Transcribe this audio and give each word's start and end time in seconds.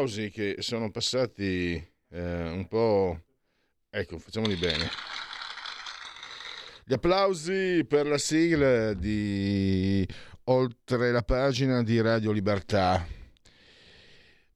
Applausi 0.00 0.30
che 0.30 0.56
sono 0.60 0.90
passati 0.90 1.74
eh, 2.08 2.48
un 2.48 2.66
po'... 2.68 3.20
Ecco, 3.90 4.18
facciamoli 4.18 4.56
bene. 4.56 4.88
Gli 6.84 6.94
applausi 6.94 7.84
per 7.86 8.06
la 8.06 8.16
sigla 8.16 8.94
di 8.94 10.06
Oltre 10.44 11.12
la 11.12 11.22
pagina 11.22 11.82
di 11.82 12.00
Radio 12.00 12.32
Libertà. 12.32 13.06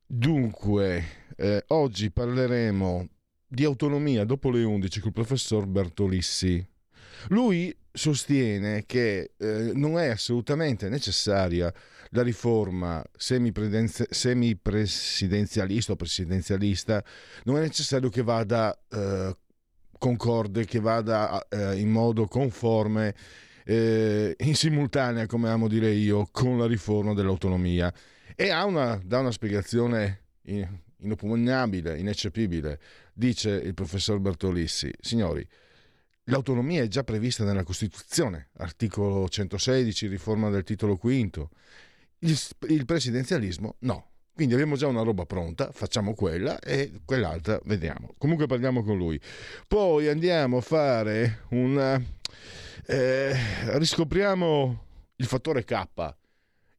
Dunque, 0.07 1.05
eh, 1.37 1.63
oggi 1.69 2.11
parleremo 2.11 3.09
di 3.47 3.65
autonomia 3.65 4.25
dopo 4.25 4.51
le 4.51 4.65
11 4.65 5.01
col 5.01 5.13
professor 5.13 5.67
Bertolissi. 5.67 6.67
Lui 7.29 7.77
sostiene 7.93 8.85
che 8.87 9.33
eh, 9.37 9.73
non 9.75 9.99
è 9.99 10.09
assolutamente 10.09 10.89
necessaria 10.89 11.71
la 12.11 12.23
riforma 12.23 13.05
semipresidenzialista 13.17 15.93
o 15.93 15.97
presidenzialista, 15.97 17.05
non 17.45 17.57
è 17.57 17.61
necessario 17.61 18.09
che 18.09 18.23
vada 18.23 18.77
eh, 18.91 19.37
concorde, 19.99 20.65
che 20.65 20.81
vada 20.81 21.47
eh, 21.49 21.79
in 21.79 21.91
modo 21.91 22.27
conforme, 22.27 23.15
eh, 23.65 24.35
in 24.39 24.55
simultanea, 24.55 25.27
come 25.27 25.49
amo 25.49 25.69
dire 25.69 25.91
io, 25.91 26.29
con 26.31 26.59
la 26.59 26.67
riforma 26.67 27.15
dell'autonomia. 27.15 27.93
E 28.37 28.51
ha 28.51 28.65
una, 28.65 29.01
dà 29.05 29.21
una 29.21 29.33
spiegazione 29.33 30.23
inoppugnabile, 30.99 31.99
ineccepibile. 31.99 32.79
Dice 33.13 33.51
il 33.51 33.75
professor 33.75 34.21
Bertolissi, 34.21 34.93
signori, 35.01 35.47
L'autonomia 36.29 36.83
è 36.83 36.89
già 36.89 37.05
prevista 37.05 37.45
nella 37.45 37.65
Costituzione, 37.65 38.49
articolo 38.57 39.29
116, 39.29 40.07
riforma 40.07 40.49
del 40.49 40.65
titolo 40.65 40.97
quinto. 40.97 41.51
Il, 42.21 42.39
il, 42.69 42.87
presidenzialismo 42.87 43.77
no. 43.81 44.13
Quindi 44.33 44.55
abbiamo 44.55 44.77
già 44.77 44.87
una 44.87 45.03
roba 45.03 45.27
pronta, 45.27 45.71
facciamo 45.71 46.15
quella 46.15 46.59
e 46.59 47.03
quell'altra 47.05 47.61
vediamo. 47.67 48.15
Comunque 48.17 48.47
parliamo 48.47 48.83
con 48.83 48.97
lui. 48.97 49.21
Poi 49.69 50.09
andiamo 50.09 50.57
a 50.57 50.61
fare 50.63 51.43
un... 51.51 52.05
Eh, 52.87 53.79
riscopriamo 53.79 54.85
il 55.17 55.27
fattore 55.27 55.65
K, 55.65 55.87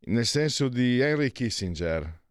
nel 0.07 0.25
senso 0.25 0.67
di 0.67 0.99
Henry 0.99 1.31
Kissinger, 1.31 2.21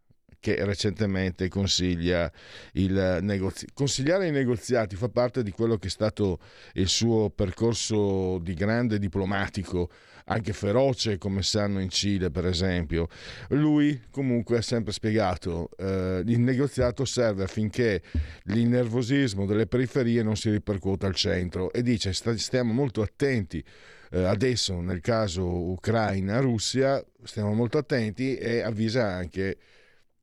che 0.45 0.63
recentemente 0.63 1.47
consiglia 1.47 2.31
il 2.73 3.17
negozi- 3.21 3.65
consigliare 3.73 4.27
i 4.27 4.31
negoziati 4.31 4.95
fa 4.95 5.09
parte 5.09 5.41
di 5.41 5.49
quello 5.49 5.77
che 5.77 5.87
è 5.87 5.89
stato 5.89 6.37
il 6.73 6.87
suo 6.87 7.31
percorso 7.31 8.37
di 8.37 8.53
grande 8.53 8.99
diplomatico 8.99 9.89
anche 10.25 10.53
feroce 10.53 11.17
come 11.17 11.41
sanno 11.41 11.79
in 11.79 11.89
Cile 11.89 12.29
per 12.29 12.45
esempio. 12.45 13.07
Lui 13.49 13.99
comunque 14.11 14.57
ha 14.57 14.61
sempre 14.61 14.93
spiegato 14.93 15.71
eh, 15.79 16.21
il 16.23 16.39
negoziato 16.39 17.05
serve 17.05 17.43
affinché 17.43 18.03
il 18.43 18.67
nervosismo 18.67 19.47
delle 19.47 19.65
periferie 19.65 20.21
non 20.21 20.35
si 20.35 20.51
ripercuota 20.51 21.07
al 21.07 21.15
centro 21.15 21.73
e 21.73 21.81
dice 21.81 22.13
stiamo 22.13 22.71
molto 22.71 23.01
attenti 23.01 23.63
eh, 24.11 24.23
adesso 24.23 24.79
nel 24.79 25.01
caso 25.01 25.43
Ucraina-Russia 25.43 27.03
stiamo 27.23 27.53
molto 27.53 27.79
attenti 27.79 28.37
e 28.37 28.61
avvisa 28.61 29.07
anche 29.07 29.57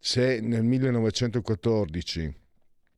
se 0.05 0.41
nel 0.41 0.65
1914 0.65 2.35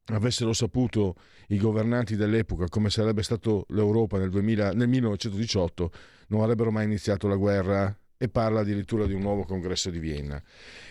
avessero 0.07 0.55
saputo 0.55 1.17
i 1.49 1.59
governanti 1.59 2.17
dell'epoca 2.17 2.67
come 2.69 2.89
sarebbe 2.89 3.23
stato 3.23 3.67
l'Europa 3.69 4.17
nel, 4.17 4.31
2000, 4.31 4.73
nel 4.73 4.89
1918, 4.89 5.93
non 6.29 6.41
avrebbero 6.41 6.71
mai 6.71 6.87
iniziato 6.87 7.29
la 7.29 7.37
guerra 7.37 7.95
e 8.17 8.31
parla 8.31 8.61
addirittura 8.61 9.05
di 9.05 9.13
un 9.13 9.21
nuovo 9.21 9.45
congresso 9.45 9.91
di 9.91 9.99
Vienna. 9.99 10.43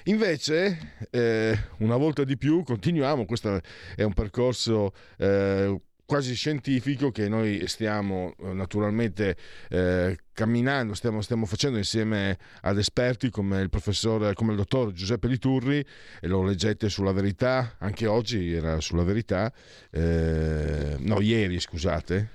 Invece, 0.04 1.08
eh, 1.10 1.58
una 1.80 1.98
volta 1.98 2.24
di 2.24 2.38
più, 2.38 2.62
continuiamo, 2.62 3.26
questo 3.26 3.60
è 3.96 4.04
un 4.04 4.14
percorso 4.14 4.94
eh, 5.18 5.82
quasi 6.14 6.36
scientifico 6.36 7.10
che 7.10 7.28
noi 7.28 7.64
stiamo 7.66 8.36
eh, 8.38 8.54
naturalmente 8.54 9.36
eh, 9.68 10.16
camminando, 10.32 10.94
stiamo, 10.94 11.22
stiamo, 11.24 11.48
facendo 11.48 11.80
insieme 11.80 12.38
ad 12.62 12.78
esperti 12.78 13.32
come 13.32 13.62
il 13.62 13.72
professore, 13.72 14.36
come 14.36 14.52
il 14.52 14.58
dottor 14.58 14.92
Giuseppe 14.92 15.28
Liturri, 15.28 15.84
e 16.22 16.28
lo 16.28 16.44
leggete 16.44 16.88
sulla 16.88 17.14
verità, 17.14 17.78
anche 17.80 18.06
oggi 18.06 18.54
era 18.54 18.80
sulla 18.80 19.02
verità, 19.02 19.52
eh, 19.90 20.98
no 21.00 21.20
ieri 21.20 21.60
scusate, 21.60 22.30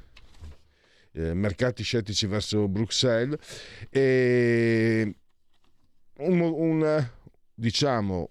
eh, 1.13 1.35
mercati 1.35 1.85
scettici 1.85 2.27
verso 2.27 2.67
Bruxelles, 2.67 3.39
e 3.91 5.15
un, 6.17 6.41
un 6.41 7.11
diciamo 7.55 8.31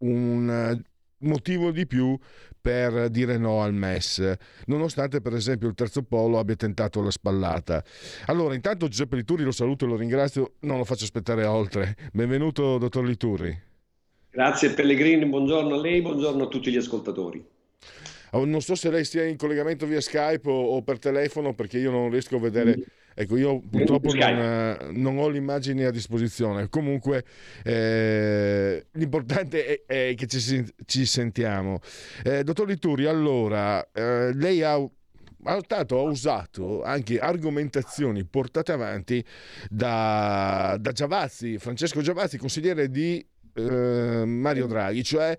un 0.00 0.82
motivo 1.20 1.70
di 1.70 1.86
più 1.86 2.18
per 2.62 3.10
dire 3.10 3.36
no 3.38 3.60
al 3.62 3.74
MES, 3.74 4.34
nonostante 4.66 5.20
per 5.20 5.34
esempio 5.34 5.68
il 5.68 5.74
terzo 5.74 6.04
polo 6.04 6.38
abbia 6.38 6.54
tentato 6.54 7.02
la 7.02 7.10
spallata. 7.10 7.82
Allora, 8.26 8.54
intanto 8.54 8.86
Giuseppe 8.86 9.16
Liturri 9.16 9.42
lo 9.42 9.50
saluto 9.50 9.84
e 9.84 9.88
lo 9.88 9.96
ringrazio, 9.96 10.52
non 10.60 10.78
lo 10.78 10.84
faccio 10.84 11.02
aspettare 11.02 11.44
oltre. 11.44 11.96
Benvenuto, 12.12 12.78
dottor 12.78 13.04
Liturri. 13.04 13.60
Grazie 14.30 14.70
Pellegrini, 14.70 15.26
buongiorno 15.26 15.74
a 15.74 15.80
lei, 15.80 16.00
buongiorno 16.00 16.44
a 16.44 16.46
tutti 16.46 16.70
gli 16.70 16.76
ascoltatori. 16.76 17.44
Oh, 18.32 18.44
non 18.44 18.60
so 18.60 18.74
se 18.74 18.90
lei 18.90 19.04
sia 19.04 19.24
in 19.24 19.36
collegamento 19.36 19.86
via 19.86 20.00
Skype 20.00 20.48
o, 20.48 20.76
o 20.76 20.82
per 20.82 20.98
telefono 20.98 21.54
perché 21.54 21.78
io 21.78 21.90
non 21.90 22.10
riesco 22.10 22.36
a 22.36 22.40
vedere... 22.40 22.76
Mm 22.78 22.82
Ecco, 23.14 23.36
io 23.36 23.60
purtroppo 23.60 24.12
non, 24.14 24.38
eh, 24.38 24.76
non, 24.92 25.18
ho 25.18 25.28
l'immagine 25.28 25.84
a 25.84 25.90
disposizione. 25.90 26.68
Comunque, 26.68 27.24
eh, 27.62 28.86
l'importante 28.92 29.84
è, 29.84 30.08
è, 30.08 30.14
che 30.14 30.26
ci, 30.26 30.64
ci 30.86 31.04
sentiamo. 31.04 31.80
Eh, 32.24 32.42
dottor 32.42 32.66
Lituri, 32.66 33.06
allora, 33.06 33.86
eh, 33.92 34.32
lei 34.34 34.62
ha 34.62 34.78
ha 35.44 35.58
ha 35.66 35.94
usato 35.96 36.84
anche 36.84 37.18
argomentazioni 37.18 38.24
portate 38.24 38.70
avanti 38.70 39.24
da, 39.68 40.76
da 40.78 40.92
Giavazzi, 40.92 41.58
Francesco 41.58 42.00
Giavazzi, 42.00 42.38
consigliere 42.38 42.88
di 42.88 43.26
eh, 43.54 44.24
Mario 44.24 44.68
Draghi, 44.68 45.02
cioè 45.02 45.36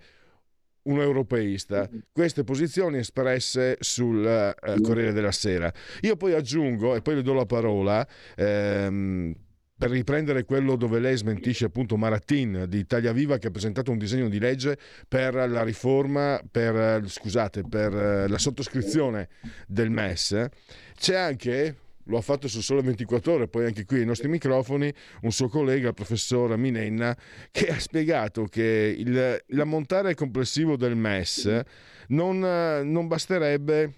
un 0.84 1.00
europeista, 1.00 1.90
queste 2.12 2.44
posizioni 2.44 2.98
espresse 2.98 3.78
sul 3.80 4.26
eh, 4.26 4.82
Corriere 4.82 5.14
della 5.14 5.32
Sera. 5.32 5.72
Io 6.02 6.16
poi 6.16 6.34
aggiungo, 6.34 6.96
e 6.96 7.02
poi 7.02 7.16
le 7.16 7.22
do 7.22 7.34
la 7.34 7.46
parola, 7.46 8.06
ehm, 8.36 9.34
per 9.76 9.90
riprendere 9.90 10.46
quello 10.46 10.76
dove 10.76 11.00
lei 11.00 11.18
smentisce 11.18 11.66
appunto 11.66 11.98
Maratin 11.98 12.66
di 12.70 12.78
Italia 12.78 13.12
Viva 13.12 13.38
che 13.38 13.48
ha 13.48 13.52
presentato 13.52 13.92
un 13.92 13.98
disegno 13.98 14.30
di 14.30 14.40
legge 14.40 14.78
per 15.08 15.34
la 15.34 15.64
riforma, 15.64 16.42
per, 16.50 17.04
scusate, 17.06 17.64
per 17.68 17.94
eh, 17.94 18.28
la 18.28 18.38
sottoscrizione 18.38 19.28
del 19.68 19.90
MES, 19.90 20.48
c'è 20.96 21.16
anche 21.16 21.76
lo 22.06 22.18
ha 22.18 22.22
fatto 22.22 22.48
su 22.48 22.62
Sole 22.62 22.82
24 22.82 23.34
Ore, 23.34 23.48
poi 23.48 23.66
anche 23.66 23.86
qui 23.86 24.00
ai 24.00 24.06
nostri 24.06 24.28
microfoni, 24.28 24.94
un 25.22 25.32
suo 25.32 25.48
collega, 25.48 25.90
il 25.90 25.94
professor 25.94 26.56
Minenna, 26.58 27.16
che 27.52 27.68
ha 27.68 27.80
spiegato 27.80 28.46
che 28.46 28.96
il, 28.98 29.44
l'ammontare 29.48 30.16
complessivo 30.16 30.76
del 30.76 30.96
MES 30.96 31.62
non, 32.08 32.40
non 32.40 33.08
basterebbe 33.08 33.94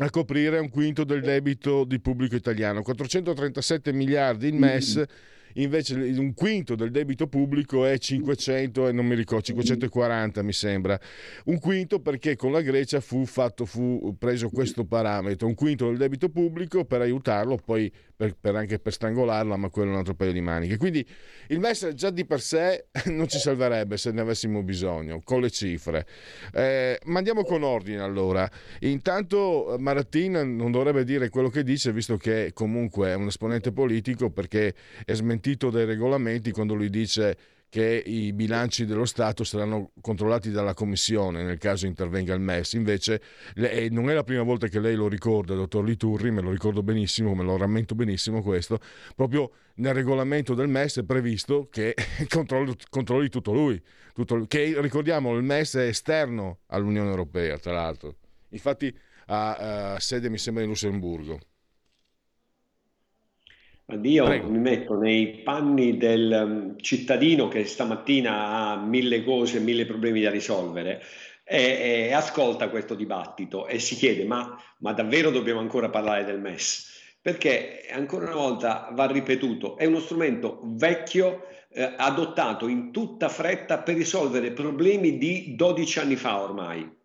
a 0.00 0.10
coprire 0.10 0.58
un 0.58 0.68
quinto 0.68 1.04
del 1.04 1.22
debito 1.22 1.84
di 1.84 2.00
pubblico 2.00 2.36
italiano. 2.36 2.82
437 2.82 3.92
miliardi 3.92 4.48
il 4.48 4.54
MES 4.54 5.04
invece 5.54 5.94
un 5.94 6.34
quinto 6.34 6.74
del 6.74 6.90
debito 6.90 7.26
pubblico 7.26 7.84
è 7.84 7.98
500 7.98 8.88
e 8.88 8.92
non 8.92 9.06
mi 9.06 9.14
ricordo 9.14 9.44
540 9.44 10.42
mi 10.42 10.52
sembra 10.52 10.98
un 11.44 11.58
quinto 11.58 12.00
perché 12.00 12.36
con 12.36 12.52
la 12.52 12.60
Grecia 12.60 13.00
fu, 13.00 13.24
fatto, 13.24 13.64
fu 13.64 14.14
preso 14.18 14.50
questo 14.50 14.84
parametro 14.84 15.46
un 15.46 15.54
quinto 15.54 15.86
del 15.86 15.96
debito 15.96 16.28
pubblico 16.28 16.84
per 16.84 17.00
aiutarlo 17.00 17.56
poi 17.56 17.90
per, 18.18 18.34
per 18.38 18.56
anche 18.56 18.80
per 18.80 18.92
strangolarla, 18.92 19.56
ma 19.56 19.68
quello 19.68 19.90
è 19.90 19.92
un 19.92 19.98
altro 19.98 20.14
paio 20.14 20.32
di 20.32 20.40
maniche. 20.40 20.76
Quindi 20.76 21.06
il 21.48 21.60
MES 21.60 21.90
già 21.94 22.10
di 22.10 22.26
per 22.26 22.40
sé 22.40 22.86
non 23.06 23.28
ci 23.28 23.38
salverebbe 23.38 23.96
se 23.96 24.10
ne 24.10 24.20
avessimo 24.20 24.64
bisogno, 24.64 25.20
con 25.22 25.40
le 25.40 25.50
cifre. 25.50 26.04
Eh, 26.52 26.98
ma 27.04 27.18
andiamo 27.18 27.44
con 27.44 27.62
ordine 27.62 28.00
allora. 28.00 28.50
Intanto 28.80 29.76
Maratin 29.78 30.56
non 30.56 30.72
dovrebbe 30.72 31.04
dire 31.04 31.28
quello 31.28 31.48
che 31.48 31.62
dice, 31.62 31.92
visto 31.92 32.16
che 32.16 32.50
comunque 32.54 33.10
è 33.10 33.14
un 33.14 33.28
esponente 33.28 33.70
politico, 33.70 34.30
perché 34.30 34.74
è 35.04 35.14
smentito 35.14 35.37
dai 35.40 35.84
regolamenti 35.84 36.50
quando 36.50 36.74
lui 36.74 36.90
dice 36.90 37.36
che 37.70 38.02
i 38.04 38.32
bilanci 38.32 38.86
dello 38.86 39.04
Stato 39.04 39.44
saranno 39.44 39.92
controllati 40.00 40.50
dalla 40.50 40.72
Commissione 40.72 41.42
nel 41.42 41.58
caso 41.58 41.86
intervenga 41.86 42.34
il 42.34 42.40
MES. 42.40 42.72
Invece 42.72 43.20
non 43.90 44.08
è 44.08 44.14
la 44.14 44.24
prima 44.24 44.42
volta 44.42 44.68
che 44.68 44.80
lei 44.80 44.94
lo 44.94 45.08
ricorda, 45.08 45.54
dottor 45.54 45.84
Liturri, 45.84 46.30
me 46.30 46.40
lo 46.40 46.50
ricordo 46.50 46.82
benissimo, 46.82 47.34
me 47.34 47.44
lo 47.44 47.56
rammento 47.56 47.94
benissimo 47.94 48.42
questo, 48.42 48.78
proprio 49.14 49.50
nel 49.76 49.94
regolamento 49.94 50.54
del 50.54 50.68
MES 50.68 51.00
è 51.00 51.04
previsto 51.04 51.68
che 51.70 51.94
controlli, 52.28 52.74
controlli 52.88 53.28
tutto 53.28 53.52
lui, 53.52 53.80
tutto, 54.14 54.46
che 54.46 54.80
ricordiamo 54.80 55.36
il 55.36 55.42
MES 55.42 55.74
è 55.76 55.86
esterno 55.86 56.60
all'Unione 56.68 57.10
Europea, 57.10 57.58
tra 57.58 57.72
l'altro. 57.72 58.16
Infatti 58.50 58.96
ha 59.26 59.96
sede, 59.98 60.30
mi 60.30 60.38
sembra, 60.38 60.62
in 60.62 60.70
Lussemburgo. 60.70 61.38
Io 64.02 64.24
Prego. 64.24 64.50
mi 64.50 64.58
metto 64.58 64.98
nei 64.98 65.38
panni 65.42 65.96
del 65.96 66.30
um, 66.44 66.78
cittadino 66.78 67.48
che 67.48 67.64
stamattina 67.64 68.48
ha 68.48 68.76
mille 68.76 69.24
cose, 69.24 69.60
mille 69.60 69.86
problemi 69.86 70.20
da 70.20 70.28
risolvere 70.28 71.02
e, 71.42 72.08
e 72.08 72.12
ascolta 72.12 72.68
questo 72.68 72.94
dibattito 72.94 73.66
e 73.66 73.78
si 73.78 73.94
chiede 73.94 74.24
ma, 74.26 74.62
ma, 74.80 74.92
davvero 74.92 75.30
dobbiamo 75.30 75.60
ancora 75.60 75.88
parlare 75.88 76.24
del 76.24 76.38
MES? 76.38 77.16
Perché 77.22 77.86
ancora 77.90 78.26
una 78.26 78.34
volta 78.34 78.90
va 78.92 79.06
ripetuto, 79.06 79.78
è 79.78 79.86
uno 79.86 80.00
strumento 80.00 80.60
vecchio 80.64 81.46
eh, 81.70 81.94
adottato 81.96 82.68
in 82.68 82.92
tutta 82.92 83.30
fretta 83.30 83.78
per 83.78 83.96
risolvere 83.96 84.52
problemi 84.52 85.16
di 85.16 85.54
12 85.56 85.98
anni 85.98 86.16
fa 86.16 86.42
ormai 86.42 86.96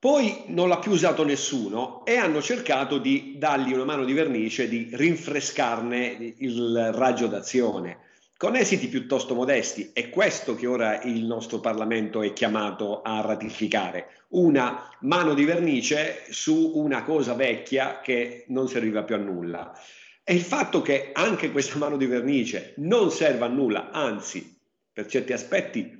poi 0.00 0.44
non 0.46 0.70
l'ha 0.70 0.78
più 0.78 0.92
usato 0.92 1.26
nessuno 1.26 2.06
e 2.06 2.16
hanno 2.16 2.40
cercato 2.40 2.96
di 2.96 3.34
dargli 3.36 3.74
una 3.74 3.84
mano 3.84 4.06
di 4.06 4.14
vernice, 4.14 4.66
di 4.66 4.88
rinfrescarne 4.90 6.36
il 6.38 6.90
raggio 6.94 7.26
d'azione, 7.26 7.98
con 8.38 8.56
esiti 8.56 8.88
piuttosto 8.88 9.34
modesti. 9.34 9.90
È 9.92 10.08
questo 10.08 10.54
che 10.54 10.66
ora 10.66 11.02
il 11.02 11.26
nostro 11.26 11.60
Parlamento 11.60 12.22
è 12.22 12.32
chiamato 12.32 13.02
a 13.02 13.20
ratificare, 13.20 14.24
una 14.28 14.88
mano 15.00 15.34
di 15.34 15.44
vernice 15.44 16.22
su 16.30 16.72
una 16.76 17.04
cosa 17.04 17.34
vecchia 17.34 18.00
che 18.00 18.46
non 18.48 18.68
serviva 18.68 19.02
più 19.02 19.16
a 19.16 19.18
nulla. 19.18 19.78
E 20.24 20.32
il 20.32 20.40
fatto 20.40 20.80
che 20.80 21.10
anche 21.12 21.52
questa 21.52 21.76
mano 21.76 21.98
di 21.98 22.06
vernice 22.06 22.72
non 22.78 23.10
serva 23.10 23.44
a 23.44 23.50
nulla, 23.50 23.90
anzi, 23.90 24.58
per 24.90 25.04
certi 25.04 25.34
aspetti 25.34 25.99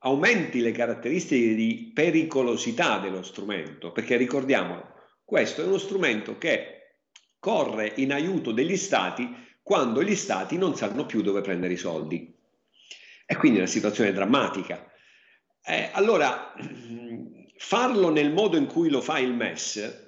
aumenti 0.00 0.60
le 0.60 0.72
caratteristiche 0.72 1.54
di 1.54 1.90
pericolosità 1.92 2.98
dello 2.98 3.22
strumento, 3.22 3.92
perché 3.92 4.16
ricordiamolo, 4.16 4.94
questo 5.24 5.62
è 5.62 5.66
uno 5.66 5.78
strumento 5.78 6.38
che 6.38 6.96
corre 7.38 7.92
in 7.96 8.12
aiuto 8.12 8.52
degli 8.52 8.76
stati 8.76 9.46
quando 9.62 10.02
gli 10.02 10.14
stati 10.14 10.56
non 10.56 10.76
sanno 10.76 11.04
più 11.04 11.20
dove 11.22 11.40
prendere 11.40 11.74
i 11.74 11.76
soldi. 11.76 12.34
E 13.26 13.36
quindi 13.36 13.58
è 13.58 13.62
una 13.62 13.70
situazione 13.70 14.12
drammatica. 14.12 14.90
Eh, 15.62 15.90
allora, 15.92 16.54
farlo 17.58 18.08
nel 18.08 18.32
modo 18.32 18.56
in 18.56 18.66
cui 18.66 18.88
lo 18.88 19.02
fa 19.02 19.18
il 19.18 19.34
MES 19.34 20.06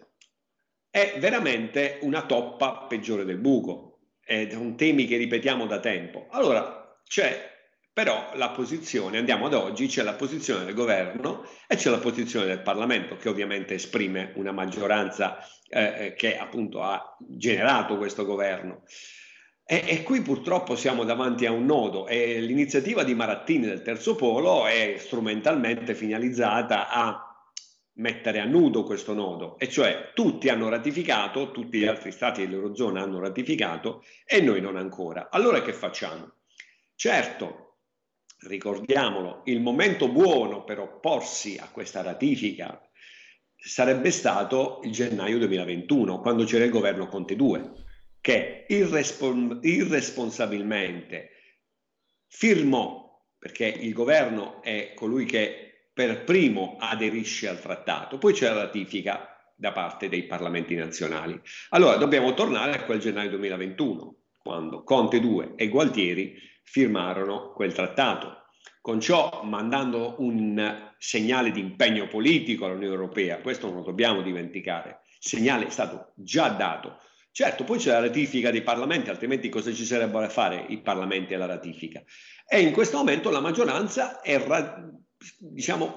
è 0.88 1.16
veramente 1.19 1.98
una 2.00 2.25
toppa 2.25 2.86
peggiore 2.88 3.25
del 3.25 3.36
buco. 3.38 3.98
È 4.20 4.54
un 4.54 4.76
temi 4.76 5.04
che 5.06 5.19
ripetiamo 5.19 5.66
da 5.66 5.81
tempo. 5.81 6.28
Allora, 6.31 6.98
c'è 7.04 7.59
però 8.00 8.31
la 8.37 8.49
posizione, 8.49 9.19
andiamo 9.19 9.44
ad 9.44 9.52
oggi, 9.52 9.87
c'è 9.87 10.02
la 10.02 10.14
posizione 10.14 10.64
del 10.64 10.73
governo 10.73 11.44
e 11.67 11.76
c'è 11.76 11.91
la 11.91 11.99
posizione 11.99 12.47
del 12.47 12.62
Parlamento 12.62 13.19
che 13.19 13.29
ovviamente 13.29 13.75
esprime 13.75 14.32
una 14.37 14.52
maggioranza 14.52 15.37
eh, 15.69 16.06
eh, 16.06 16.14
che 16.14 16.38
appunto 16.38 16.81
ha 16.81 17.14
generato 17.19 17.99
questo 17.99 18.25
governo. 18.25 18.85
E, 19.67 19.85
e, 19.87 20.02
qui 20.02 20.23
purtroppo 20.23 20.76
siamo 20.76 21.05
davanti 21.05 21.44
a 21.44 21.52
un 21.52 21.67
nodo 21.67 22.06
e 22.06 22.41
l'iniziativa 22.41 23.05
di 23.05 23.14
Marattini 23.14 23.67
del 23.67 23.82
Terzo 23.82 24.17
Polo 24.17 24.67
è 24.67 24.94
strumentalmente 24.96 25.94
finalizzata 25.94 26.88
a 26.88 27.23
mettere 27.96 28.41
a 28.41 28.46
nudo 28.46 28.82
questo 28.85 29.12
nodo, 29.12 29.58
e 29.58 29.69
cioè 29.69 30.12
tutti 30.14 30.49
hanno 30.49 30.70
ratificato, 30.70 31.50
tutti 31.50 31.76
gli 31.76 31.87
altri 31.87 32.12
stati 32.12 32.46
dell'Eurozona 32.46 33.03
hanno 33.03 33.20
ratificato 33.20 34.05
e 34.25 34.41
noi 34.41 34.62
non 34.62 34.76
ancora. 34.76 35.29
Allora 35.31 35.61
che 35.61 35.75
facciamo? 35.75 36.37
Certo, 36.94 37.69
ricordiamolo, 38.42 39.42
il 39.44 39.60
momento 39.60 40.08
buono 40.08 40.64
per 40.64 40.78
opporsi 40.78 41.58
a 41.58 41.69
questa 41.70 42.02
ratifica 42.02 42.81
sarebbe 43.56 44.10
stato 44.10 44.81
il 44.84 44.92
gennaio 44.92 45.38
2021, 45.38 46.20
quando 46.20 46.44
c'era 46.44 46.64
il 46.64 46.70
governo 46.70 47.08
Conte 47.08 47.37
2, 47.37 47.72
che 48.20 48.64
irrespon- 48.69 49.60
irresponsabilmente 49.62 51.31
firmò, 52.26 53.08
perché 53.38 53.66
il 53.66 53.92
governo 53.92 54.62
è 54.62 54.93
colui 54.94 55.26
che 55.26 55.88
per 55.93 56.25
primo 56.25 56.76
aderisce 56.78 57.48
al 57.48 57.60
trattato, 57.60 58.19
poi 58.19 58.32
c'è 58.32 58.48
la 58.48 58.62
ratifica 58.62 59.36
da 59.54 59.72
parte 59.72 60.08
dei 60.08 60.25
parlamenti 60.25 60.75
nazionali. 60.75 61.38
Allora 61.70 61.96
dobbiamo 61.96 62.32
tornare 62.32 62.72
a 62.72 62.84
quel 62.84 62.98
gennaio 62.98 63.31
2021, 63.31 64.16
quando 64.38 64.82
Conte 64.82 65.20
2 65.20 65.52
e 65.56 65.69
Gualtieri 65.69 66.50
firmarono 66.70 67.50
quel 67.52 67.72
trattato, 67.72 68.44
con 68.81 69.00
ciò 69.00 69.43
mandando 69.43 70.14
un 70.19 70.93
segnale 70.99 71.50
di 71.50 71.58
impegno 71.58 72.06
politico 72.06 72.64
all'Unione 72.64 72.94
Europea, 72.94 73.40
questo 73.40 73.67
non 73.67 73.78
lo 73.78 73.82
dobbiamo 73.82 74.22
dimenticare, 74.22 75.00
il 75.05 75.28
segnale 75.28 75.67
è 75.67 75.70
stato 75.70 76.12
già 76.14 76.49
dato. 76.50 77.00
Certo, 77.32 77.64
poi 77.64 77.78
c'è 77.78 77.90
la 77.90 78.00
ratifica 78.00 78.52
dei 78.52 78.62
parlamenti, 78.62 79.11
altrimenti 79.11 79.49
cosa 79.49 79.72
ci 79.72 79.84
sarebbero 79.84 80.25
a 80.25 80.28
fare 80.28 80.64
i 80.69 80.81
parlamenti 80.81 81.34
alla 81.34 81.46
ratifica? 81.46 82.02
E 82.46 82.61
in 82.61 82.72
questo 82.72 82.99
momento 82.99 83.31
la 83.31 83.40
maggioranza 83.40 84.20
è, 84.20 84.40
diciamo, 85.38 85.93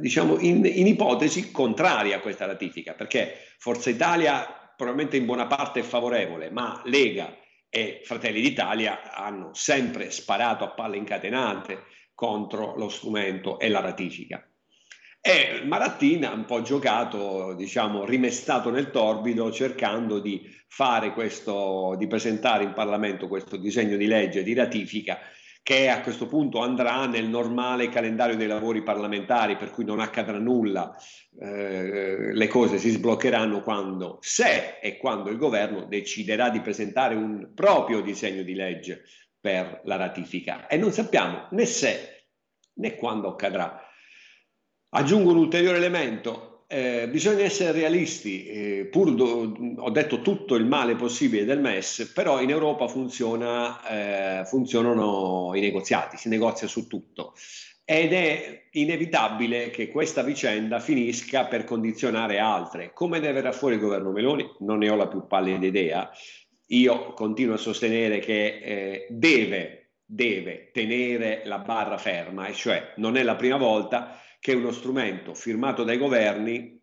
diciamo 0.00 0.38
in, 0.40 0.64
in 0.64 0.86
ipotesi 0.88 1.52
contraria 1.52 2.16
a 2.16 2.20
questa 2.20 2.46
ratifica, 2.46 2.94
perché 2.94 3.34
Forza 3.58 3.90
Italia 3.90 4.72
probabilmente 4.76 5.16
in 5.16 5.24
buona 5.24 5.46
parte 5.46 5.80
è 5.80 5.84
favorevole, 5.84 6.50
ma 6.50 6.82
Lega 6.84 7.32
e 7.76 8.00
Fratelli 8.02 8.40
d'Italia 8.40 9.12
hanno 9.12 9.50
sempre 9.52 10.10
sparato 10.10 10.64
a 10.64 10.70
palle 10.70 10.96
incatenate 10.96 11.82
contro 12.14 12.74
lo 12.74 12.88
strumento 12.88 13.58
e 13.58 13.68
la 13.68 13.80
ratifica. 13.80 14.48
E 15.20 15.60
Marattin 15.62 16.24
ha 16.24 16.32
un 16.32 16.46
po' 16.46 16.62
giocato, 16.62 17.52
diciamo, 17.52 18.06
rimestato 18.06 18.70
nel 18.70 18.90
torbido, 18.90 19.52
cercando 19.52 20.20
di 20.20 20.40
fare 20.68 21.12
questo, 21.12 21.96
di 21.98 22.06
presentare 22.06 22.64
in 22.64 22.72
Parlamento 22.72 23.28
questo 23.28 23.58
disegno 23.58 23.98
di 23.98 24.06
legge 24.06 24.42
di 24.42 24.54
ratifica 24.54 25.18
che 25.66 25.88
a 25.88 26.00
questo 26.00 26.28
punto 26.28 26.60
andrà 26.60 27.06
nel 27.06 27.26
normale 27.28 27.88
calendario 27.88 28.36
dei 28.36 28.46
lavori 28.46 28.84
parlamentari, 28.84 29.56
per 29.56 29.72
cui 29.72 29.84
non 29.84 29.98
accadrà 29.98 30.38
nulla, 30.38 30.96
eh, 31.40 32.32
le 32.32 32.46
cose 32.46 32.78
si 32.78 32.90
sbloccheranno 32.90 33.64
quando, 33.64 34.18
se 34.20 34.78
e 34.80 34.96
quando 34.96 35.28
il 35.28 35.38
governo 35.38 35.84
deciderà 35.86 36.50
di 36.50 36.60
presentare 36.60 37.16
un 37.16 37.50
proprio 37.52 38.00
disegno 38.00 38.44
di 38.44 38.54
legge 38.54 39.02
per 39.40 39.80
la 39.86 39.96
ratifica 39.96 40.68
e 40.68 40.76
non 40.76 40.92
sappiamo 40.92 41.48
né 41.50 41.66
se 41.66 42.26
né 42.74 42.94
quando 42.94 43.26
accadrà. 43.26 43.84
Aggiungo 44.90 45.32
un 45.32 45.38
ulteriore 45.38 45.78
elemento, 45.78 46.45
eh, 46.68 47.08
bisogna 47.08 47.44
essere 47.44 47.72
realisti, 47.72 48.46
eh, 48.46 48.88
pur 48.90 49.14
do, 49.14 49.56
ho 49.76 49.90
detto 49.90 50.20
tutto 50.20 50.54
il 50.56 50.66
male 50.66 50.96
possibile 50.96 51.44
del 51.44 51.60
MES, 51.60 52.10
però 52.14 52.40
in 52.40 52.50
Europa 52.50 52.88
funziona, 52.88 54.40
eh, 54.40 54.44
funzionano 54.46 55.52
i 55.54 55.60
negoziati, 55.60 56.16
si 56.16 56.28
negozia 56.28 56.66
su 56.66 56.86
tutto 56.86 57.34
ed 57.88 58.12
è 58.12 58.66
inevitabile 58.72 59.70
che 59.70 59.92
questa 59.92 60.22
vicenda 60.22 60.80
finisca 60.80 61.44
per 61.44 61.62
condizionare 61.62 62.40
altre. 62.40 62.92
Come 62.92 63.20
ne 63.20 63.30
verrà 63.30 63.52
fuori 63.52 63.76
il 63.76 63.80
governo 63.80 64.10
Meloni? 64.10 64.44
Non 64.58 64.78
ne 64.78 64.90
ho 64.90 64.96
la 64.96 65.06
più 65.06 65.28
pallida 65.28 65.64
idea. 65.64 66.10
Io 66.70 67.12
continuo 67.12 67.54
a 67.54 67.58
sostenere 67.58 68.18
che 68.18 68.58
eh, 68.60 69.06
deve, 69.08 69.92
deve 70.04 70.70
tenere 70.72 71.42
la 71.44 71.58
barra 71.58 71.96
ferma, 71.96 72.48
e 72.48 72.54
cioè 72.54 72.92
non 72.96 73.16
è 73.16 73.22
la 73.22 73.36
prima 73.36 73.56
volta 73.56 74.20
che 74.46 74.54
uno 74.54 74.70
strumento 74.70 75.34
firmato 75.34 75.82
dai 75.82 75.98
governi 75.98 76.80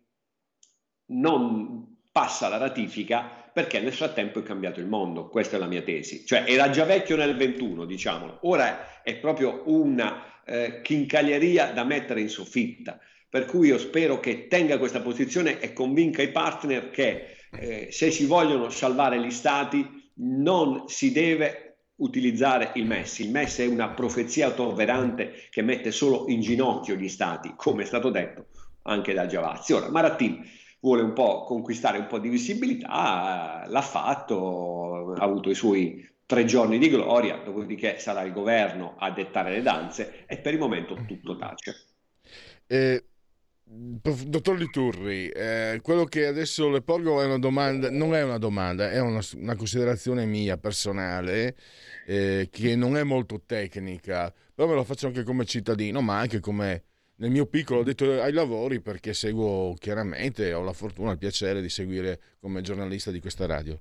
non 1.12 1.96
passa 2.12 2.48
la 2.48 2.58
ratifica 2.58 3.50
perché 3.54 3.80
nel 3.80 3.94
frattempo 3.94 4.40
è 4.40 4.42
cambiato 4.42 4.80
il 4.80 4.86
mondo, 4.86 5.30
questa 5.30 5.56
è 5.56 5.58
la 5.58 5.64
mia 5.64 5.80
tesi, 5.80 6.26
cioè 6.26 6.44
era 6.46 6.68
già 6.68 6.84
vecchio 6.84 7.16
nel 7.16 7.34
21, 7.34 7.86
diciamolo, 7.86 8.40
ora 8.42 9.02
è 9.02 9.16
proprio 9.16 9.62
una 9.64 10.42
eh, 10.44 10.82
chincaglieria 10.82 11.72
da 11.72 11.84
mettere 11.84 12.20
in 12.20 12.28
soffitta, 12.28 13.00
per 13.30 13.46
cui 13.46 13.68
io 13.68 13.78
spero 13.78 14.20
che 14.20 14.46
tenga 14.46 14.76
questa 14.76 15.00
posizione 15.00 15.58
e 15.58 15.72
convinca 15.72 16.20
i 16.20 16.30
partner 16.30 16.90
che 16.90 17.36
eh, 17.50 17.88
se 17.90 18.10
si 18.10 18.26
vogliono 18.26 18.68
salvare 18.68 19.18
gli 19.18 19.30
stati 19.30 20.12
non 20.16 20.86
si 20.86 21.12
deve 21.12 21.73
utilizzare 21.96 22.72
il 22.74 22.86
MES. 22.86 23.20
Il 23.20 23.30
MES 23.30 23.58
è 23.58 23.66
una 23.66 23.90
profezia 23.90 24.46
autoverante 24.46 25.32
che 25.50 25.62
mette 25.62 25.92
solo 25.92 26.24
in 26.28 26.40
ginocchio 26.40 26.96
gli 26.96 27.08
stati, 27.08 27.54
come 27.56 27.82
è 27.82 27.86
stato 27.86 28.10
detto 28.10 28.46
anche 28.82 29.12
da 29.12 29.26
Giavazzi. 29.26 29.72
Ora, 29.72 29.90
Marattini 29.90 30.42
vuole 30.80 31.02
un 31.02 31.12
po' 31.12 31.44
conquistare 31.44 31.98
un 31.98 32.06
po' 32.06 32.18
di 32.18 32.28
visibilità, 32.28 33.64
l'ha 33.66 33.80
fatto, 33.80 35.14
ha 35.14 35.24
avuto 35.24 35.50
i 35.50 35.54
suoi 35.54 36.06
tre 36.26 36.44
giorni 36.44 36.78
di 36.78 36.88
gloria, 36.88 37.36
dopodiché 37.36 37.98
sarà 37.98 38.22
il 38.22 38.32
governo 38.32 38.96
a 38.98 39.10
dettare 39.10 39.50
le 39.50 39.62
danze 39.62 40.24
e 40.26 40.38
per 40.38 40.54
il 40.54 40.58
momento 40.58 40.96
tutto 41.06 41.36
tace. 41.36 41.86
Eh, 42.66 43.04
dottor 43.66 44.58
Liturri, 44.58 45.28
eh, 45.28 45.80
quello 45.82 46.04
che 46.04 46.26
adesso 46.26 46.68
le 46.68 46.82
porgo 46.82 47.22
è 47.22 47.24
una 47.24 47.38
domanda, 47.38 47.90
non 47.90 48.14
è 48.14 48.22
una 48.22 48.38
domanda, 48.38 48.90
è 48.90 49.00
una, 49.00 49.20
una 49.36 49.56
considerazione 49.56 50.26
mia 50.26 50.58
personale 50.58 51.56
eh, 52.06 52.48
che 52.50 52.76
non 52.76 52.96
è 52.96 53.02
molto 53.02 53.42
tecnica, 53.44 54.32
però 54.54 54.68
me 54.68 54.74
lo 54.74 54.84
faccio 54.84 55.06
anche 55.06 55.22
come 55.22 55.46
cittadino, 55.46 56.02
ma 56.02 56.18
anche 56.18 56.40
come 56.40 56.84
nel 57.16 57.30
mio 57.30 57.46
piccolo 57.46 57.82
detto 57.82 58.20
ai 58.20 58.32
lavori 58.32 58.80
perché 58.80 59.14
seguo 59.14 59.74
chiaramente, 59.78 60.52
ho 60.52 60.62
la 60.62 60.72
fortuna, 60.72 61.12
il 61.12 61.18
piacere 61.18 61.62
di 61.62 61.68
seguire 61.68 62.20
come 62.40 62.60
giornalista 62.60 63.10
di 63.10 63.20
questa 63.20 63.46
radio. 63.46 63.80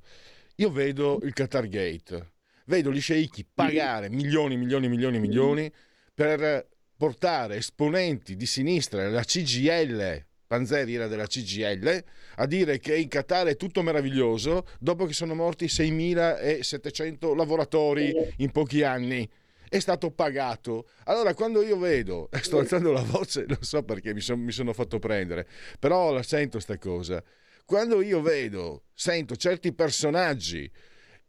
Io 0.57 0.71
vedo 0.71 1.19
il 1.23 1.33
Qatar 1.33 1.67
Gate, 1.67 2.33
vedo 2.65 2.91
gli 2.91 3.01
sceicchi 3.01 3.45
pagare 3.51 4.09
milioni, 4.09 4.55
milioni, 4.55 4.87
milioni, 4.87 5.19
milioni 5.19 5.71
per 6.13 6.67
portare 7.03 7.57
esponenti 7.57 8.37
di 8.37 8.45
sinistra, 8.45 9.09
la 9.09 9.25
CGL, 9.25 10.25
Panzeri 10.47 10.95
era 10.95 11.07
della 11.07 11.27
CGL, 11.27 12.01
a 12.35 12.45
dire 12.45 12.79
che 12.79 12.95
in 12.95 13.09
Qatar 13.09 13.47
è 13.47 13.57
tutto 13.57 13.81
meraviglioso 13.81 14.65
dopo 14.79 15.05
che 15.05 15.11
sono 15.11 15.35
morti 15.35 15.65
6.700 15.65 17.35
lavoratori 17.35 18.13
in 18.37 18.51
pochi 18.51 18.83
anni 18.83 19.29
è 19.67 19.79
stato 19.79 20.11
pagato. 20.11 20.87
Allora, 21.03 21.33
quando 21.33 21.61
io 21.61 21.77
vedo, 21.77 22.29
sto 22.39 22.59
alzando 22.59 22.93
la 22.93 23.01
voce, 23.01 23.43
non 23.49 23.57
so 23.59 23.83
perché 23.83 24.13
mi, 24.13 24.21
son, 24.21 24.39
mi 24.39 24.53
sono 24.53 24.71
fatto 24.71 24.97
prendere, 24.99 25.45
però 25.79 26.13
la 26.13 26.23
sento 26.23 26.61
sta 26.61 26.77
cosa. 26.77 27.21
Quando 27.65 28.01
io 28.01 28.21
vedo, 28.21 28.83
sento 28.93 29.35
certi 29.35 29.73
personaggi 29.73 30.71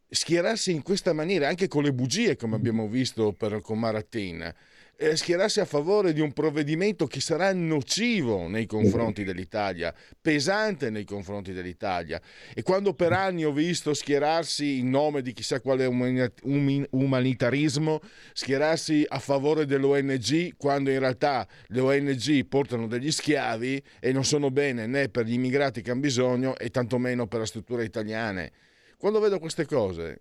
schierarsi 0.09 0.71
in 0.71 0.83
questa 0.83 1.13
maniera, 1.13 1.49
anche 1.49 1.67
con 1.67 1.83
le 1.83 1.93
bugie, 1.93 2.37
come 2.37 2.55
abbiamo 2.55 2.87
visto 2.87 3.33
per, 3.33 3.61
con 3.61 3.81
Maratin, 3.81 4.55
eh, 4.97 5.17
schierarsi 5.17 5.61
a 5.61 5.65
favore 5.65 6.13
di 6.13 6.21
un 6.21 6.33
provvedimento 6.33 7.07
che 7.07 7.21
sarà 7.21 7.53
nocivo 7.53 8.49
nei 8.49 8.67
confronti 8.67 9.25
dell'Italia, 9.25 9.95
pesante 10.21 10.91
nei 10.91 11.05
confronti 11.05 11.53
dell'Italia. 11.53 12.21
E 12.55 12.63
quando 12.63 12.95
per 12.95 13.13
anni 13.13 13.45
ho 13.45 13.53
visto 13.53 13.93
schierarsi 13.93 14.79
in 14.79 14.91
nome 14.91 15.23
di 15.23 15.33
chissà 15.33 15.61
quale 15.61 15.87
umanitarismo, 15.87 18.01
schierarsi 18.33 19.05
a 19.09 19.19
favore 19.19 19.67
dell'ONG, 19.67 20.57
quando 20.57 20.91
in 20.91 20.99
realtà 20.99 21.47
le 21.69 21.81
ONG 21.81 22.47
portano 22.47 22.87
degli 22.87 23.11
schiavi 23.11 23.83
e 24.01 24.13
non 24.13 24.25
sono 24.25 24.51
bene 24.51 24.87
né 24.87 25.09
per 25.09 25.27
gli 25.27 25.33
immigrati 25.33 25.83
che 25.83 25.91
hanno 25.91 26.01
bisogno 26.01 26.57
e 26.57 26.71
tantomeno 26.71 27.27
per 27.27 27.41
la 27.41 27.47
struttura 27.47 27.83
italiana. 27.83 28.49
Quando 28.97 29.21
vedo 29.21 29.39
queste 29.39 29.67
cose, 29.67 30.21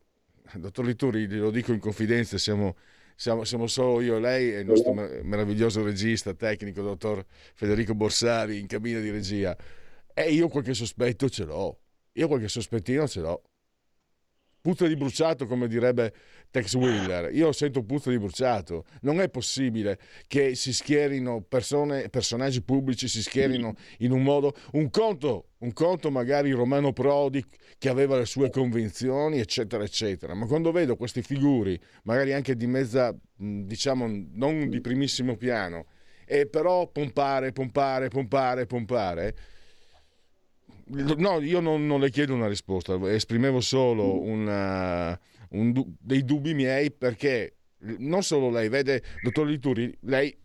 dottor 0.55 0.85
Lituri, 0.85 1.27
lo 1.27 1.51
dico 1.51 1.71
in 1.71 1.79
confidenza, 1.79 2.37
siamo 2.37 2.75
siamo, 3.15 3.43
siamo, 3.43 3.67
solo 3.67 4.01
io 4.01 4.17
e 4.17 4.19
lei 4.19 4.53
e 4.53 4.59
il 4.59 4.65
nostro 4.65 4.93
meraviglioso 4.93 5.83
regista 5.83 6.33
tecnico, 6.33 6.81
dottor 6.81 7.25
Federico 7.53 7.93
Borsari, 7.93 8.59
in 8.59 8.67
cabina 8.67 8.99
di 8.99 9.09
regia. 9.11 9.55
E 10.13 10.31
io 10.31 10.47
qualche 10.47 10.73
sospetto 10.73 11.29
ce 11.29 11.45
l'ho. 11.45 11.79
Io 12.13 12.27
qualche 12.27 12.47
sospettino 12.47 13.07
ce 13.07 13.19
l'ho. 13.21 13.41
Puzza 14.61 14.87
di 14.87 14.95
bruciato, 14.95 15.45
come 15.45 15.67
direbbe 15.67 16.13
Tex 16.53 16.75
Wheeler. 16.75 17.33
Io 17.33 17.51
sento 17.51 17.81
puzza 17.81 18.11
di 18.11 18.19
bruciato. 18.19 18.85
Non 19.01 19.19
è 19.19 19.27
possibile 19.27 19.97
che 20.27 20.53
si 20.53 20.71
schierino 20.71 21.41
persone, 21.41 22.09
personaggi 22.09 22.61
pubblici, 22.61 23.07
si 23.07 23.23
schierino 23.23 23.73
in 23.99 24.11
un 24.11 24.21
modo. 24.21 24.53
Un 24.73 24.91
conto, 24.91 25.47
un 25.57 25.73
conto 25.73 26.11
magari 26.11 26.51
Romano 26.51 26.93
Prodi 26.93 27.43
che 27.79 27.89
aveva 27.89 28.19
le 28.19 28.25
sue 28.25 28.51
convinzioni, 28.51 29.39
eccetera, 29.39 29.83
eccetera. 29.83 30.35
Ma 30.35 30.45
quando 30.45 30.71
vedo 30.71 30.95
queste 30.95 31.23
figure, 31.23 31.79
magari 32.03 32.33
anche 32.33 32.55
di 32.55 32.67
mezza, 32.67 33.17
diciamo, 33.35 34.05
non 34.33 34.69
di 34.69 34.79
primissimo 34.79 35.35
piano, 35.35 35.87
e 36.23 36.45
però 36.45 36.87
pompare, 36.87 37.51
pompare, 37.51 38.09
pompare, 38.09 38.67
pompare 38.67 39.35
No, 40.85 41.39
io 41.39 41.61
non, 41.61 41.87
non, 41.87 42.01
le 42.01 42.09
chiedo 42.09 42.33
una 42.33 42.47
risposta, 42.47 42.99
esprimevo 43.09 43.61
solo 43.61 44.21
una, 44.21 45.17
un, 45.53 45.73
dei 45.99 46.23
dubbi 46.23 46.53
miei 46.53 46.91
perché 46.91 47.55
non 47.97 48.23
solo 48.23 48.49
lei, 48.49 48.69
vede, 48.69 49.03
dottor 49.21 49.47
Lituri, 49.47 49.95
lei, 50.01 50.35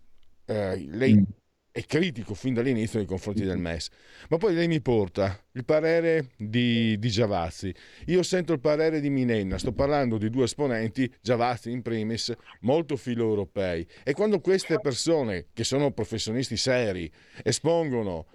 eh, 0.47 0.87
lei 0.89 1.15
mm. 1.15 1.23
è 1.71 1.85
critico 1.85 2.35
fin 2.35 2.55
dall'inizio 2.55 2.99
nei 2.99 3.07
confronti 3.07 3.45
del 3.45 3.59
MES, 3.59 3.89
ma 4.29 4.37
poi 4.39 4.55
lei 4.55 4.67
mi 4.67 4.81
porta 4.81 5.41
il 5.53 5.65
parere 5.65 6.31
di, 6.37 6.99
di 6.99 7.09
Giavazzi, 7.09 7.73
io 8.07 8.23
sento 8.23 8.53
il 8.53 8.61
parere 8.61 9.01
di 9.01 9.11
Minenna, 9.11 9.59
sto 9.59 9.73
parlando 9.73 10.19
di 10.19 10.31
due 10.31 10.45
esponenti, 10.45 11.13
Giavazzi 11.21 11.71
in 11.71 11.83
primis, 11.83 12.33
molto 12.61 12.97
filo 12.97 13.25
europei. 13.25 13.87
E 14.03 14.13
quando 14.13 14.41
queste 14.41 14.81
persone 14.81 15.47
che 15.53 15.65
sono 15.65 15.93
professionisti 15.93 16.57
seri 16.57 17.11
espongono 17.45 18.27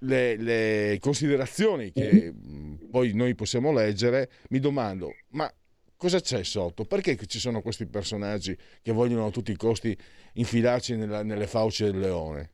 le, 0.00 0.36
le 0.36 0.98
considerazioni 1.00 1.90
che 1.92 2.32
mm, 2.32 2.74
poi 2.90 3.12
noi 3.14 3.34
possiamo 3.34 3.72
leggere, 3.72 4.30
mi 4.50 4.60
domando, 4.60 5.14
ma 5.30 5.52
cosa 5.98 6.20
c'è 6.20 6.42
sotto? 6.44 6.84
Perché 6.84 7.18
ci 7.26 7.38
sono 7.38 7.60
questi 7.60 7.84
personaggi 7.86 8.56
che 8.80 8.92
vogliono 8.92 9.26
a 9.26 9.30
tutti 9.30 9.50
i 9.50 9.56
costi 9.56 9.94
infilarci 10.34 10.96
nella, 10.96 11.22
nelle 11.22 11.46
fauci 11.46 11.84
del 11.84 11.98
leone? 11.98 12.52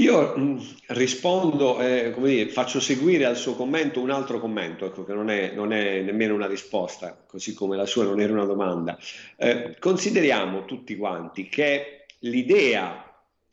Io 0.00 0.34
mm, 0.36 0.58
rispondo, 0.88 1.78
eh, 1.78 2.14
dire, 2.16 2.48
faccio 2.48 2.80
seguire 2.80 3.26
al 3.26 3.36
suo 3.36 3.54
commento 3.54 4.00
un 4.00 4.10
altro 4.10 4.40
commento, 4.40 4.86
ecco, 4.86 5.04
che 5.04 5.12
non 5.12 5.28
è, 5.28 5.52
non 5.52 5.72
è, 5.72 6.00
nemmeno 6.00 6.34
una 6.34 6.46
risposta, 6.46 7.22
così 7.26 7.52
come 7.52 7.76
la 7.76 7.84
sua 7.84 8.04
non 8.04 8.18
era 8.18 8.32
una 8.32 8.46
domanda. 8.46 8.98
Eh, 9.36 9.76
consideriamo 9.78 10.64
tutti 10.64 10.96
quanti 10.96 11.50
che 11.50 12.06
l'idea 12.20 13.04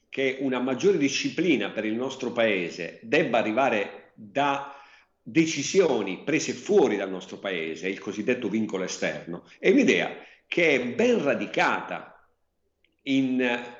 che 0.07 0.37
una 0.39 0.59
maggiore 0.59 0.97
disciplina 0.97 1.69
per 1.69 1.83
il 1.83 1.95
nostro 1.95 2.31
paese 2.31 2.99
debba 3.01 3.39
arrivare 3.39 4.11
da 4.13 4.76
decisioni 5.29 6.23
prese 6.23 6.53
fuori 6.53 6.95
dal 6.95 7.09
nostro 7.09 7.37
paese, 7.37 7.89
il 7.89 7.99
cosiddetto 7.99 8.47
vincolo 8.47 8.85
esterno, 8.85 9.43
è 9.59 9.69
un'idea 9.69 10.15
che 10.47 10.69
è 10.69 10.85
ben 10.85 11.21
radicata 11.21 12.25
in 13.03 13.75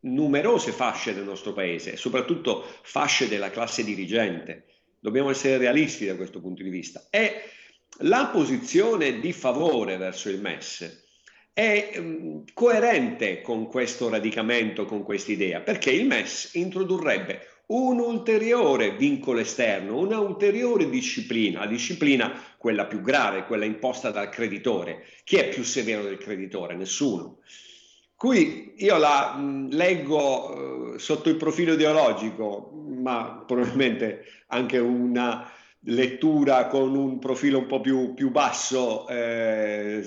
numerose 0.00 0.70
fasce 0.70 1.12
del 1.12 1.24
nostro 1.24 1.52
paese, 1.52 1.96
soprattutto 1.96 2.64
fasce 2.82 3.26
della 3.26 3.50
classe 3.50 3.82
dirigente. 3.82 4.66
Dobbiamo 5.00 5.30
essere 5.30 5.58
realisti 5.58 6.06
da 6.06 6.14
questo 6.14 6.40
punto 6.40 6.62
di 6.62 6.70
vista. 6.70 7.08
E 7.10 7.50
la 8.02 8.30
posizione 8.32 9.18
di 9.18 9.32
favore 9.32 9.96
verso 9.96 10.28
il 10.28 10.40
MES 10.40 11.00
è 11.52 11.94
um, 11.96 12.44
coerente 12.54 13.40
con 13.40 13.66
questo 13.66 14.08
radicamento, 14.08 14.84
con 14.84 15.02
questa 15.02 15.32
idea, 15.32 15.60
perché 15.60 15.90
il 15.90 16.06
MES 16.06 16.50
introdurrebbe 16.54 17.51
un 17.72 17.98
ulteriore 17.98 18.96
vincolo 18.96 19.40
esterno, 19.40 19.98
una 19.98 20.18
ulteriore 20.18 20.90
disciplina, 20.90 21.60
la 21.60 21.66
disciplina 21.66 22.32
quella 22.58 22.86
più 22.86 23.00
grave, 23.00 23.44
quella 23.44 23.64
imposta 23.64 24.10
dal 24.10 24.28
creditore. 24.28 25.04
Chi 25.24 25.36
è 25.36 25.48
più 25.48 25.62
severo 25.62 26.02
del 26.02 26.18
creditore? 26.18 26.74
Nessuno. 26.74 27.38
Qui 28.14 28.74
io 28.76 28.96
la 28.98 29.34
mh, 29.34 29.70
leggo 29.70 30.92
uh, 30.94 30.98
sotto 30.98 31.28
il 31.28 31.36
profilo 31.36 31.72
ideologico, 31.72 32.70
ma 33.00 33.42
probabilmente 33.46 34.24
anche 34.48 34.78
una 34.78 35.50
lettura 35.86 36.66
con 36.68 36.94
un 36.94 37.18
profilo 37.18 37.58
un 37.58 37.66
po' 37.66 37.80
più, 37.80 38.14
più 38.14 38.30
basso, 38.30 39.08
eh, 39.08 40.06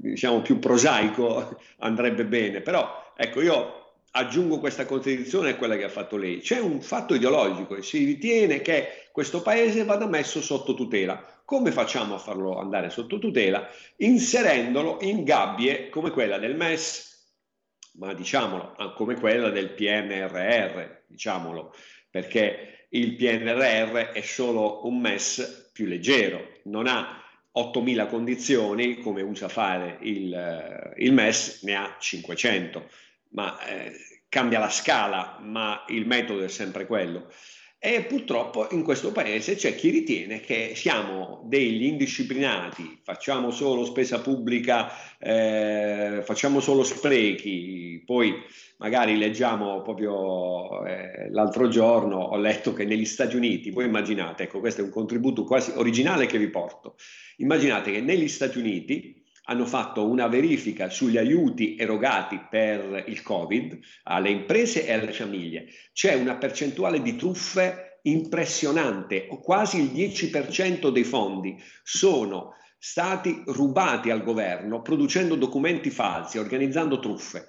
diciamo 0.00 0.42
più 0.42 0.58
prosaico, 0.58 1.58
andrebbe 1.78 2.24
bene. 2.26 2.60
Però 2.60 3.12
ecco, 3.16 3.40
io 3.40 3.85
aggiungo 4.16 4.58
questa 4.58 4.86
contraddizione 4.86 5.50
a 5.50 5.56
quella 5.56 5.76
che 5.76 5.84
ha 5.84 5.90
fatto 5.90 6.16
lei. 6.16 6.40
C'è 6.40 6.58
un 6.58 6.80
fatto 6.80 7.14
ideologico 7.14 7.76
e 7.76 7.82
si 7.82 8.04
ritiene 8.04 8.62
che 8.62 9.08
questo 9.12 9.42
paese 9.42 9.84
vada 9.84 10.06
messo 10.06 10.40
sotto 10.40 10.74
tutela. 10.74 11.42
Come 11.44 11.70
facciamo 11.70 12.14
a 12.14 12.18
farlo 12.18 12.58
andare 12.58 12.88
sotto 12.88 13.18
tutela? 13.18 13.68
Inserendolo 13.98 14.98
in 15.02 15.22
gabbie 15.22 15.90
come 15.90 16.10
quella 16.10 16.38
del 16.38 16.56
MES, 16.56 17.14
ma 17.98 18.14
diciamolo, 18.14 18.74
come 18.94 19.16
quella 19.16 19.50
del 19.50 19.70
PNRR, 19.70 21.02
diciamolo, 21.06 21.74
perché 22.10 22.86
il 22.90 23.16
PNRR 23.16 24.12
è 24.12 24.20
solo 24.22 24.86
un 24.86 24.98
MES 24.98 25.70
più 25.72 25.84
leggero, 25.84 26.60
non 26.64 26.86
ha 26.86 27.22
8.000 27.54 28.08
condizioni 28.08 28.98
come 28.98 29.22
usa 29.22 29.48
fare 29.48 29.98
il, 30.02 30.32
eh, 30.32 31.02
il 31.02 31.12
MES, 31.12 31.62
ne 31.62 31.74
ha 31.74 31.96
500, 31.98 32.88
ma 33.36 33.58
eh, 33.66 33.92
cambia 34.28 34.58
la 34.58 34.70
scala, 34.70 35.38
ma 35.42 35.84
il 35.88 36.06
metodo 36.06 36.42
è 36.42 36.48
sempre 36.48 36.86
quello. 36.86 37.30
E 37.78 38.02
purtroppo 38.02 38.66
in 38.70 38.82
questo 38.82 39.12
paese 39.12 39.54
c'è 39.54 39.74
chi 39.76 39.90
ritiene 39.90 40.40
che 40.40 40.72
siamo 40.74 41.42
degli 41.44 41.84
indisciplinati, 41.84 43.00
facciamo 43.04 43.50
solo 43.50 43.84
spesa 43.84 44.20
pubblica, 44.20 44.90
eh, 45.18 46.22
facciamo 46.24 46.60
solo 46.60 46.82
sprechi, 46.82 48.02
poi 48.04 48.34
magari 48.78 49.18
leggiamo 49.18 49.82
proprio 49.82 50.84
eh, 50.86 51.30
l'altro 51.30 51.68
giorno, 51.68 52.16
ho 52.16 52.36
letto 52.38 52.72
che 52.72 52.86
negli 52.86 53.04
Stati 53.04 53.36
Uniti, 53.36 53.70
voi 53.70 53.84
immaginate, 53.84 54.44
ecco 54.44 54.58
questo 54.58 54.80
è 54.80 54.84
un 54.84 54.90
contributo 54.90 55.44
quasi 55.44 55.72
originale 55.76 56.24
che 56.26 56.38
vi 56.38 56.48
porto, 56.48 56.96
immaginate 57.36 57.92
che 57.92 58.00
negli 58.00 58.28
Stati 58.28 58.58
Uniti 58.58 59.15
hanno 59.46 59.66
fatto 59.66 60.08
una 60.08 60.28
verifica 60.28 60.90
sugli 60.90 61.16
aiuti 61.16 61.76
erogati 61.76 62.40
per 62.50 63.04
il 63.06 63.22
Covid 63.22 63.78
alle 64.04 64.30
imprese 64.30 64.86
e 64.86 64.92
alle 64.92 65.12
famiglie. 65.12 65.66
C'è 65.92 66.14
una 66.14 66.36
percentuale 66.36 67.00
di 67.00 67.16
truffe 67.16 68.00
impressionante, 68.02 69.26
quasi 69.26 69.80
il 69.80 69.90
10% 69.92 70.90
dei 70.90 71.04
fondi 71.04 71.56
sono 71.82 72.54
stati 72.78 73.42
rubati 73.46 74.10
al 74.10 74.22
governo 74.22 74.82
producendo 74.82 75.34
documenti 75.34 75.90
falsi, 75.90 76.38
organizzando 76.38 76.98
truffe. 77.00 77.48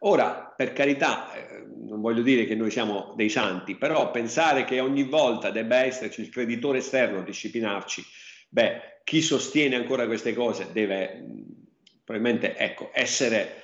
Ora, 0.00 0.52
per 0.54 0.72
carità, 0.72 1.32
eh, 1.32 1.64
non 1.88 2.00
voglio 2.00 2.22
dire 2.22 2.44
che 2.44 2.54
noi 2.54 2.70
siamo 2.70 3.14
dei 3.16 3.30
santi, 3.30 3.76
però 3.76 4.10
pensare 4.10 4.64
che 4.64 4.80
ogni 4.80 5.04
volta 5.04 5.50
debba 5.50 5.78
esserci 5.78 6.20
il 6.20 6.28
creditore 6.28 6.78
esterno 6.78 7.20
a 7.20 7.24
disciplinarci, 7.24 8.04
beh, 8.48 8.95
chi 9.06 9.22
sostiene 9.22 9.76
ancora 9.76 10.04
queste 10.06 10.34
cose 10.34 10.72
deve 10.72 11.24
probabilmente 12.02 12.56
ecco, 12.56 12.90
essere 12.92 13.62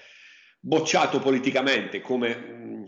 bocciato 0.60 1.18
politicamente 1.18 2.00
come, 2.00 2.84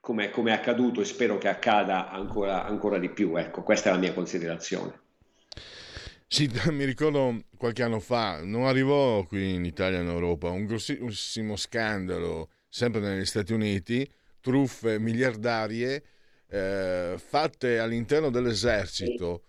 come, 0.00 0.30
come, 0.30 0.50
è 0.50 0.54
accaduto 0.54 1.00
e 1.00 1.04
spero 1.04 1.38
che 1.38 1.46
accada 1.46 2.10
ancora, 2.10 2.64
ancora 2.64 2.98
di 2.98 3.10
più. 3.10 3.36
Ecco, 3.36 3.62
questa 3.62 3.90
è 3.90 3.92
la 3.92 3.98
mia 4.00 4.12
considerazione. 4.12 5.02
Sì, 6.26 6.50
mi 6.70 6.84
ricordo 6.84 7.44
qualche 7.56 7.84
anno 7.84 8.00
fa, 8.00 8.42
non 8.42 8.66
arrivò 8.66 9.22
qui 9.22 9.54
in 9.54 9.64
Italia 9.64 10.00
e 10.00 10.02
in 10.02 10.08
Europa, 10.08 10.50
un 10.50 10.66
grossissimo 10.66 11.54
scandalo, 11.54 12.50
sempre 12.68 13.00
negli 13.00 13.24
Stati 13.24 13.52
Uniti, 13.52 14.04
truffe 14.40 14.98
miliardarie 14.98 16.02
eh, 16.48 17.14
fatte 17.16 17.78
all'interno 17.78 18.30
dell'esercito 18.30 19.42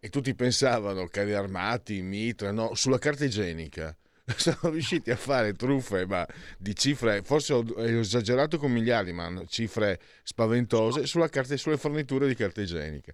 e 0.00 0.08
tutti 0.08 0.34
pensavano 0.34 1.06
carri 1.06 1.34
armati, 1.34 2.00
mitra, 2.00 2.50
no, 2.50 2.74
sulla 2.74 2.98
carta 2.98 3.24
igienica. 3.24 3.94
Sono 4.36 4.72
riusciti 4.72 5.10
a 5.10 5.16
fare 5.16 5.52
truffe, 5.52 6.06
ma 6.06 6.26
di 6.56 6.74
cifre, 6.74 7.22
forse 7.22 7.52
ho 7.52 7.64
esagerato 7.76 8.58
con 8.58 8.70
miliardi, 8.72 9.12
ma 9.12 9.30
cifre 9.46 10.00
spaventose 10.22 11.04
sulla 11.06 11.28
carta, 11.28 11.56
sulle 11.56 11.76
forniture 11.76 12.26
di 12.26 12.34
carta 12.34 12.60
igienica. 12.62 13.12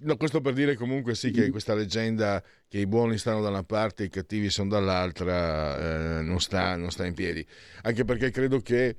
No, 0.00 0.16
questo 0.16 0.40
per 0.40 0.54
dire 0.54 0.76
comunque 0.76 1.14
sì 1.14 1.32
che 1.32 1.50
questa 1.50 1.74
leggenda 1.74 2.42
che 2.68 2.78
i 2.78 2.86
buoni 2.86 3.18
stanno 3.18 3.42
da 3.42 3.48
una 3.48 3.64
parte 3.64 4.04
e 4.04 4.06
i 4.06 4.10
cattivi 4.10 4.48
sono 4.48 4.68
dall'altra 4.68 6.18
eh, 6.18 6.22
non, 6.22 6.40
sta, 6.40 6.76
non 6.76 6.90
sta 6.90 7.04
in 7.04 7.14
piedi. 7.14 7.44
Anche 7.82 8.04
perché 8.04 8.30
credo 8.30 8.60
che 8.60 8.94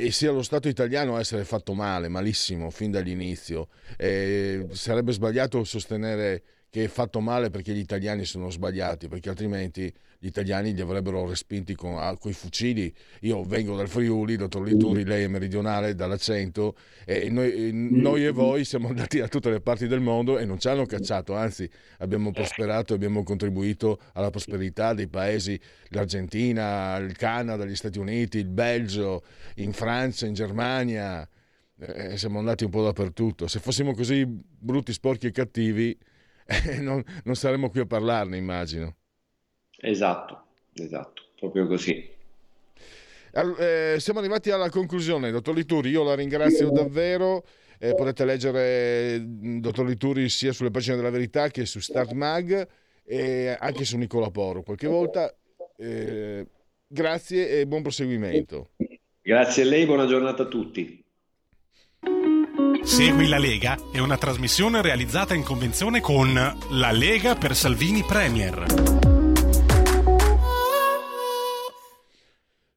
e 0.00 0.10
sia 0.10 0.32
lo 0.32 0.42
Stato 0.42 0.68
italiano 0.68 1.16
a 1.16 1.20
essere 1.20 1.44
fatto 1.44 1.74
male, 1.74 2.08
malissimo, 2.08 2.70
fin 2.70 2.90
dall'inizio. 2.90 3.68
E 3.96 4.66
sarebbe 4.72 5.12
sbagliato 5.12 5.62
sostenere 5.64 6.42
che 6.70 6.84
è 6.84 6.88
fatto 6.88 7.18
male 7.20 7.50
perché 7.50 7.72
gli 7.72 7.78
italiani 7.78 8.24
sono 8.24 8.48
sbagliati, 8.48 9.08
perché 9.08 9.28
altrimenti 9.28 9.92
gli 10.20 10.26
italiani 10.26 10.72
li 10.72 10.80
avrebbero 10.80 11.28
respinti 11.28 11.74
con 11.74 11.98
i 12.22 12.32
fucili. 12.32 12.94
Io 13.22 13.42
vengo 13.42 13.74
dal 13.74 13.88
Friuli, 13.88 14.36
dottor 14.36 14.62
Lituri, 14.62 15.04
lei 15.04 15.24
è 15.24 15.26
meridionale 15.26 15.96
dall'accento, 15.96 16.76
e 17.04 17.28
noi, 17.28 17.70
noi, 17.72 18.24
e 18.24 18.30
voi 18.30 18.64
siamo 18.64 18.86
andati 18.86 19.18
da 19.18 19.26
tutte 19.26 19.50
le 19.50 19.60
parti 19.60 19.88
del 19.88 20.00
mondo 20.00 20.38
e 20.38 20.44
non 20.44 20.60
ci 20.60 20.68
hanno 20.68 20.86
cacciato, 20.86 21.34
anzi 21.34 21.68
abbiamo 21.98 22.30
prosperato 22.30 22.92
e 22.92 22.96
abbiamo 22.96 23.24
contribuito 23.24 23.98
alla 24.12 24.30
prosperità 24.30 24.94
dei 24.94 25.08
paesi, 25.08 25.58
l'Argentina, 25.88 26.98
il 26.98 27.16
Canada, 27.16 27.64
gli 27.64 27.74
Stati 27.74 27.98
Uniti, 27.98 28.38
il 28.38 28.48
Belgio, 28.48 29.24
in 29.56 29.72
Francia, 29.72 30.26
in 30.26 30.34
Germania. 30.34 31.28
Eh, 31.80 32.16
siamo 32.16 32.38
andati 32.38 32.62
un 32.62 32.70
po' 32.70 32.84
dappertutto. 32.84 33.48
Se 33.48 33.58
fossimo 33.58 33.94
così 33.94 34.24
brutti, 34.26 34.92
sporchi 34.92 35.26
e 35.28 35.30
cattivi, 35.32 35.98
non, 36.80 37.02
non 37.24 37.34
saremmo 37.34 37.70
qui 37.70 37.80
a 37.80 37.86
parlarne, 37.86 38.36
immagino. 38.36 38.96
Esatto, 39.78 40.46
esatto, 40.74 41.22
proprio 41.38 41.66
così. 41.66 42.18
Eh, 43.32 43.96
siamo 43.98 44.18
arrivati 44.18 44.50
alla 44.50 44.70
conclusione, 44.70 45.30
dottor 45.30 45.54
Lituri, 45.54 45.90
io 45.90 46.02
la 46.02 46.14
ringrazio 46.14 46.70
davvero. 46.70 47.44
Eh, 47.78 47.94
potete 47.94 48.26
leggere 48.26 49.18
mm, 49.18 49.60
dottor 49.60 49.86
Lituri 49.86 50.28
sia 50.28 50.52
sulle 50.52 50.70
pagine 50.70 50.96
della 50.96 51.08
verità 51.08 51.48
che 51.48 51.64
su 51.64 51.80
Start 51.80 52.12
Mag 52.12 52.68
e 53.04 53.56
anche 53.58 53.84
su 53.84 53.96
Nicola 53.96 54.30
Poro 54.30 54.62
qualche 54.62 54.86
volta. 54.86 55.34
Eh, 55.76 56.46
grazie 56.86 57.60
e 57.60 57.66
buon 57.66 57.80
proseguimento. 57.80 58.72
Grazie 59.22 59.62
a 59.62 59.66
lei, 59.66 59.86
buona 59.86 60.06
giornata 60.06 60.42
a 60.42 60.46
tutti. 60.46 61.02
Segui 62.82 63.28
la 63.28 63.38
Lega 63.38 63.78
è 63.92 63.98
una 63.98 64.16
trasmissione 64.16 64.80
realizzata 64.80 65.34
in 65.34 65.42
convenzione 65.42 66.00
con 66.00 66.32
La 66.32 66.90
Lega 66.90 67.36
per 67.36 67.54
Salvini 67.54 68.02
Premier. 68.02 68.64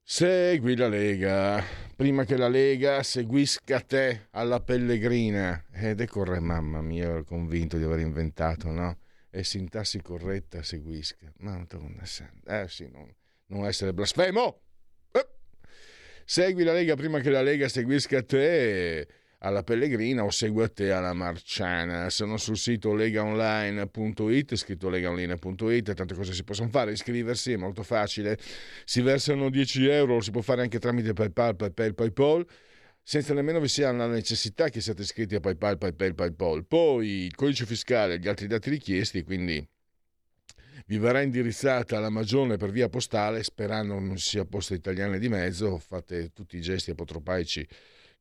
Segui 0.03 0.75
la 0.75 0.89
Lega, 0.89 1.63
prima 1.95 2.25
che 2.25 2.37
la 2.37 2.49
Lega 2.49 3.01
seguisca 3.01 3.79
te 3.79 4.27
alla 4.31 4.59
pellegrina. 4.59 5.65
Ed 5.71 6.01
ecco 6.01 6.23
mamma 6.39 6.81
mia, 6.81 7.05
ero 7.05 7.23
convinto 7.23 7.77
di 7.77 7.83
aver 7.83 7.99
inventato, 7.99 8.69
no? 8.69 8.99
E 9.31 9.43
sintassi 9.43 10.01
corretta, 10.01 10.61
seguisca. 10.61 11.31
Madonna 11.37 12.05
santa. 12.05 12.61
Eh 12.61 12.67
sì, 12.67 12.89
non, 12.91 13.11
non 13.47 13.65
essere 13.65 13.93
blasfemo! 13.93 14.61
Eh. 15.11 15.27
Segui 16.25 16.63
la 16.63 16.73
Lega 16.73 16.95
prima 16.95 17.19
che 17.19 17.29
la 17.29 17.41
Lega 17.41 17.67
seguisca 17.67 18.21
te 18.21 19.21
alla 19.43 19.63
Pellegrina 19.63 20.23
o 20.23 20.29
segui 20.29 20.63
a 20.63 20.69
te 20.69 20.91
alla 20.91 21.13
Marciana. 21.13 22.10
Sono 22.10 22.38
sul 22.38 22.58
sito 22.58 22.93
legaonline.it, 22.93 24.56
scritto 24.56 24.89
legaonline.it, 24.89 25.93
tante 25.93 26.15
cose 26.15 26.34
si 26.34 26.43
possono 26.43 26.69
fare, 26.69 26.91
iscriversi 26.91 27.51
è 27.51 27.58
molto 27.58 27.84
facile, 27.84 28.38
si 28.86 29.01
versano 29.01 29.49
10 29.49 29.88
euro, 29.88 30.15
lo 30.15 30.21
si 30.21 30.32
può 30.32 30.41
fare 30.41 30.62
anche 30.62 30.79
tramite 30.79 31.13
PayPal, 31.13 31.56
PayPal, 31.56 31.93
PayPal 31.93 32.45
senza 33.06 33.34
nemmeno 33.34 33.60
vi 33.60 33.67
sia 33.67 33.91
la 33.91 34.08
necessità 34.08 34.69
che 34.69 34.79
siate 34.79 35.01
iscritti 35.01 35.36
a 35.36 35.41
PayPal, 35.41 35.77
PayPal, 35.77 36.15
PayPal. 36.15 36.65
Poi 36.65 37.08
il 37.25 37.36
codice 37.36 37.65
fiscale 37.65 38.17
gli 38.17 38.29
altri 38.29 38.47
dati 38.47 38.69
richiesti, 38.69 39.23
quindi 39.23 39.67
vi 40.86 40.97
verrà 40.97 41.21
indirizzata 41.21 41.99
la 41.99 42.10
magione 42.10 42.56
per 42.56 42.71
via 42.71 42.88
postale, 42.88 43.43
sperando 43.43 43.99
non 43.99 44.17
sia 44.17 44.45
posta 44.45 44.73
italiana 44.73 45.17
di 45.17 45.27
mezzo, 45.27 45.77
fate 45.79 46.32
tutti 46.32 46.56
i 46.56 46.62
gesti 46.62 46.91
apotropaici 46.91 47.67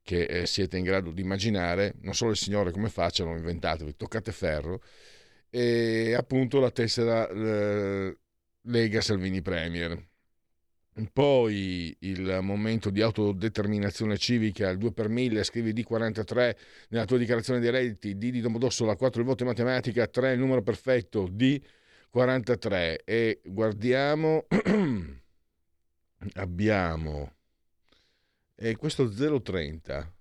che 0.03 0.25
eh, 0.25 0.47
siete 0.47 0.77
in 0.77 0.85
grado 0.85 1.11
di 1.11 1.21
immaginare, 1.23 1.95
non 2.01 2.15
solo 2.15 2.33
il 2.33 2.37
Signore 2.37 2.73
come 2.73 2.89
faccia, 2.89 3.25
l'ho 3.25 3.37
inventato, 3.37 3.85
vi 3.85 3.97
toccate 3.97 4.33
ferro, 4.33 4.83
e 5.51 6.15
appunto 6.15 6.61
la 6.61 6.71
tessera 6.71 7.29
eh, 7.29 8.17
Lega 8.63 9.01
Salvini 9.01 9.43
Premier. 9.43 10.11
Poi 11.13 11.97
il 12.01 12.41
momento 12.43 12.91
di 12.91 13.01
autodeterminazione 13.01 14.19
civica, 14.19 14.69
il 14.69 14.77
2 14.77 14.93
per 14.93 15.09
1000, 15.09 15.43
scrivi 15.43 15.73
D43 15.73 16.57
nella 16.89 17.07
tua 17.07 17.17
dichiarazione 17.17 17.61
dei 17.61 17.71
redditi, 17.71 18.19
D 18.19 18.31
di 18.31 18.41
Domodossola, 18.43 18.95
4 18.95 19.21
il 19.21 19.27
voto 19.27 19.43
in 19.43 19.49
matematica, 19.49 20.07
3 20.07 20.33
il 20.33 20.39
numero 20.39 20.63
perfetto, 20.63 21.29
D43 21.29 22.97
e 23.05 23.41
guardiamo, 23.45 24.47
abbiamo 26.35 27.33
e 28.55 28.77
questo 28.77 29.09
030, 29.09 30.15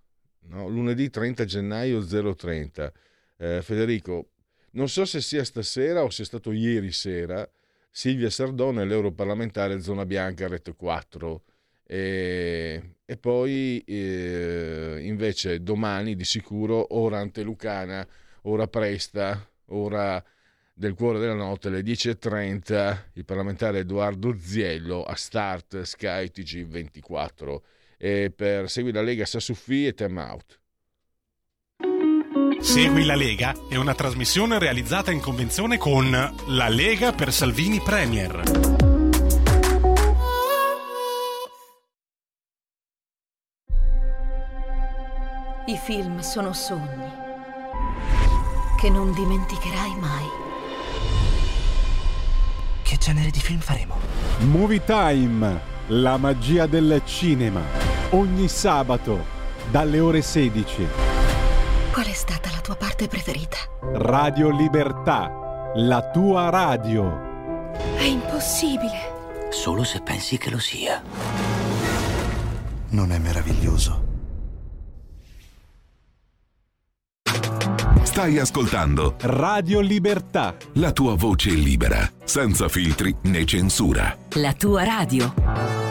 no? 0.47 0.67
lunedì 0.67 1.09
30 1.09 1.45
gennaio 1.45 2.05
030. 2.05 2.93
Eh, 3.37 3.61
Federico, 3.61 4.31
non 4.71 4.87
so 4.89 5.05
se 5.05 5.21
sia 5.21 5.43
stasera 5.43 6.03
o 6.03 6.09
sia 6.09 6.25
stato 6.25 6.51
ieri 6.51 6.91
sera, 6.91 7.47
Silvia 7.89 8.29
Sardone, 8.29 8.85
l'europarlamentare 8.85 9.81
zona 9.81 10.05
bianca 10.05 10.47
Ret 10.47 10.75
4. 10.75 11.43
E, 11.83 12.95
e 13.05 13.17
poi 13.17 13.83
eh, 13.85 14.99
invece 15.01 15.61
domani 15.61 16.15
di 16.15 16.23
sicuro 16.23 16.95
ora 16.95 17.19
Antelucana, 17.19 18.07
ora 18.43 18.67
Presta, 18.67 19.45
ora 19.65 20.23
del 20.73 20.93
cuore 20.93 21.19
della 21.19 21.33
notte 21.33 21.67
alle 21.67 21.81
10.30 21.81 22.97
il 23.13 23.25
parlamentare 23.25 23.79
Edoardo 23.79 24.35
Ziello 24.39 25.03
a 25.03 25.15
Start 25.15 25.81
Sky 25.81 26.31
TG24 26.33 27.59
e 28.03 28.33
per 28.35 28.67
Segui 28.67 28.91
la 28.91 29.03
Lega 29.03 29.27
Sassuffi 29.27 29.85
e 29.85 29.93
Time 29.93 30.21
Out. 30.23 30.59
Segui 32.59 33.05
la 33.05 33.13
Lega 33.13 33.53
è 33.69 33.75
una 33.75 33.93
trasmissione 33.93 34.57
realizzata 34.57 35.11
in 35.11 35.19
convenzione 35.19 35.77
con 35.77 36.09
La 36.47 36.67
Lega 36.67 37.11
per 37.11 37.31
Salvini 37.31 37.79
Premier. 37.79 38.41
I 45.67 45.77
film 45.77 46.19
sono 46.21 46.53
sogni 46.53 47.19
che 48.79 48.89
non 48.89 49.13
dimenticherai 49.13 49.95
mai. 49.99 50.25
Che 52.81 52.97
genere 52.97 53.29
di 53.29 53.39
film 53.39 53.59
faremo? 53.59 53.95
Movie 54.39 54.83
Time, 54.83 55.61
la 55.87 56.17
magia 56.17 56.65
del 56.65 56.99
cinema. 57.05 57.90
Ogni 58.13 58.49
sabato, 58.49 59.23
dalle 59.71 60.01
ore 60.01 60.21
16. 60.21 60.85
Qual 61.93 62.05
è 62.05 62.11
stata 62.11 62.49
la 62.51 62.59
tua 62.59 62.75
parte 62.75 63.07
preferita? 63.07 63.55
Radio 63.93 64.49
Libertà, 64.49 65.71
la 65.75 66.09
tua 66.11 66.49
radio. 66.49 67.71
È 67.95 68.03
impossibile. 68.03 69.47
Solo 69.49 69.85
se 69.85 70.01
pensi 70.01 70.37
che 70.37 70.49
lo 70.49 70.59
sia. 70.59 71.01
Non 72.89 73.13
è 73.13 73.17
meraviglioso? 73.17 74.09
Stai 78.03 78.39
ascoltando 78.39 79.15
Radio 79.21 79.79
Libertà. 79.79 80.57
la 80.73 80.91
tua 80.91 81.15
voce 81.15 81.51
libera, 81.51 82.11
senza 82.25 82.67
filtri 82.67 83.15
né 83.23 83.45
censura. 83.45 84.17
La 84.31 84.51
tua 84.51 84.83
radio. 84.83 85.90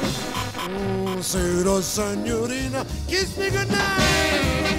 Buonasera 1.21 1.83
signorina, 1.83 2.83
kiss 3.07 3.37
me 3.37 3.51
goodnight. 3.51 4.70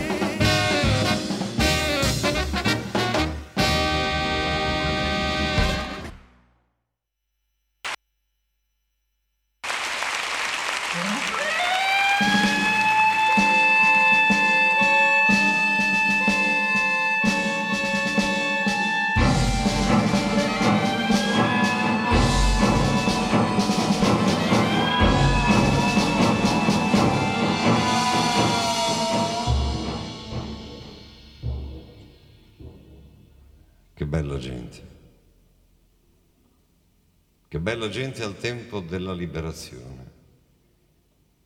Bella 37.82 37.94
gente 37.94 38.22
al 38.22 38.36
tempo 38.36 38.78
della 38.78 39.12
liberazione. 39.12 40.10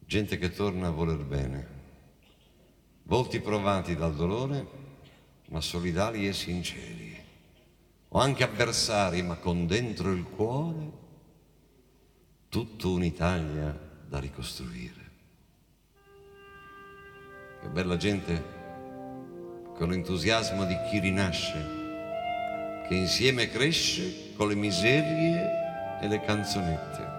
Gente 0.05 0.37
che 0.37 0.51
torna 0.51 0.89
a 0.89 0.91
voler 0.91 1.25
bene. 1.25 1.67
Volti 3.05 3.41
provati 3.41 3.97
dal 3.97 4.15
dolore, 4.15 4.67
ma 5.49 5.63
solidali 5.63 6.29
e 6.29 6.35
sinceri. 6.35 7.19
O 8.09 8.19
anche 8.19 8.45
avversari, 8.45 9.23
ma 9.23 9.37
con 9.37 9.67
dentro 9.67 10.13
il 10.13 10.25
cuore 10.25 10.91
tutta 12.51 12.89
un'Italia 12.89 13.75
da 14.07 14.19
ricostruire. 14.19 15.11
Che 17.63 17.69
bella 17.69 17.97
gente 17.97 18.45
con 19.73 19.89
l'entusiasmo 19.89 20.67
di 20.67 20.77
chi 20.91 20.99
rinasce 20.99 21.85
che 22.89 22.95
insieme 22.95 23.49
cresce 23.49 24.35
con 24.37 24.49
le 24.49 24.55
miserie 24.55 25.65
e 26.01 26.09
le 26.09 26.21
canzonette, 26.21 27.15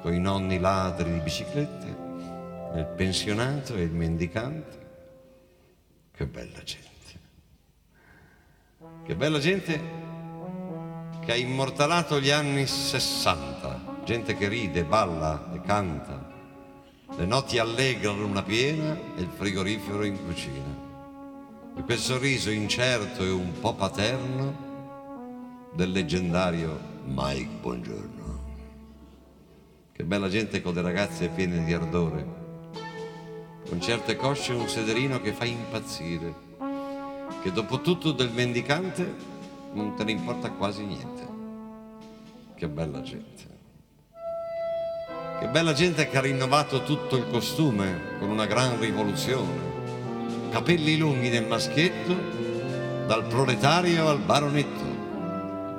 con 0.00 0.12
i 0.14 0.20
nonni 0.20 0.58
ladri 0.58 1.12
di 1.12 1.20
biciclette, 1.20 1.96
il 2.74 2.86
pensionato 2.96 3.74
e 3.74 3.82
il 3.82 3.92
mendicante. 3.92 4.80
Che 6.14 6.26
bella 6.26 6.62
gente. 6.62 6.90
Che 9.04 9.14
bella 9.16 9.38
gente 9.38 9.80
che 11.24 11.32
ha 11.32 11.36
immortalato 11.36 12.20
gli 12.20 12.30
anni 12.30 12.66
60, 12.66 14.00
gente 14.04 14.36
che 14.36 14.48
ride, 14.48 14.84
balla 14.84 15.52
e 15.54 15.60
canta, 15.60 16.30
le 17.16 17.26
notti 17.26 17.58
allegre 17.58 18.08
a 18.08 18.12
luna 18.12 18.42
piena 18.42 18.96
e 19.16 19.20
il 19.20 19.28
frigorifero 19.28 20.04
in 20.04 20.24
cucina. 20.24 20.90
E 21.76 21.82
quel 21.82 21.98
sorriso 21.98 22.50
incerto 22.50 23.22
e 23.24 23.30
un 23.30 23.52
po' 23.60 23.74
paterno 23.74 24.70
del 25.74 25.90
leggendario 25.90 26.91
Mike 27.04 27.48
Buongiorno. 27.60 28.40
Che 29.92 30.04
bella 30.04 30.28
gente 30.28 30.62
con 30.62 30.74
le 30.74 30.82
ragazze 30.82 31.28
piene 31.28 31.64
di 31.64 31.72
ardore, 31.72 32.24
con 33.68 33.80
certe 33.80 34.16
cosce 34.16 34.52
un 34.52 34.68
sederino 34.68 35.20
che 35.20 35.32
fa 35.32 35.44
impazzire, 35.44 36.34
che 37.42 37.52
dopo 37.52 37.80
tutto 37.80 38.12
del 38.12 38.30
mendicante 38.30 39.14
non 39.72 39.94
te 39.94 40.04
ne 40.04 40.12
importa 40.12 40.50
quasi 40.50 40.84
niente. 40.84 41.26
Che 42.54 42.68
bella 42.68 43.02
gente. 43.02 43.50
Che 45.40 45.48
bella 45.48 45.72
gente 45.72 46.08
che 46.08 46.16
ha 46.16 46.20
rinnovato 46.20 46.82
tutto 46.84 47.16
il 47.16 47.26
costume 47.28 48.18
con 48.18 48.30
una 48.30 48.46
gran 48.46 48.78
rivoluzione 48.78 49.72
capelli 50.52 50.98
lunghi 50.98 51.30
del 51.30 51.46
maschietto, 51.46 52.14
dal 53.06 53.24
proletario 53.24 54.08
al 54.08 54.18
baronetto, 54.18 54.91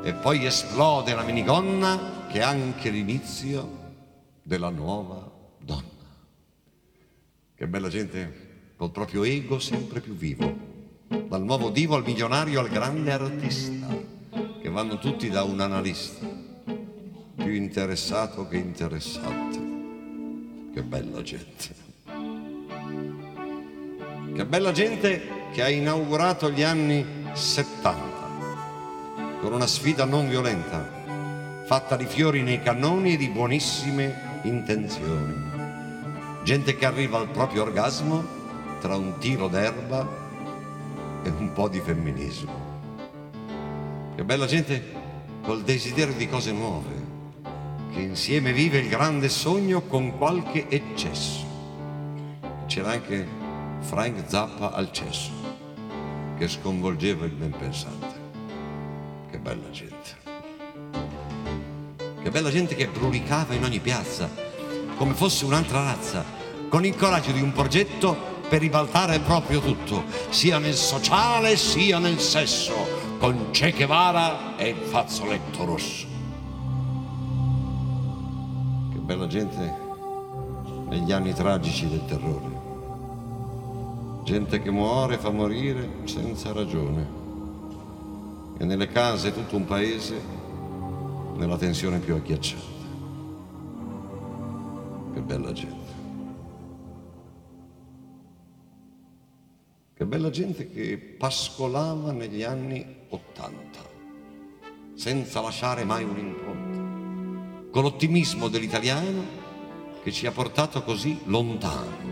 e 0.04 0.14
poi 0.14 0.46
esplode 0.46 1.16
la 1.16 1.24
minigonna 1.24 2.28
che 2.30 2.40
è 2.40 2.44
anche 2.44 2.90
l'inizio 2.90 3.82
della 4.44 4.70
nuova 4.70 5.32
donna. 5.60 5.82
Che 7.56 7.68
bella 7.68 7.88
gente 7.88 8.74
col 8.76 8.92
proprio 8.92 9.24
ego 9.24 9.60
sempre 9.60 10.02
più 10.02 10.14
vivo, 10.14 10.54
dal 11.08 11.42
nuovo 11.42 11.70
divo 11.70 11.96
al 11.96 12.04
milionario 12.04 12.60
al 12.60 12.68
grande 12.68 13.14
artista, 13.14 13.88
che 14.62 14.70
vanno 14.70 15.00
tutti 15.00 15.30
da 15.30 15.44
un 15.44 15.62
analista, 15.62 16.28
più 17.36 17.54
interessato 17.54 18.46
che 18.50 18.58
interessante. 18.58 19.62
Che 20.74 20.84
bella 20.84 21.22
gente. 21.22 21.82
Che 24.34 24.46
bella 24.46 24.72
gente 24.74 25.22
che 25.54 25.62
ha 25.62 25.70
inaugurato 25.70 26.50
gli 26.50 26.64
anni 26.64 27.06
70 27.32 28.13
con 29.44 29.52
una 29.52 29.68
sfida 29.68 30.06
non 30.06 30.30
violenta, 30.30 30.90
fatta 31.66 31.98
di 31.98 32.06
fiori 32.06 32.42
nei 32.44 32.62
cannoni 32.62 33.16
e 33.16 33.18
di 33.18 33.28
buonissime 33.28 34.40
intenzioni. 34.44 35.34
Gente 36.46 36.78
che 36.78 36.86
arriva 36.86 37.18
al 37.18 37.28
proprio 37.28 37.64
orgasmo 37.64 38.24
tra 38.80 38.96
un 38.96 39.18
tiro 39.18 39.50
d'erba 39.50 40.08
e 41.24 41.30
un 41.30 41.52
po' 41.52 41.68
di 41.68 41.82
femminismo. 41.82 42.54
Che 44.16 44.24
bella 44.24 44.46
gente 44.46 44.82
col 45.44 45.64
desiderio 45.64 46.14
di 46.14 46.30
cose 46.30 46.54
nuove, 46.54 46.96
che 47.92 48.00
insieme 48.00 48.54
vive 48.54 48.78
il 48.78 48.88
grande 48.88 49.28
sogno 49.28 49.82
con 49.82 50.18
qualche 50.18 50.70
eccesso. 50.70 51.46
C'era 52.68 52.92
anche 52.92 53.28
Frank 53.82 54.24
Zappa 54.26 54.72
al 54.72 54.90
cesso, 54.94 55.32
che 56.38 56.48
sconvolgeva 56.48 57.26
il 57.26 57.32
ben 57.34 57.52
pensante. 57.52 58.23
Bella 59.44 59.70
gente. 59.72 60.22
Che 62.24 62.32
bella 62.32 62.50
gente 62.50 62.76
che 62.76 62.88
brulicava 62.88 63.54
in 63.54 63.66
ogni 63.66 63.82
piazza, 63.82 64.30
come 64.96 65.14
fosse 65.14 65.44
un'altra 65.44 65.84
razza, 65.84 66.24
con 66.70 66.86
il 66.86 66.96
coraggio 66.96 67.34
di 67.34 67.42
un 67.42 67.52
progetto 67.52 68.16
per 68.48 68.62
ribaltare 68.62 69.20
proprio 69.20 69.60
tutto, 69.60 70.06
sia 70.30 70.60
nel 70.60 70.76
sociale 70.76 71.58
sia 71.58 72.00
nel 72.00 72.20
sesso, 72.20 73.18
con 73.20 73.52
Che 73.52 73.72
Guevara 73.72 74.56
e 74.56 74.70
il 74.70 74.78
fazzoletto 74.78 75.66
rosso. 75.66 76.08
Che 78.94 78.98
bella 79.00 79.28
gente 79.28 79.76
negli 80.88 81.12
anni 81.12 81.34
tragici 81.34 81.90
del 81.90 82.06
terrore 82.06 82.62
gente 84.24 84.62
che 84.62 84.72
muore 84.72 85.18
fa 85.18 85.32
morire 85.32 85.90
senza 86.06 86.54
ragione 86.54 87.23
e 88.58 88.66
nelle 88.66 88.88
case 88.88 89.34
tutto 89.34 89.56
un 89.56 89.66
paese 89.66 90.22
nella 91.36 91.58
tensione 91.58 92.00
più 92.00 92.16
agghiacciata. 92.16 92.72
Che 95.14 95.22
bella 95.22 95.52
gente. 95.52 95.92
Che 99.96 100.06
bella 100.06 100.30
gente 100.30 100.72
che 100.72 100.98
pascolava 100.98 102.12
negli 102.12 102.44
anni 102.44 103.02
Ottanta, 103.10 103.80
senza 104.96 105.40
lasciare 105.40 105.84
mai 105.84 106.04
un'impronta, 106.04 107.70
con 107.70 107.84
l'ottimismo 107.84 108.48
dell'italiano 108.48 109.42
che 110.04 110.12
ci 110.12 110.26
ha 110.26 110.32
portato 110.32 110.84
così 110.84 111.20
lontano. 111.26 112.12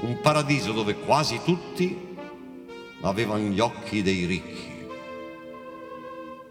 Un 0.00 0.18
paradiso 0.22 0.72
dove 0.72 0.96
quasi 0.96 1.40
tutti 1.44 2.16
avevano 3.02 3.44
gli 3.44 3.60
occhi 3.60 4.02
dei 4.02 4.24
ricchi. 4.24 4.67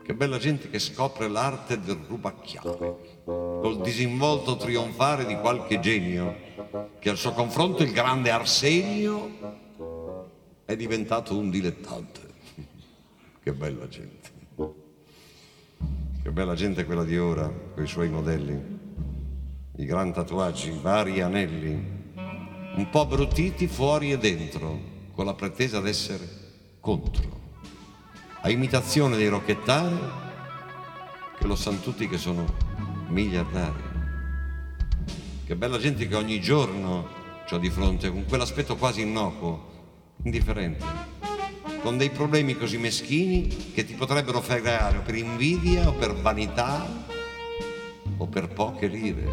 Che 0.08 0.14
bella 0.14 0.38
gente 0.38 0.70
che 0.70 0.80
scopre 0.80 1.28
l'arte 1.28 1.82
del 1.82 2.00
rubacchiare, 2.08 3.24
col 3.26 3.82
disinvolto 3.82 4.56
trionfare 4.56 5.26
di 5.26 5.36
qualche 5.36 5.82
genio, 5.82 6.34
che 6.98 7.10
al 7.10 7.18
suo 7.18 7.34
confronto 7.34 7.84
il 7.84 7.92
grande 7.92 8.32
Arsenio 8.32 9.30
è 10.64 10.78
diventato 10.78 11.38
un 11.38 11.50
dilettante. 11.50 12.22
Che 13.44 13.52
bella 13.52 13.86
gente. 13.90 14.30
Che 16.24 16.32
bella 16.32 16.56
gente 16.56 16.86
quella 16.86 17.04
di 17.04 17.18
ora, 17.18 17.52
con 17.74 17.84
i 17.84 17.88
suoi 17.88 18.08
modelli, 18.08 18.80
i 19.76 19.86
gran 19.86 20.14
tatuaggi, 20.14 20.70
i 20.70 20.80
vari 20.82 21.20
anelli, 21.20 21.74
un 22.14 22.88
po' 22.90 23.06
bruttiti 23.06 23.68
fuori 23.68 24.14
e 24.14 24.18
dentro, 24.18 24.80
con 25.12 25.26
la 25.26 25.34
pretesa 25.34 25.82
d'essere 25.82 26.26
contro. 26.80 27.47
A 28.48 28.50
imitazione 28.50 29.18
dei 29.18 29.28
rocchettari, 29.28 30.00
che 31.38 31.46
lo 31.48 31.58
sanno 31.58 31.82
tutti 31.82 32.08
che 32.08 32.18
sono 32.18 32.46
miliardari. 33.10 33.84
Che 35.46 35.56
bella 35.58 35.78
gente 35.78 36.08
che 36.08 36.16
ogni 36.16 36.40
giorno 36.40 37.10
ho 37.50 37.58
di 37.58 37.70
fronte, 37.70 38.10
con 38.10 38.24
quell'aspetto 38.24 38.78
quasi 38.78 39.02
innocuo, 39.02 40.14
indifferente, 40.24 40.86
con 41.82 41.98
dei 41.98 42.10
problemi 42.10 42.56
così 42.56 42.78
meschini 42.78 43.74
che 43.74 43.84
ti 43.84 43.96
potrebbero 43.96 44.40
fregare 44.40 45.00
o 45.00 45.02
per 45.02 45.16
invidia 45.16 45.90
o 45.90 45.92
per 45.92 46.14
vanità 46.16 46.88
o 48.16 48.28
per 48.28 48.48
poche 48.48 48.88
lire. 48.88 49.30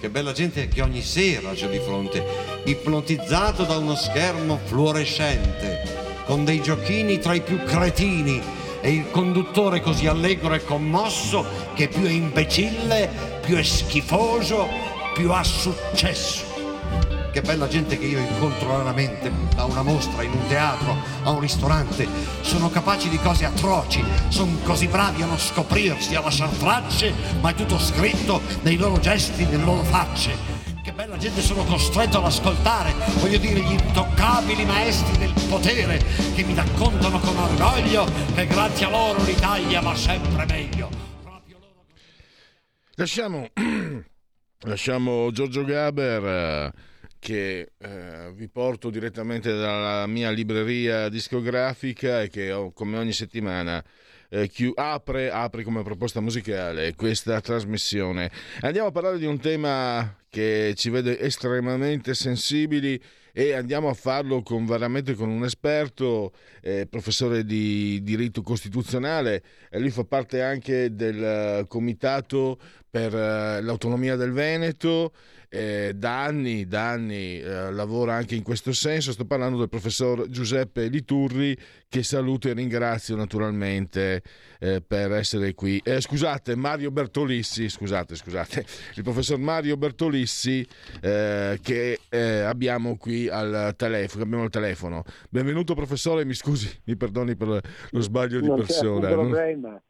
Che 0.00 0.10
bella 0.10 0.32
gente 0.32 0.66
che 0.66 0.82
ogni 0.82 1.02
sera 1.02 1.52
c'è 1.52 1.68
di 1.68 1.78
fronte, 1.78 2.20
ipnotizzato 2.64 3.62
da 3.62 3.76
uno 3.76 3.94
schermo 3.94 4.58
fluorescente, 4.64 6.05
con 6.26 6.44
dei 6.44 6.60
giochini 6.60 7.18
tra 7.18 7.34
i 7.34 7.40
più 7.40 7.62
cretini 7.64 8.42
e 8.80 8.90
il 8.90 9.10
conduttore 9.10 9.80
così 9.80 10.06
allegro 10.06 10.54
e 10.54 10.64
commosso 10.64 11.44
che 11.74 11.88
più 11.88 12.04
è 12.04 12.10
imbecille, 12.10 13.08
più 13.40 13.56
è 13.56 13.62
schifoso, 13.62 14.68
più 15.14 15.30
ha 15.30 15.42
successo 15.42 16.54
che 17.36 17.42
bella 17.42 17.68
gente 17.68 17.98
che 17.98 18.06
io 18.06 18.18
incontro 18.18 18.78
raramente 18.78 19.30
a 19.56 19.66
una 19.66 19.82
mostra, 19.82 20.22
in 20.22 20.30
un 20.32 20.46
teatro, 20.48 20.96
a 21.22 21.32
un 21.32 21.40
ristorante. 21.40 22.08
Sono 22.40 22.70
capaci 22.70 23.10
di 23.10 23.18
cose 23.18 23.44
atroci, 23.44 24.02
sono 24.28 24.56
così 24.64 24.86
bravi 24.86 25.20
a 25.20 25.26
non 25.26 25.38
scoprirsi, 25.38 26.14
a 26.14 26.22
lasciar 26.22 26.48
tracce, 26.48 27.12
ma 27.42 27.50
è 27.50 27.54
tutto 27.54 27.78
scritto 27.78 28.40
nei 28.62 28.76
loro 28.76 28.98
gesti, 29.00 29.44
nelle 29.44 29.64
loro 29.64 29.82
facce. 29.82 30.55
Che 30.96 31.02
bella 31.02 31.18
gente 31.18 31.42
sono 31.42 31.62
costretto 31.64 32.16
ad 32.16 32.24
ascoltare, 32.24 32.94
voglio 33.20 33.36
dire, 33.36 33.60
gli 33.60 33.72
intoccabili 33.72 34.64
maestri 34.64 35.18
del 35.18 35.30
potere 35.46 35.98
che 36.34 36.42
mi 36.42 36.54
raccontano 36.54 37.18
con 37.18 37.36
orgoglio 37.36 38.06
che 38.34 38.46
grazie 38.46 38.86
a 38.86 38.88
loro 38.88 39.22
l'Italia 39.22 39.82
va 39.82 39.94
sempre 39.94 40.46
meglio. 40.46 40.88
Lasciamo, 42.94 43.46
lasciamo 44.64 45.30
Giorgio 45.32 45.64
Gaber 45.64 46.72
che 47.18 47.72
eh, 47.76 48.32
vi 48.34 48.48
porto 48.48 48.88
direttamente 48.88 49.54
dalla 49.54 50.06
mia 50.06 50.30
libreria 50.30 51.10
discografica 51.10 52.22
e 52.22 52.30
che 52.30 52.52
ho, 52.52 52.72
come 52.72 52.96
ogni 52.96 53.12
settimana 53.12 53.84
eh, 54.28 54.48
chi, 54.48 54.70
apre, 54.74 55.30
apre 55.30 55.62
come 55.62 55.82
proposta 55.82 56.20
musicale 56.20 56.94
questa 56.94 57.40
trasmissione. 57.40 58.30
Andiamo 58.60 58.88
a 58.88 58.92
parlare 58.92 59.18
di 59.18 59.26
un 59.26 59.38
tema 59.38 60.16
che 60.28 60.74
ci 60.76 60.90
vede 60.90 61.18
estremamente 61.18 62.14
sensibili 62.14 63.00
e 63.32 63.52
andiamo 63.52 63.90
a 63.90 63.94
farlo 63.94 64.40
con, 64.40 64.64
veramente 64.64 65.14
con 65.14 65.28
un 65.28 65.44
esperto, 65.44 66.32
eh, 66.62 66.86
professore 66.86 67.44
di 67.44 68.02
diritto 68.02 68.40
costituzionale, 68.40 69.42
e 69.68 69.78
lui 69.78 69.90
fa 69.90 70.04
parte 70.04 70.40
anche 70.40 70.94
del 70.94 71.60
uh, 71.60 71.66
comitato 71.66 72.58
per 72.88 73.12
uh, 73.12 73.62
l'autonomia 73.62 74.16
del 74.16 74.32
Veneto 74.32 75.12
eh, 75.48 75.92
da 75.94 76.24
anni, 76.24 76.66
da 76.66 76.90
anni 76.90 77.38
eh, 77.38 77.70
lavora 77.72 78.14
anche 78.14 78.34
in 78.34 78.42
questo 78.42 78.72
senso. 78.72 79.12
Sto 79.12 79.24
parlando 79.24 79.58
del 79.58 79.68
professor 79.68 80.28
Giuseppe 80.28 80.88
Liturri, 80.88 81.56
che 81.88 82.02
saluto 82.02 82.48
e 82.48 82.52
ringrazio 82.52 83.16
naturalmente 83.16 84.22
eh, 84.58 84.82
per 84.86 85.12
essere 85.12 85.54
qui. 85.54 85.80
Eh, 85.84 86.00
scusate, 86.00 86.56
Mario 86.56 86.90
Bertolissi, 86.90 87.68
scusate, 87.68 88.14
scusate, 88.14 88.64
il 88.96 89.02
professor 89.02 89.38
Mario 89.38 89.76
Bertolissi 89.76 90.66
eh, 91.00 91.58
che 91.62 92.00
eh, 92.08 92.40
abbiamo 92.40 92.96
qui 92.96 93.28
al 93.28 93.74
telefono, 93.76 94.24
abbiamo 94.24 94.44
al 94.44 94.50
telefono. 94.50 95.04
Benvenuto 95.30 95.74
professore, 95.74 96.24
mi 96.24 96.34
scusi, 96.34 96.68
mi 96.84 96.96
perdoni 96.96 97.36
per 97.36 97.60
lo 97.90 98.00
sbaglio 98.00 98.40
di 98.40 98.48
non 98.48 98.56
persona. 98.58 99.08
C'è 99.08 99.12
problema. 99.12 99.80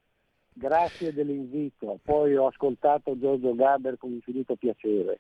Grazie 0.59 1.13
dell'invito. 1.13 2.01
Poi 2.03 2.35
ho 2.35 2.47
ascoltato 2.47 3.19
Giorgio 3.19 3.55
Gaber 3.55 3.99
con 3.99 4.13
infinito 4.13 4.57
piacere. 4.57 5.19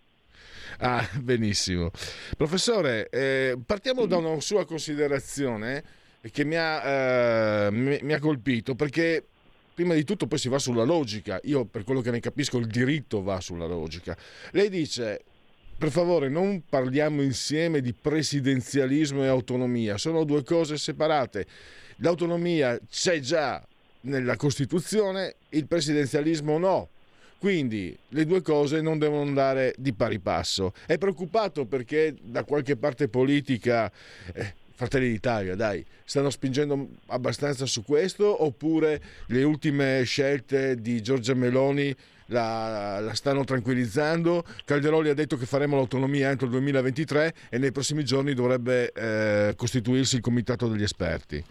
Ah, 0.78 1.08
benissimo. 1.20 1.90
Professore, 2.36 3.08
eh, 3.10 3.56
partiamo 3.64 4.06
da 4.06 4.16
una 4.16 4.40
sua 4.40 4.64
considerazione 4.64 5.82
che 6.30 6.44
mi 6.44 6.56
ha, 6.56 7.66
eh, 7.66 7.70
mi, 7.70 7.98
mi 8.02 8.12
ha 8.12 8.18
colpito 8.18 8.74
perché 8.74 9.24
prima 9.76 9.94
di 9.94 10.04
tutto 10.04 10.26
poi 10.26 10.38
si 10.38 10.48
va 10.48 10.58
sulla 10.58 10.84
logica. 10.84 11.38
Io, 11.44 11.66
per 11.66 11.84
quello 11.84 12.00
che 12.00 12.10
ne 12.10 12.20
capisco, 12.20 12.56
il 12.58 12.66
diritto 12.66 13.22
va 13.22 13.40
sulla 13.40 13.66
logica. 13.66 14.16
Lei 14.52 14.70
dice, 14.70 15.22
per 15.76 15.90
favore, 15.90 16.30
non 16.30 16.62
parliamo 16.66 17.20
insieme 17.20 17.82
di 17.82 17.92
presidenzialismo 17.92 19.22
e 19.22 19.26
autonomia, 19.26 19.98
sono 19.98 20.24
due 20.24 20.42
cose 20.42 20.78
separate. 20.78 21.46
L'autonomia 21.96 22.78
c'è 22.88 23.20
già 23.20 23.62
nella 24.02 24.36
Costituzione, 24.36 25.36
il 25.50 25.66
presidenzialismo 25.66 26.56
no. 26.56 26.88
Quindi 27.38 27.96
le 28.08 28.24
due 28.24 28.42
cose 28.42 28.80
non 28.80 28.98
devono 28.98 29.22
andare 29.22 29.74
di 29.76 29.92
pari 29.92 30.18
passo. 30.18 30.72
È 30.86 30.96
preoccupato 30.98 31.66
perché 31.66 32.14
da 32.20 32.44
qualche 32.44 32.76
parte 32.76 33.08
politica, 33.08 33.90
eh, 34.32 34.54
Fratelli 34.74 35.08
d'Italia, 35.08 35.54
dai, 35.54 35.84
stanno 36.04 36.30
spingendo 36.30 36.88
abbastanza 37.06 37.66
su 37.66 37.84
questo 37.84 38.44
oppure 38.44 39.00
le 39.28 39.42
ultime 39.42 40.02
scelte 40.04 40.80
di 40.80 41.02
Giorgia 41.02 41.34
Meloni 41.34 41.94
la, 42.26 43.00
la, 43.00 43.14
stanno 43.14 43.44
tranquillizzando. 43.44 44.44
Calderoli 44.64 45.08
ha 45.08 45.14
detto 45.14 45.36
che 45.36 45.46
faremo 45.46 45.76
l'autonomia 45.76 46.30
entro 46.30 46.46
il 46.46 46.52
2023 46.52 47.34
e 47.50 47.58
nei 47.58 47.72
prossimi 47.72 48.04
giorni 48.04 48.34
dovrebbe 48.34 48.92
eh, 48.92 49.54
costituirsi 49.56 50.16
il 50.16 50.22
comitato 50.22 50.68
degli 50.68 50.82
esperti. 50.82 51.44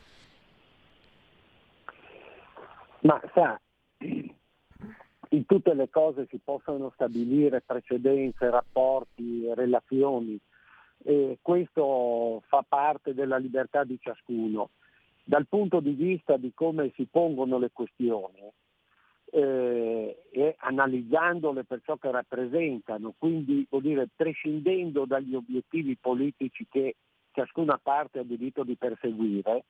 Ma 3.01 3.21
sa, 3.33 3.59
in 5.35 5.45
tutte 5.45 5.73
le 5.73 5.89
cose 5.89 6.27
si 6.29 6.39
possono 6.43 6.91
stabilire 6.93 7.61
precedenze, 7.61 8.49
rapporti, 8.49 9.53
relazioni 9.53 10.39
e 11.03 11.37
questo 11.41 12.41
fa 12.47 12.63
parte 12.67 13.13
della 13.13 13.37
libertà 13.37 13.83
di 13.83 13.97
ciascuno. 13.99 14.69
Dal 15.23 15.47
punto 15.47 15.79
di 15.79 15.91
vista 15.91 16.37
di 16.37 16.51
come 16.53 16.91
si 16.95 17.05
pongono 17.09 17.57
le 17.57 17.71
questioni 17.73 18.47
eh, 19.31 20.23
e 20.31 20.55
analizzandole 20.59 21.63
per 21.63 21.81
ciò 21.83 21.97
che 21.97 22.11
rappresentano, 22.11 23.13
quindi 23.17 23.65
vuol 23.69 23.81
dire 23.81 24.07
prescindendo 24.15 25.05
dagli 25.05 25.35
obiettivi 25.35 25.97
politici 25.97 26.65
che 26.69 26.95
ciascuna 27.31 27.79
parte 27.81 28.19
ha 28.19 28.23
diritto 28.23 28.63
di 28.63 28.75
perseguire, 28.75 29.65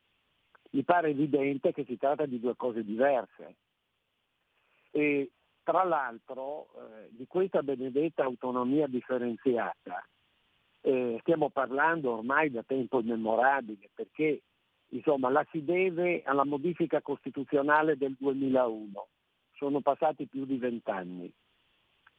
mi 0.72 0.84
pare 0.84 1.10
evidente 1.10 1.72
che 1.72 1.86
si 1.86 1.98
tratta 1.98 2.26
di 2.26 2.40
due 2.40 2.56
cose 2.56 2.84
diverse. 2.84 3.56
E 4.92 5.30
tra 5.66 5.84
l'altro 5.84 6.68
eh, 6.76 7.10
di 7.10 7.26
questa 7.28 7.64
benedetta 7.64 8.24
autonomia 8.24 8.86
differenziata 8.86 10.08
eh, 10.82 11.18
stiamo 11.22 11.50
parlando 11.50 12.12
ormai 12.12 12.52
da 12.52 12.62
tempo 12.62 13.00
immemorabile 13.00 13.90
perché 13.94 14.44
insomma, 14.90 15.30
la 15.30 15.46
si 15.50 15.64
deve 15.64 16.22
alla 16.24 16.46
modifica 16.46 17.02
costituzionale 17.02 17.98
del 17.98 18.16
2001. 18.18 19.08
Sono 19.56 19.82
passati 19.82 20.28
più 20.28 20.46
di 20.46 20.58
vent'anni 20.58 21.32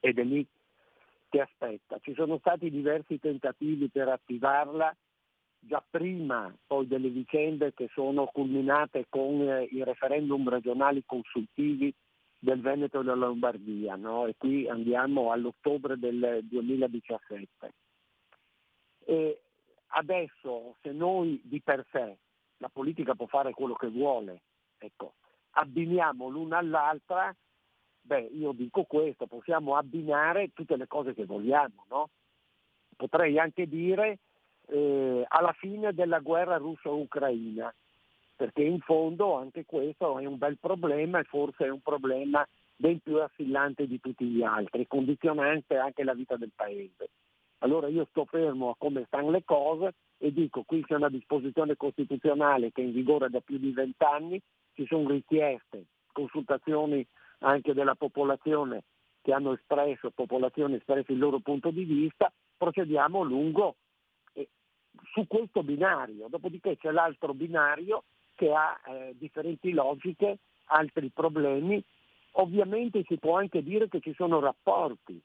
ed 0.01 0.19
è 0.19 0.25
lì 0.25 0.45
che 1.29 1.41
aspetta. 1.41 1.99
Ci 2.01 2.15
sono 2.15 2.39
stati 2.39 2.69
diversi 2.69 3.21
tentativi 3.21 3.89
per 3.89 4.09
attivarla 4.09 4.95
già 5.61 5.85
prima 5.89 6.53
poi 6.67 6.89
delle 6.89 7.09
vicende 7.09 7.73
che 7.73 7.89
sono 7.93 8.27
culminate 8.27 9.07
con 9.09 9.41
eh, 9.43 9.69
i 9.71 9.85
referendum 9.85 10.49
regionali 10.49 11.05
consultivi 11.07 11.95
del 12.47 12.61
Veneto 12.61 13.01
e 13.01 13.03
della 13.03 13.17
Lombardia, 13.17 13.97
no? 13.97 14.27
e 14.27 14.37
qui 14.39 14.69
andiamo 14.69 15.33
all'ottobre 15.33 15.99
del 15.99 16.43
2017. 16.45 17.73
E 19.05 19.41
adesso 19.89 20.77
se 20.81 20.93
noi 20.93 21.41
di 21.43 21.61
per 21.61 21.85
sé, 21.91 22.19
la 22.59 22.69
politica 22.69 23.17
può 23.17 23.27
fare 23.27 23.53
quello 23.53 23.75
che 23.75 23.89
vuole, 23.89 24.43
ecco, 24.79 25.15
abbiniamo 25.55 26.29
l'una 26.29 26.59
all'altra, 26.59 27.35
beh 28.03 28.31
io 28.33 28.53
dico 28.53 28.85
questo, 28.85 29.27
possiamo 29.27 29.75
abbinare 29.75 30.53
tutte 30.53 30.77
le 30.77 30.87
cose 30.87 31.15
che 31.15 31.25
vogliamo, 31.25 31.85
no? 31.89 32.11
Potrei 32.95 33.41
anche 33.41 33.67
dire 33.67 34.21
eh, 34.69 35.25
alla 35.27 35.53
fine 35.55 35.93
della 35.93 36.21
guerra 36.21 36.59
russo-ucraina, 36.59 37.75
perché 38.37 38.63
in 38.63 38.81
fondo 38.81 39.35
anche 39.35 39.65
questo 39.65 40.19
è 40.19 40.27
un 40.27 40.37
bel 40.37 40.59
problema 40.61 41.19
e 41.19 41.25
forse 41.25 41.65
è 41.65 41.71
un 41.71 41.81
problema 41.81 42.47
ben 42.77 43.01
più 43.01 43.21
assillante 43.21 43.87
di 43.87 43.99
tutti 43.99 44.27
gli 44.27 44.43
altri, 44.43 44.87
condizionante 44.87 45.77
anche 45.77 46.05
la 46.05 46.13
vita 46.13 46.37
del 46.37 46.53
paese. 46.55 47.09
Allora 47.61 47.89
io 47.89 48.07
sto 48.11 48.27
fermo 48.27 48.71
a 48.71 48.77
come 48.77 49.05
stanno 49.07 49.31
le 49.31 49.43
cose 49.43 49.95
e 50.19 50.31
dico 50.31 50.63
qui 50.65 50.85
c'è 50.85 50.95
una 50.95 51.09
disposizione 51.09 51.75
costituzionale 51.77 52.71
che 52.71 52.83
è 52.83 52.85
in 52.85 52.93
vigore 52.93 53.31
da 53.31 53.41
più 53.41 53.57
di 53.57 53.73
vent'anni, 53.73 54.41
ci 54.75 54.87
sono 54.87 55.09
richieste, 55.09 55.87
consultazioni 56.13 57.05
anche 57.39 57.73
della 57.73 57.95
popolazione 57.95 58.85
che 59.23 59.33
hanno 59.33 59.55
espresso, 59.55 60.11
popolazioni 60.11 60.75
espresso 60.75 61.13
il 61.13 61.19
loro 61.19 61.41
punto 61.41 61.71
di 61.71 61.85
vista, 61.85 62.31
procediamo 62.57 63.23
lungo 63.23 63.77
eh, 64.35 64.49
su 65.13 65.27
questo 65.27 65.63
binario, 65.63 66.29
dopodiché 66.29 66.77
c'è 66.77 66.91
l'altro 66.91 67.33
binario 67.35 68.05
che 68.37 68.53
ha 68.53 68.81
eh, 68.87 69.15
differenti 69.19 69.73
logiche, 69.73 70.39
altri 70.67 71.11
problemi. 71.11 71.83
Ovviamente 72.39 73.03
si 73.09 73.17
può 73.19 73.39
anche 73.39 73.63
dire 73.63 73.89
che 73.89 74.01
ci 74.01 74.15
sono 74.15 74.39
rapporti 74.39 75.21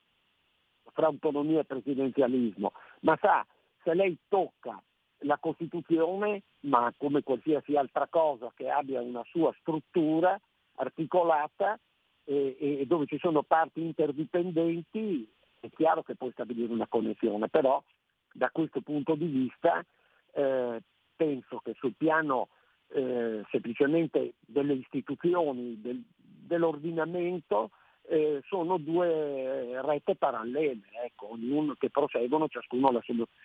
fra 0.94 1.06
autonomia 1.06 1.60
e 1.60 1.66
presidenzialismo, 1.66 2.72
ma 3.02 3.18
sa, 3.22 3.46
se 3.84 3.94
lei 3.94 4.18
tocca 4.28 4.82
la 5.20 5.38
Costituzione, 5.38 6.42
ma 6.62 6.92
come 6.98 7.22
qualsiasi 7.22 7.76
altra 7.76 8.08
cosa 8.08 8.52
che 8.56 8.70
abbia 8.70 9.02
una 9.02 9.24
sua 9.30 9.54
struttura 9.60 10.40
articolata 10.76 11.80
e, 12.24 12.58
e 12.60 12.86
dove 12.86 13.06
ci 13.06 13.20
sono 13.20 13.44
parti 13.44 13.82
interdipendenti, 13.82 15.30
è 15.60 15.70
chiaro 15.70 16.02
che 16.02 16.16
puoi 16.16 16.32
stabilire 16.32 16.74
una 16.74 16.88
connessione, 16.88 17.50
però 17.50 17.82
da 18.34 18.50
questo 18.50 18.82
punto 18.82 19.16
di 19.16 19.26
vista 19.26 19.84
eh, 20.34 20.82
penso 21.16 21.60
che 21.60 21.74
sul 21.78 21.94
piano 21.96 22.48
eh, 22.94 23.44
semplicemente 23.50 24.34
delle 24.40 24.74
istituzioni, 24.74 25.80
del, 25.82 26.04
dell'ordinamento, 26.18 27.72
eh, 28.08 28.42
sono 28.48 28.78
due 28.78 29.82
rette 29.82 30.16
parallele, 30.16 30.82
ecco, 31.06 31.32
ognuno 31.32 31.76
che 31.80 31.90
proseguono 31.90 32.48
ciascuno 32.48 32.92
la 32.92 33.02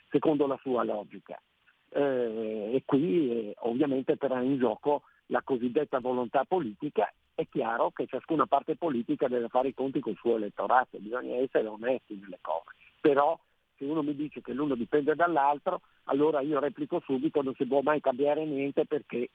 secondo 0.09 0.47
la 0.47 0.59
sua 0.63 0.83
logica. 0.83 1.41
Eh, 1.89 2.71
e 2.75 2.83
qui 2.85 3.31
eh, 3.31 3.55
ovviamente 3.61 4.13
entrerà 4.13 4.41
in 4.41 4.59
gioco 4.59 5.03
la 5.27 5.43
cosiddetta 5.43 6.01
volontà 6.01 6.45
politica. 6.45 7.13
È 7.35 7.47
chiaro 7.49 7.91
che 7.91 8.07
ciascuna 8.07 8.47
parte 8.47 8.77
politica 8.77 9.29
deve 9.29 9.49
fare 9.49 9.69
i 9.69 9.75
conti 9.75 10.01
col 10.01 10.17
suo 10.17 10.37
elettorato, 10.37 10.99
bisogna 10.99 11.37
essere 11.37 11.69
onesti 11.69 12.19
nelle 12.21 12.39
cose. 12.41 12.71
Però 13.01 13.39
se 13.77 13.85
uno 13.85 14.03
mi 14.03 14.15
dice 14.15 14.41
che 14.41 14.53
l'uno 14.53 14.75
dipende 14.75 15.15
dall'altro, 15.15 15.83
allora 16.05 16.41
io 16.41 16.59
replico 16.59 17.01
subito, 17.05 17.43
non 17.43 17.55
si 17.55 17.67
può 17.67 17.81
mai 17.81 18.01
cambiare 18.01 18.45
niente 18.45 18.87
perché 18.87 19.31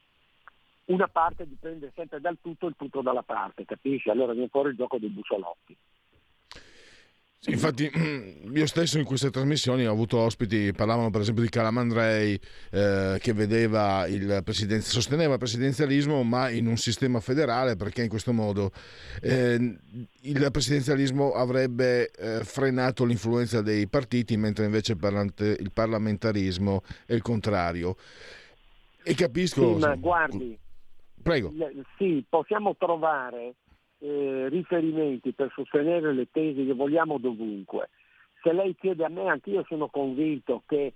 una 0.85 1.07
parte 1.07 1.47
dipende 1.47 1.91
sempre 1.95 2.19
dal 2.19 2.37
tutto, 2.41 2.67
il 2.67 2.75
tutto 2.77 3.01
dalla 3.01 3.23
parte, 3.23 3.65
capisci? 3.65 4.09
Allora 4.09 4.33
viene 4.33 4.49
fuori 4.49 4.69
il 4.69 4.75
gioco 4.75 4.97
dei 4.97 5.09
bussolotti. 5.09 5.75
Infatti 7.47 7.89
io 8.53 8.65
stesso 8.67 8.99
in 8.99 9.03
queste 9.03 9.31
trasmissioni 9.31 9.87
ho 9.87 9.91
avuto 9.91 10.19
ospiti, 10.19 10.71
parlavano 10.73 11.09
per 11.09 11.21
esempio 11.21 11.41
di 11.41 11.49
Calamandrei 11.49 12.39
eh, 12.69 13.17
che 13.19 13.33
vedeva 13.33 14.05
il 14.05 14.43
sosteneva 14.81 15.33
il 15.33 15.39
presidenzialismo 15.39 16.21
ma 16.21 16.49
in 16.49 16.67
un 16.67 16.77
sistema 16.77 17.19
federale 17.19 17.75
perché 17.75 18.03
in 18.03 18.09
questo 18.09 18.31
modo 18.31 18.71
eh, 19.21 19.77
il 20.21 20.47
presidenzialismo 20.51 21.31
avrebbe 21.31 22.11
eh, 22.11 22.43
frenato 22.43 23.05
l'influenza 23.05 23.63
dei 23.63 23.87
partiti 23.87 24.37
mentre 24.37 24.65
invece 24.65 24.91
il 24.91 25.71
parlamentarismo 25.73 26.83
è 27.07 27.13
il 27.13 27.23
contrario. 27.23 27.95
E 29.03 29.15
capisco... 29.15 29.73
Sì, 29.73 29.79
ma 29.79 29.95
guardi, 29.95 30.59
Prego. 31.23 31.51
Sì, 31.97 32.23
possiamo 32.27 32.75
trovare 32.77 33.55
eh, 34.01 34.47
riferimenti 34.49 35.31
per 35.31 35.51
sostenere 35.53 36.13
le 36.13 36.27
tesi 36.31 36.65
che 36.65 36.73
vogliamo 36.73 37.17
dovunque. 37.19 37.89
Se 38.41 38.51
lei 38.51 38.75
chiede 38.75 39.05
a 39.05 39.09
me, 39.09 39.27
anch'io 39.27 39.63
sono 39.67 39.87
convinto 39.87 40.63
che 40.65 40.93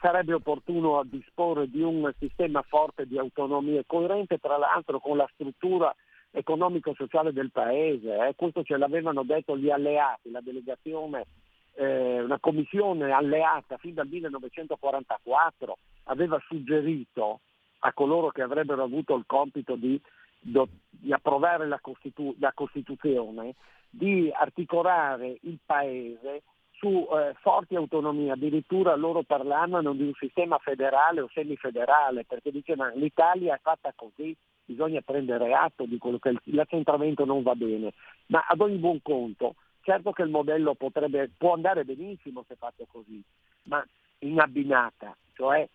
sarebbe 0.00 0.32
opportuno 0.32 1.02
disporre 1.04 1.68
di 1.68 1.82
un 1.82 2.10
sistema 2.18 2.62
forte 2.62 3.06
di 3.06 3.18
autonomia, 3.18 3.82
coerente 3.86 4.38
tra 4.38 4.56
l'altro 4.56 4.98
con 4.98 5.18
la 5.18 5.28
struttura 5.34 5.94
economico-sociale 6.30 7.32
del 7.32 7.50
paese. 7.50 8.28
Eh. 8.28 8.34
Questo 8.34 8.62
ce 8.64 8.76
l'avevano 8.76 9.22
detto 9.22 9.56
gli 9.56 9.70
alleati, 9.70 10.30
la 10.30 10.40
delegazione, 10.40 11.26
eh, 11.74 12.22
una 12.22 12.38
commissione 12.38 13.10
alleata 13.12 13.76
fin 13.76 13.94
dal 13.94 14.08
1944 14.08 15.76
aveva 16.04 16.40
suggerito 16.46 17.40
a 17.80 17.92
coloro 17.92 18.30
che 18.30 18.42
avrebbero 18.42 18.82
avuto 18.82 19.14
il 19.14 19.24
compito 19.26 19.76
di, 19.76 20.00
di 20.44 21.12
approvare 21.12 21.66
la, 21.66 21.78
Costitu- 21.80 22.36
la, 22.38 22.52
Costituzione, 22.52 23.54
di 23.88 24.30
articolare 24.32 25.38
il 25.42 25.58
Paese 25.64 26.42
su 26.72 27.06
eh, 27.10 27.34
forti 27.40 27.76
autonomie, 27.76 28.32
addirittura 28.32 28.94
loro 28.94 29.22
parlavano 29.22 29.94
di 29.94 30.02
un 30.02 30.12
sistema 30.18 30.58
federale 30.58 31.20
o 31.20 31.30
semifederale, 31.32 32.24
perché 32.24 32.50
dicevano 32.50 32.94
l'Italia 32.96 33.54
è 33.54 33.60
fatta 33.62 33.92
così, 33.94 34.36
bisogna 34.64 35.00
prendere 35.00 35.54
atto 35.54 35.86
di 35.86 35.98
quello 35.98 36.18
che 36.18 36.34
l'accentramento 36.44 37.24
non 37.24 37.42
va 37.42 37.54
bene, 37.54 37.92
ma 38.26 38.44
ad 38.46 38.60
ogni 38.60 38.76
buon 38.76 39.00
conto, 39.02 39.54
certo 39.82 40.12
che 40.12 40.22
il 40.22 40.30
modello 40.30 40.74
potrebbe, 40.74 41.30
può 41.36 41.54
andare 41.54 41.84
benissimo 41.84 42.44
se 42.46 42.56
fatto 42.56 42.86
così, 42.90 43.22
ma 43.64 43.84
in 44.20 44.40
abbinata, 44.40 45.16
cioè 45.34 45.66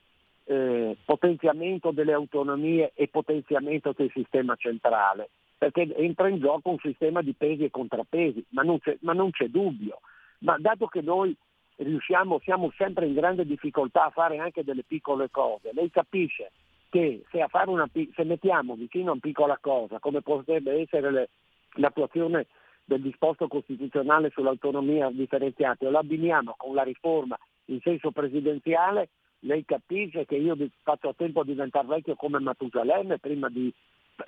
eh, 0.49 0.97
potenziamento 1.05 1.91
delle 1.91 2.13
autonomie 2.13 2.91
e 2.95 3.07
potenziamento 3.07 3.93
del 3.95 4.09
sistema 4.11 4.55
centrale, 4.55 5.29
perché 5.55 5.95
entra 5.95 6.27
in 6.27 6.39
gioco 6.39 6.71
un 6.71 6.79
sistema 6.79 7.21
di 7.21 7.33
pesi 7.33 7.65
e 7.65 7.69
contrappesi, 7.69 8.43
ma 8.49 8.63
non 8.63 8.79
c'è, 8.79 8.97
ma 9.01 9.13
non 9.13 9.29
c'è 9.29 9.47
dubbio. 9.47 9.99
Ma 10.39 10.57
dato 10.57 10.87
che 10.87 11.01
noi 11.01 11.35
riusciamo, 11.75 12.39
siamo 12.39 12.71
sempre 12.75 13.05
in 13.05 13.13
grande 13.13 13.45
difficoltà 13.45 14.05
a 14.05 14.09
fare 14.09 14.39
anche 14.39 14.63
delle 14.63 14.83
piccole 14.83 15.29
cose, 15.29 15.69
lei 15.73 15.91
capisce 15.91 16.51
che 16.89 17.23
se, 17.29 17.45
una, 17.67 17.87
se 18.15 18.23
mettiamo 18.23 18.73
vicino 18.73 19.09
a 19.09 19.11
una 19.11 19.21
piccola 19.21 19.59
cosa, 19.61 19.99
come 19.99 20.23
potrebbe 20.23 20.81
essere 20.81 21.11
le, 21.11 21.29
l'attuazione 21.73 22.47
del 22.83 23.01
disposto 23.01 23.47
costituzionale 23.47 24.31
sull'autonomia 24.31 25.11
differenziata, 25.11 25.85
e 25.85 25.91
lo 25.91 25.99
abbiniamo 25.99 26.55
con 26.57 26.73
la 26.73 26.81
riforma 26.81 27.37
in 27.65 27.79
senso 27.81 28.09
presidenziale, 28.09 29.09
lei 29.41 29.63
capisce 29.65 30.25
che 30.25 30.35
io 30.35 30.55
faccio 30.83 31.09
a 31.09 31.13
tempo 31.13 31.41
a 31.41 31.45
diventare 31.45 31.87
vecchio 31.87 32.15
come 32.15 32.39
Matusalemme 32.39 33.19
prima 33.19 33.49
di 33.49 33.73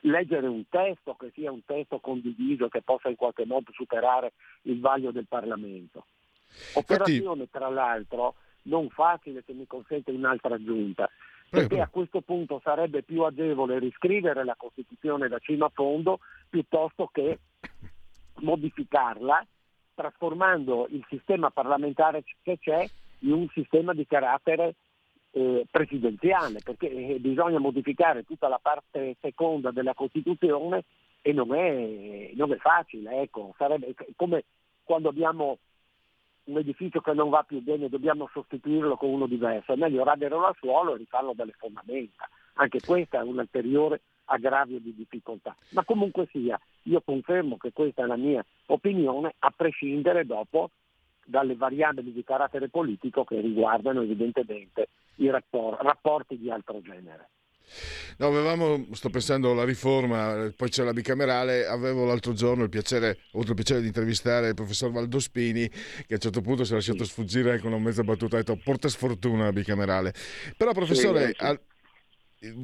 leggere 0.02 0.48
un 0.48 0.64
testo 0.70 1.16
che 1.16 1.32
sia 1.34 1.52
un 1.52 1.66
testo 1.66 2.00
condiviso 2.00 2.70
che 2.70 2.82
possa 2.82 3.10
in 3.10 3.16
qualche 3.16 3.46
modo 3.46 3.72
superare 3.74 4.34
il 4.64 4.80
vaglio 4.80 5.12
del 5.12 5.28
Parlamento. 5.28 6.06
Operazione 6.76 7.50
tra 7.50 7.70
l'altro 7.70 8.36
non 8.64 8.90
facile 8.90 9.44
se 9.46 9.54
mi 9.54 9.68
consente 9.68 10.12
un'altra 10.12 10.56
aggiunta, 10.56 11.10
perché 11.50 11.82
a 11.82 11.88
questo 11.88 12.22
punto 12.22 12.62
sarebbe 12.64 13.04
più 13.04 13.24
agevole 13.24 13.80
riscrivere 13.80 14.44
la 14.44 14.56
Costituzione 14.56 15.28
da 15.28 15.40
cima 15.40 15.66
a 15.66 15.72
fondo 15.74 16.20
piuttosto 16.50 17.10
che 17.12 17.40
modificarla 18.36 19.46
trasformando 19.94 20.88
il 20.90 21.06
sistema 21.10 21.50
parlamentare 21.52 22.24
che 22.42 22.58
c'è 22.60 22.88
in 23.20 23.34
un 23.34 23.48
sistema 23.50 23.94
di 23.94 24.06
carattere 24.08 24.76
eh, 25.32 25.66
presidenziale, 25.70 26.60
perché 26.64 26.90
eh, 26.90 27.20
bisogna 27.20 27.60
modificare 27.60 28.24
tutta 28.24 28.48
la 28.48 28.60
parte 28.62 29.16
seconda 29.22 29.72
della 29.72 29.94
Costituzione 29.94 30.84
e 31.22 31.34
non 31.34 31.54
è, 31.54 32.32
non 32.34 32.52
è 32.52 32.58
facile, 32.58 33.22
ecco. 33.22 33.54
sarebbe 33.58 33.96
come 34.16 34.44
quando 34.84 35.10
abbiamo 35.10 35.58
un 36.44 36.58
edificio 36.58 37.02
che 37.02 37.14
non 37.14 37.30
va 37.30 37.44
più 37.44 37.62
bene 37.62 37.88
dobbiamo 37.88 38.28
sostituirlo 38.34 38.98
con 38.98 39.10
uno 39.10 39.28
diverso, 39.28 39.74
è 39.74 39.76
meglio 39.76 40.04
raderlo 40.04 40.46
al 40.46 40.56
suolo 40.58 40.96
e 40.96 40.98
rifarlo 40.98 41.34
dalle 41.34 41.54
fondamenta, 41.58 42.28
anche 42.54 42.82
questo 42.82 43.18
è 43.18 43.22
un 43.22 43.38
ulteriore 43.38 44.02
aggravio 44.26 44.80
di 44.80 44.94
difficoltà. 44.96 45.56
Ma 45.70 45.84
comunque 45.84 46.28
sia, 46.32 46.60
io 46.84 47.02
confermo 47.02 47.58
che 47.58 47.72
questa 47.72 48.04
è 48.04 48.06
la 48.06 48.18
mia 48.18 48.44
opinione, 48.68 49.36
a 49.40 49.54
prescindere 49.56 50.26
dopo 50.26 50.72
dalle 51.32 51.56
variabili 51.56 52.14
di 52.14 52.24
carattere 52.24 52.70
politico 52.70 53.24
che 53.24 53.42
riguardano 53.42 54.04
evidentemente 54.04 54.90
i 55.16 55.30
rapport- 55.32 55.82
rapporti 55.82 56.38
di 56.38 56.52
altro 56.52 56.80
genere. 56.82 57.30
No, 58.18 58.28
avevamo, 58.28 58.86
sto 58.92 59.10
pensando 59.10 59.52
alla 59.52 59.64
riforma, 59.64 60.52
poi 60.56 60.70
c'è 60.70 60.84
la 60.84 60.92
bicamerale, 60.92 61.66
avevo 61.66 62.06
l'altro 62.06 62.34
giorno 62.34 62.64
il 62.64 62.70
piacere, 62.70 63.20
ho 63.32 63.38
avuto 63.38 63.52
il 63.52 63.56
piacere 63.56 63.82
di 63.82 63.88
intervistare 63.88 64.50
il 64.50 64.54
professor 64.54 64.92
Valdospini 64.92 65.68
che 65.70 66.06
a 66.10 66.16
un 66.16 66.20
certo 66.20 66.42
punto 66.42 66.66
si 66.66 66.74
è 66.74 66.76
lasciato 66.76 67.06
sfuggire 67.06 67.60
con 67.60 67.72
una 67.72 67.82
mezza 67.82 68.04
battuta, 68.04 68.36
ha 68.36 68.40
detto 68.40 68.60
porta 68.62 68.90
sfortuna 68.90 69.46
la 69.46 69.54
bicamerale. 69.54 70.14
Però 70.58 70.74
professore, 70.74 71.28
sì. 71.28 71.36
al- 71.46 71.62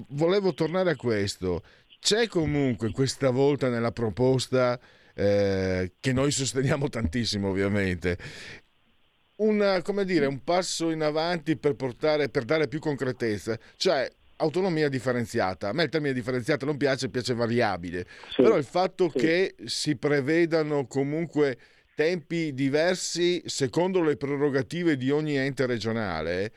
volevo 0.09 0.53
tornare 0.53 0.91
a 0.91 0.95
questo, 0.95 1.63
c'è 1.99 2.27
comunque 2.27 2.91
questa 2.91 3.29
volta 3.29 3.69
nella 3.69 3.91
proposta 3.91 4.77
eh, 5.17 5.93
che 5.99 6.13
noi 6.13 6.31
sosteniamo 6.31 6.87
tantissimo 6.89 7.49
ovviamente, 7.49 8.17
una, 9.37 9.81
come 9.81 10.05
dire, 10.05 10.27
un 10.27 10.43
passo 10.43 10.91
in 10.91 11.01
avanti 11.01 11.57
per, 11.57 11.73
portare, 11.75 12.29
per 12.29 12.43
dare 12.43 12.67
più 12.67 12.79
concretezza, 12.79 13.57
cioè 13.75 14.09
autonomia 14.37 14.89
differenziata. 14.89 15.69
A 15.69 15.73
me 15.73 15.83
il 15.83 15.89
termine 15.89 16.13
differenziata 16.13 16.65
non 16.65 16.77
piace, 16.77 17.09
piace 17.09 17.33
variabile, 17.33 18.05
Sì, 18.29 18.43
però 18.43 18.57
il 18.57 18.63
fatto 18.63 19.09
sì. 19.09 19.17
che 19.17 19.55
si 19.65 19.95
prevedano 19.95 20.85
comunque 20.85 21.57
tempi 21.95 22.53
diversi 22.53 23.41
secondo 23.45 24.03
le 24.03 24.17
prerogative 24.17 24.97
di 24.97 25.09
ogni 25.09 25.35
ente 25.35 25.65
regionale 25.65 26.51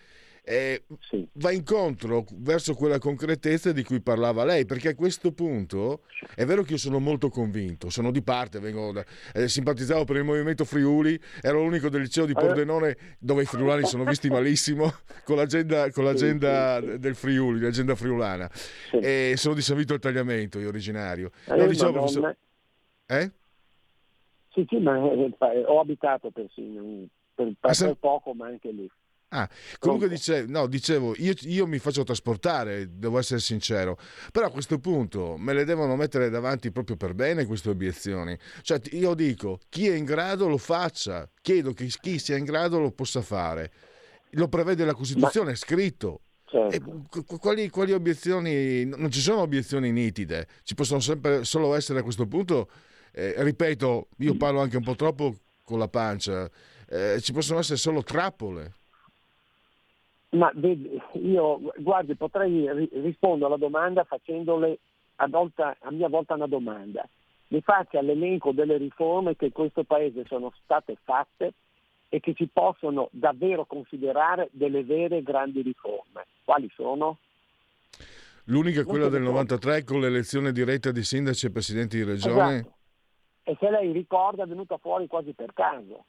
eh, 0.44 0.84
Sì. 1.00 1.26
va 1.34 1.50
incontro 1.52 2.24
verso 2.36 2.74
quella 2.74 2.98
concretezza 2.98 3.72
di 3.72 3.82
cui 3.84 4.00
parlava 4.00 4.44
lei, 4.44 4.64
perché 4.66 4.88
a 4.90 4.94
questo 4.94 5.32
punto 5.32 6.02
è 6.34 6.44
vero 6.44 6.62
che 6.62 6.72
io 6.72 6.78
sono 6.78 6.98
molto 6.98 7.28
convinto, 7.28 7.90
sono 7.90 8.10
di 8.10 8.22
parte, 8.22 8.58
vengo 8.60 8.92
eh, 9.34 9.48
simpatizzavo 9.48 10.04
per 10.04 10.16
il 10.16 10.24
movimento 10.24 10.64
Friuli, 10.64 11.18
ero 11.40 11.62
l'unico 11.62 11.88
del 11.88 12.02
liceo 12.02 12.26
di 12.26 12.32
Pordenone 12.32 12.96
dove 13.18 13.42
i 13.42 13.46
friulani 13.46 13.84
sono 13.84 14.04
visti 14.04 14.28
malissimo 14.28 14.92
con 15.24 15.36
l'agenda, 15.36 15.90
con 15.90 16.04
l'agenda 16.04 16.80
del 16.80 17.14
Friuli, 17.14 17.60
l'agenda 17.60 17.94
friulana. 17.94 18.50
E 18.92 19.34
sono 19.36 19.54
di 19.54 19.62
San 19.62 19.76
Vito 19.76 19.92
al 19.94 20.00
Tagliamento, 20.00 20.58
io 20.58 20.68
originario. 20.68 21.30
Eh, 21.46 21.56
No, 21.56 21.66
dicevo, 21.66 21.92
professor- 21.92 22.36
Eh? 23.06 23.30
Sì, 24.52 24.66
sì, 24.68 24.78
ma 24.78 24.96
eh, 24.98 25.32
eh, 25.38 25.64
ho 25.64 25.78
abitato 25.80 26.30
persino, 26.30 26.82
per, 27.34 27.52
per, 27.60 27.76
per 27.76 27.94
poco, 27.94 28.32
ma 28.34 28.46
anche 28.46 28.70
lì. 28.70 28.90
Ah, 29.32 29.48
comunque 29.78 30.08
dice- 30.08 30.44
no, 30.48 30.66
dicevo, 30.66 31.14
io, 31.16 31.34
io 31.42 31.66
mi 31.66 31.78
faccio 31.78 32.02
trasportare, 32.02 32.88
devo 32.98 33.18
essere 33.18 33.38
sincero, 33.38 33.96
però 34.32 34.46
a 34.46 34.50
questo 34.50 34.80
punto 34.80 35.36
me 35.38 35.52
le 35.52 35.64
devono 35.64 35.94
mettere 35.94 36.30
davanti 36.30 36.72
proprio 36.72 36.96
per 36.96 37.14
bene 37.14 37.46
queste 37.46 37.70
obiezioni. 37.70 38.36
Cioè 38.62 38.80
io 38.90 39.14
dico, 39.14 39.60
chi 39.68 39.86
è 39.86 39.94
in 39.94 40.04
grado 40.04 40.48
lo 40.48 40.58
faccia, 40.58 41.30
chiedo 41.42 41.72
che 41.72 41.86
chi 42.00 42.18
sia 42.18 42.36
in 42.36 42.44
grado 42.44 42.80
lo 42.80 42.90
possa 42.90 43.22
fare. 43.22 43.70
Lo 44.30 44.48
prevede 44.48 44.84
la 44.84 44.94
Costituzione, 44.94 45.52
è 45.52 45.56
scritto. 45.56 46.22
Certo. 46.44 47.04
Qu- 47.08 47.24
qu- 47.24 47.38
quali, 47.38 47.68
quali 47.68 47.92
obiezioni? 47.92 48.84
Non 48.84 49.12
ci 49.12 49.20
sono 49.20 49.42
obiezioni 49.42 49.92
nitide, 49.92 50.48
ci 50.64 50.74
possono 50.74 50.98
sempre 50.98 51.44
solo 51.44 51.76
essere 51.76 52.00
a 52.00 52.02
questo 52.02 52.26
punto, 52.26 52.68
eh, 53.12 53.34
ripeto, 53.36 54.08
io 54.18 54.34
parlo 54.36 54.60
anche 54.60 54.76
un 54.76 54.82
po' 54.82 54.96
troppo 54.96 55.36
con 55.62 55.78
la 55.78 55.86
pancia, 55.86 56.50
eh, 56.88 57.20
ci 57.20 57.32
possono 57.32 57.60
essere 57.60 57.76
solo 57.78 58.02
trappole. 58.02 58.72
Ma 60.30 60.52
io, 61.14 61.60
guardi, 61.78 62.14
potrei 62.14 62.72
ri- 62.72 62.90
rispondere 62.92 63.46
alla 63.46 63.56
domanda 63.56 64.04
facendole 64.04 64.78
a, 65.16 65.26
volta- 65.28 65.76
a 65.80 65.90
mia 65.90 66.08
volta 66.08 66.34
una 66.34 66.46
domanda. 66.46 67.06
Mi 67.48 67.60
faccia 67.62 68.00
l'elenco 68.00 68.52
delle 68.52 68.76
riforme 68.76 69.34
che 69.34 69.46
in 69.46 69.52
questo 69.52 69.82
Paese 69.82 70.24
sono 70.26 70.52
state 70.62 70.96
fatte 71.02 71.54
e 72.08 72.20
che 72.20 72.34
si 72.36 72.48
possono 72.52 73.08
davvero 73.10 73.64
considerare 73.64 74.48
delle 74.52 74.84
vere 74.84 75.22
grandi 75.22 75.62
riforme. 75.62 76.26
Quali 76.44 76.70
sono? 76.74 77.18
L'unica 78.44 78.80
è 78.80 78.84
quella 78.84 79.08
del 79.08 79.22
93 79.22 79.84
con 79.84 80.00
l'elezione 80.00 80.52
diretta 80.52 80.92
di 80.92 81.02
sindaci 81.02 81.46
e 81.46 81.50
presidenti 81.50 81.96
di 81.96 82.04
regione. 82.04 82.54
Esatto. 82.54 82.74
E 83.42 83.56
se 83.58 83.70
lei 83.70 83.92
ricorda 83.92 84.44
è 84.44 84.46
venuta 84.46 84.76
fuori 84.78 85.06
quasi 85.06 85.32
per 85.32 85.52
caso. 85.52 86.04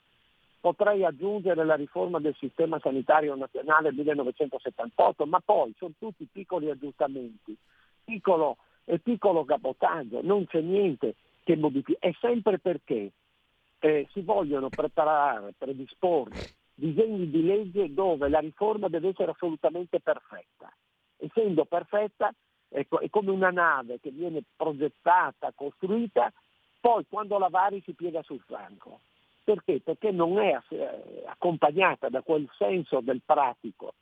Potrei 0.61 1.03
aggiungere 1.03 1.65
la 1.65 1.75
riforma 1.75 2.19
del 2.19 2.35
sistema 2.37 2.79
sanitario 2.79 3.35
nazionale 3.35 3.89
del 3.89 4.05
1978, 4.05 5.25
ma 5.25 5.41
poi 5.43 5.73
sono 5.77 5.93
tutti 5.97 6.27
piccoli 6.31 6.69
aggiustamenti, 6.69 7.57
piccolo 8.05 8.57
e 8.85 8.99
piccolo 8.99 9.43
cabotaggio, 9.43 10.21
non 10.21 10.45
c'è 10.45 10.61
niente 10.61 11.15
che 11.43 11.55
modifichi. 11.55 11.97
È 11.99 12.13
sempre 12.19 12.59
perché 12.59 13.11
eh, 13.79 14.07
si 14.11 14.21
vogliono 14.21 14.69
preparare, 14.69 15.53
predisporre 15.57 16.51
disegni 16.81 17.29
di 17.29 17.43
legge 17.43 17.93
dove 17.93 18.27
la 18.29 18.39
riforma 18.39 18.87
deve 18.87 19.09
essere 19.09 19.31
assolutamente 19.31 19.99
perfetta. 19.99 20.71
Essendo 21.17 21.65
perfetta 21.65 22.33
è, 22.67 22.87
co- 22.87 22.99
è 22.99 23.09
come 23.09 23.29
una 23.29 23.51
nave 23.51 23.99
che 23.99 24.09
viene 24.09 24.41
progettata, 24.55 25.51
costruita, 25.53 26.31
poi 26.79 27.05
quando 27.07 27.37
la 27.37 27.49
vari 27.49 27.81
si 27.85 27.93
piega 27.93 28.23
sul 28.23 28.41
fianco. 28.45 29.01
Perché? 29.51 29.81
Perché 29.81 30.11
non 30.11 30.39
è 30.39 30.57
eh, 30.69 31.23
accompagnata 31.25 32.07
da 32.07 32.21
quel 32.21 32.49
senso 32.57 33.01
del 33.01 33.21
pratico, 33.25 33.95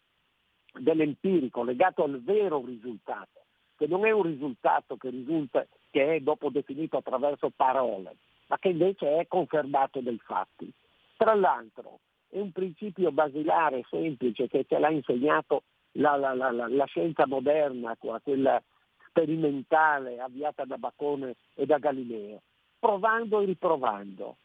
dell'empirico, 0.73 1.63
legato 1.63 2.03
al 2.03 2.21
vero 2.21 2.63
risultato, 2.63 3.45
che 3.75 3.87
non 3.87 4.05
è 4.05 4.11
un 4.11 4.21
risultato 4.21 4.95
che, 4.95 5.09
risulta, 5.09 5.65
che 5.89 6.17
è 6.17 6.19
dopo 6.19 6.49
definito 6.49 6.97
attraverso 6.97 7.49
parole, 7.55 8.17
ma 8.47 8.59
che 8.59 8.69
invece 8.69 9.17
è 9.17 9.27
confermato 9.27 10.01
dai 10.01 10.19
fatti. 10.23 10.71
Tra 11.17 11.33
l'altro 11.33 11.97
è 12.29 12.39
un 12.39 12.51
principio 12.51 13.11
basilare 13.11 13.83
semplice 13.89 14.47
che 14.47 14.65
ce 14.69 14.77
l'ha 14.77 14.91
insegnato 14.91 15.63
la, 15.93 16.15
la- 16.15 16.35
la- 16.35 16.51
la- 16.51 16.85
scienza 16.85 17.25
moderna, 17.25 17.97
quella 17.97 18.61
sperimentale 19.07 20.19
avviata 20.19 20.63
da 20.65 20.77
Bacone 20.77 21.33
e 21.55 21.65
da 21.65 21.79
Galileo, 21.79 22.43
provando 22.77 23.41
e 23.41 23.45
riprovando. 23.45 24.37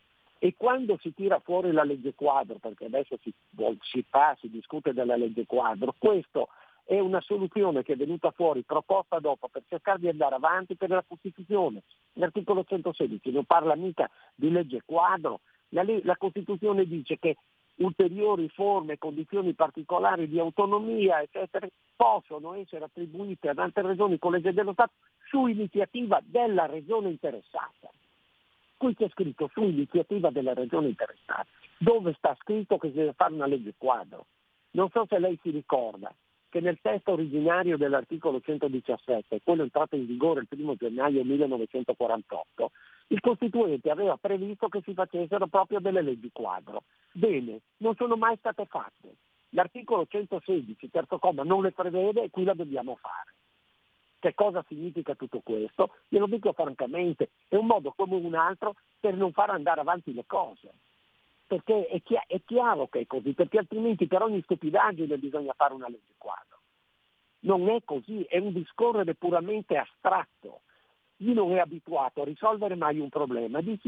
E 0.44 0.52
quando 0.58 0.98
si 1.00 1.14
tira 1.14 1.38
fuori 1.38 1.72
la 1.72 1.84
legge 1.84 2.12
quadro, 2.12 2.58
perché 2.58 2.84
adesso 2.84 3.16
si, 3.22 3.32
si 3.80 4.04
fa, 4.06 4.36
si 4.38 4.50
discute 4.50 4.92
della 4.92 5.16
legge 5.16 5.46
quadro, 5.46 5.94
questo 5.96 6.48
è 6.84 6.98
una 6.98 7.22
soluzione 7.22 7.82
che 7.82 7.94
è 7.94 7.96
venuta 7.96 8.30
fuori 8.30 8.62
proposta 8.62 9.20
dopo 9.20 9.48
per 9.48 9.62
cercare 9.66 10.00
di 10.00 10.08
andare 10.08 10.34
avanti 10.34 10.76
per 10.76 10.90
la 10.90 11.02
Costituzione. 11.02 11.84
L'articolo 12.16 12.62
116 12.62 13.30
non 13.30 13.46
parla 13.46 13.74
mica 13.74 14.10
di 14.34 14.50
legge 14.50 14.82
quadro, 14.84 15.40
la, 15.70 15.82
la 16.02 16.16
Costituzione 16.18 16.84
dice 16.84 17.18
che 17.18 17.36
ulteriori 17.76 18.50
forme, 18.50 18.98
condizioni 18.98 19.54
particolari 19.54 20.28
di 20.28 20.38
autonomia, 20.38 21.22
eccetera, 21.22 21.66
possono 21.96 22.52
essere 22.52 22.84
attribuite 22.84 23.48
ad 23.48 23.58
altre 23.58 23.80
regioni 23.80 24.18
con 24.18 24.32
legge 24.32 24.52
dello 24.52 24.72
Stato 24.72 24.92
su 25.26 25.46
iniziativa 25.46 26.20
della 26.22 26.66
regione 26.66 27.08
interessata. 27.08 27.88
Qui 28.76 28.94
c'è 28.94 29.08
scritto 29.10 29.48
su 29.52 29.62
iniziativa 29.62 30.30
della 30.30 30.54
regione 30.54 30.88
interessata. 30.88 31.46
Dove 31.78 32.14
sta 32.18 32.36
scritto 32.40 32.76
che 32.78 32.88
si 32.88 32.94
deve 32.94 33.12
fare 33.12 33.34
una 33.34 33.46
legge 33.46 33.74
quadro? 33.76 34.26
Non 34.72 34.90
so 34.90 35.06
se 35.08 35.18
lei 35.18 35.38
si 35.42 35.50
ricorda 35.50 36.14
che 36.54 36.60
nel 36.60 36.78
testo 36.80 37.12
originario 37.12 37.76
dell'articolo 37.76 38.40
117, 38.40 39.40
quello 39.42 39.62
entrato 39.62 39.96
in 39.96 40.06
vigore 40.06 40.40
il 40.40 40.46
primo 40.46 40.76
gennaio 40.76 41.24
1948, 41.24 42.70
il 43.08 43.20
Costituente 43.20 43.90
aveva 43.90 44.16
previsto 44.16 44.68
che 44.68 44.80
si 44.84 44.94
facessero 44.94 45.48
proprio 45.48 45.80
delle 45.80 46.00
leggi 46.00 46.30
quadro. 46.32 46.84
Bene, 47.12 47.60
non 47.78 47.96
sono 47.96 48.14
mai 48.14 48.36
state 48.36 48.66
fatte. 48.66 49.16
L'articolo 49.50 50.06
116, 50.06 50.90
terzo 50.90 51.18
comma, 51.18 51.42
non 51.42 51.62
le 51.62 51.72
prevede 51.72 52.22
e 52.22 52.30
qui 52.30 52.44
la 52.44 52.54
dobbiamo 52.54 52.96
fare. 53.00 53.34
Che 54.24 54.32
cosa 54.32 54.64
significa 54.66 55.14
tutto 55.14 55.40
questo? 55.44 55.96
Glielo 56.08 56.26
dico 56.26 56.54
francamente, 56.54 57.28
è 57.46 57.56
un 57.56 57.66
modo 57.66 57.92
come 57.94 58.14
un 58.14 58.34
altro 58.34 58.74
per 58.98 59.14
non 59.14 59.32
far 59.32 59.50
andare 59.50 59.82
avanti 59.82 60.14
le 60.14 60.24
cose. 60.26 60.72
Perché 61.46 61.88
è, 61.88 62.00
chia- 62.00 62.24
è 62.26 62.40
chiaro 62.42 62.86
che 62.86 63.00
è 63.00 63.06
così, 63.06 63.34
perché 63.34 63.58
altrimenti 63.58 64.06
per 64.06 64.22
ogni 64.22 64.40
stupidaggine 64.40 65.18
bisogna 65.18 65.52
fare 65.52 65.74
una 65.74 65.90
legge 65.90 66.14
quadro. 66.16 66.60
Non 67.40 67.68
è 67.68 67.84
così, 67.84 68.22
è 68.22 68.38
un 68.38 68.54
discorrere 68.54 69.14
puramente 69.14 69.76
astratto. 69.76 70.62
Chi 71.18 71.34
non 71.34 71.52
è 71.52 71.58
abituato 71.58 72.22
a 72.22 72.24
risolvere 72.24 72.76
mai 72.76 73.00
un 73.00 73.10
problema, 73.10 73.60
di, 73.60 73.78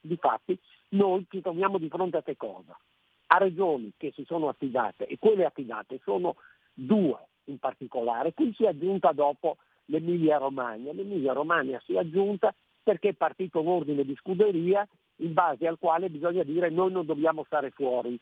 di 0.00 0.16
fatti 0.18 0.56
noi 0.90 1.26
ci 1.28 1.40
troviamo 1.40 1.78
di 1.78 1.88
fronte 1.88 2.18
a 2.18 2.22
che 2.22 2.36
cosa? 2.36 2.78
A 3.26 3.38
regioni 3.38 3.92
che 3.96 4.12
si 4.12 4.22
sono 4.24 4.46
affidate 4.46 5.08
e 5.08 5.18
quelle 5.18 5.46
affidate 5.46 5.98
sono 6.04 6.36
due 6.78 7.18
in 7.44 7.58
particolare. 7.58 8.34
Qui 8.34 8.52
si 8.54 8.64
è 8.64 8.68
aggiunta 8.68 9.12
dopo 9.12 9.56
l'Emilia 9.86 10.38
Romagna. 10.38 10.92
L'Emilia 10.92 11.32
Romagna 11.32 11.80
si 11.84 11.94
è 11.94 11.98
aggiunta 11.98 12.54
perché 12.82 13.10
è 13.10 13.14
partito 13.14 13.60
un 13.60 13.68
ordine 13.68 14.04
di 14.04 14.14
scuderia 14.16 14.86
in 15.16 15.32
base 15.32 15.66
al 15.66 15.78
quale 15.78 16.08
bisogna 16.08 16.42
dire 16.42 16.70
noi 16.70 16.92
non 16.92 17.04
dobbiamo 17.04 17.44
stare 17.44 17.70
fuori 17.70 18.18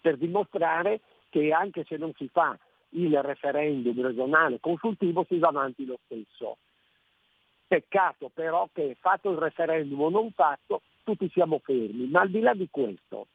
per 0.00 0.16
dimostrare 0.16 1.00
che 1.30 1.52
anche 1.52 1.84
se 1.84 1.96
non 1.96 2.12
si 2.16 2.28
fa 2.28 2.56
il 2.90 3.20
referendum 3.22 4.00
regionale 4.02 4.60
consultivo 4.60 5.24
si 5.28 5.38
va 5.38 5.48
avanti 5.48 5.84
lo 5.84 5.98
stesso. 6.04 6.58
Peccato 7.66 8.30
però 8.32 8.68
che 8.72 8.96
fatto 9.00 9.30
il 9.30 9.38
referendum 9.38 10.00
o 10.02 10.10
non 10.10 10.30
fatto 10.32 10.82
tutti 11.02 11.28
siamo 11.30 11.58
fermi, 11.58 12.06
ma 12.06 12.20
al 12.20 12.30
di 12.30 12.40
là 12.40 12.54
di 12.54 12.68
questo, 12.70 13.26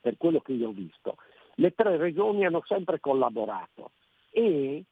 per 0.00 0.16
quello 0.16 0.40
che 0.40 0.52
io 0.52 0.68
ho 0.68 0.72
visto, 0.72 1.16
le 1.56 1.70
tre 1.74 1.96
regioni 1.96 2.44
hanno 2.44 2.62
sempre 2.66 3.00
collaborato 3.00 3.92
e 4.30 4.82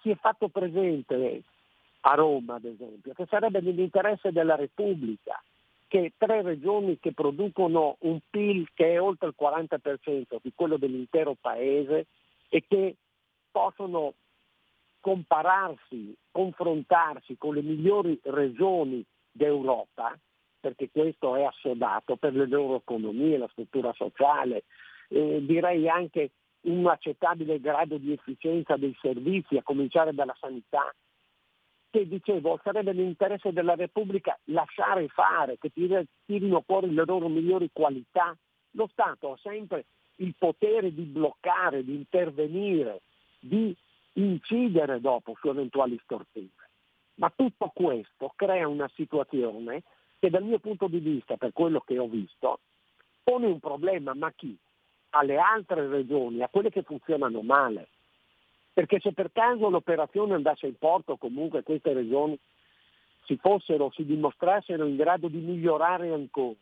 si 0.00 0.10
è 0.10 0.16
fatto 0.16 0.48
presente 0.48 1.42
a 2.00 2.14
Roma, 2.14 2.54
ad 2.54 2.64
esempio, 2.64 3.12
che 3.12 3.26
sarebbe 3.28 3.60
nell'interesse 3.60 4.32
della 4.32 4.56
Repubblica 4.56 5.40
che 5.88 6.12
tre 6.18 6.42
regioni 6.42 6.98
che 7.00 7.12
producono 7.12 7.96
un 8.00 8.20
PIL 8.28 8.68
che 8.74 8.92
è 8.92 9.00
oltre 9.00 9.28
il 9.28 9.34
40% 9.40 10.36
di 10.42 10.52
quello 10.54 10.76
dell'intero 10.76 11.34
paese 11.40 12.06
e 12.50 12.64
che 12.68 12.96
possono 13.50 14.12
compararsi, 15.00 16.14
confrontarsi 16.30 17.36
con 17.38 17.54
le 17.54 17.62
migliori 17.62 18.18
regioni 18.24 19.02
d'Europa, 19.30 20.16
perché 20.60 20.90
questo 20.90 21.36
è 21.36 21.44
assodato 21.44 22.16
per 22.16 22.34
le 22.34 22.46
loro 22.46 22.76
economie, 22.76 23.38
la 23.38 23.48
struttura 23.52 23.92
sociale, 23.94 24.64
eh, 25.08 25.44
direi 25.44 25.88
anche 25.88 26.30
un 26.62 26.86
accettabile 26.86 27.60
grado 27.60 27.96
di 27.98 28.12
efficienza 28.12 28.76
dei 28.76 28.96
servizi, 29.00 29.56
a 29.56 29.62
cominciare 29.62 30.14
dalla 30.14 30.36
sanità, 30.38 30.92
che 31.90 32.06
dicevo 32.06 32.60
sarebbe 32.62 32.92
nell'interesse 32.92 33.52
della 33.52 33.74
Repubblica 33.74 34.38
lasciare 34.44 35.08
fare, 35.08 35.58
che 35.58 35.70
tirino 35.72 36.62
fuori 36.66 36.92
le 36.92 37.04
loro 37.04 37.28
migliori 37.28 37.70
qualità. 37.72 38.36
Lo 38.72 38.88
Stato 38.92 39.32
ha 39.32 39.38
sempre 39.40 39.86
il 40.16 40.34
potere 40.36 40.92
di 40.92 41.02
bloccare, 41.02 41.84
di 41.84 41.94
intervenire, 41.94 43.00
di 43.38 43.74
incidere 44.14 45.00
dopo 45.00 45.34
su 45.40 45.48
eventuali 45.48 45.98
storture. 46.02 46.50
Ma 47.14 47.32
tutto 47.34 47.70
questo 47.74 48.32
crea 48.36 48.68
una 48.68 48.90
situazione 48.94 49.82
che 50.18 50.30
dal 50.30 50.44
mio 50.44 50.58
punto 50.58 50.88
di 50.88 50.98
vista, 50.98 51.36
per 51.36 51.52
quello 51.52 51.80
che 51.80 51.98
ho 51.98 52.08
visto, 52.08 52.60
pone 53.22 53.46
un 53.46 53.60
problema, 53.60 54.14
ma 54.14 54.30
chi? 54.32 54.56
Alle 55.10 55.36
altre 55.36 55.86
regioni, 55.88 56.42
a 56.42 56.48
quelle 56.48 56.70
che 56.70 56.82
funzionano 56.82 57.40
male. 57.42 57.88
Perché 58.72 59.00
se 59.00 59.12
per 59.12 59.32
caso 59.32 59.68
l'operazione 59.70 60.34
andasse 60.34 60.66
in 60.66 60.76
porto, 60.76 61.16
comunque 61.16 61.62
queste 61.62 61.92
regioni 61.92 62.38
si 63.24 63.36
fossero, 63.36 63.90
si 63.90 64.04
dimostrassero 64.04 64.86
in 64.86 64.96
grado 64.96 65.28
di 65.28 65.38
migliorare 65.38 66.12
ancora 66.12 66.56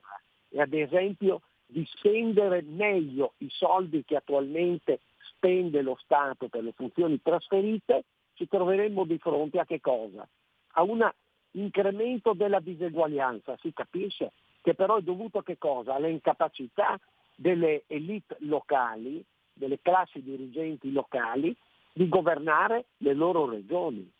e 0.48 0.60
ad 0.60 0.72
esempio 0.72 1.42
di 1.66 1.84
spendere 1.86 2.62
meglio 2.62 3.34
i 3.38 3.48
soldi 3.50 4.04
che 4.04 4.16
attualmente 4.16 5.00
spende 5.30 5.82
lo 5.82 5.98
Stato 6.00 6.48
per 6.48 6.62
le 6.62 6.72
funzioni 6.72 7.20
trasferite, 7.20 8.04
ci 8.34 8.48
troveremmo 8.48 9.04
di 9.04 9.18
fronte 9.18 9.58
a 9.58 9.64
che 9.64 9.80
cosa? 9.80 10.26
A 10.72 10.82
un 10.82 11.08
incremento 11.52 12.32
della 12.34 12.60
diseguaglianza, 12.60 13.56
si 13.60 13.72
capisce, 13.72 14.32
che 14.60 14.74
però 14.74 14.96
è 14.96 15.02
dovuto 15.02 15.38
a 15.38 15.42
che 15.42 15.58
cosa? 15.58 15.94
Alle 15.94 16.10
incapacità 16.10 16.98
delle 17.36 17.84
elite 17.86 18.36
locali, 18.40 19.24
delle 19.52 19.78
classi 19.80 20.22
dirigenti 20.22 20.90
locali, 20.90 21.54
di 21.92 22.08
governare 22.08 22.86
le 22.98 23.14
loro 23.14 23.48
regioni. 23.48 24.10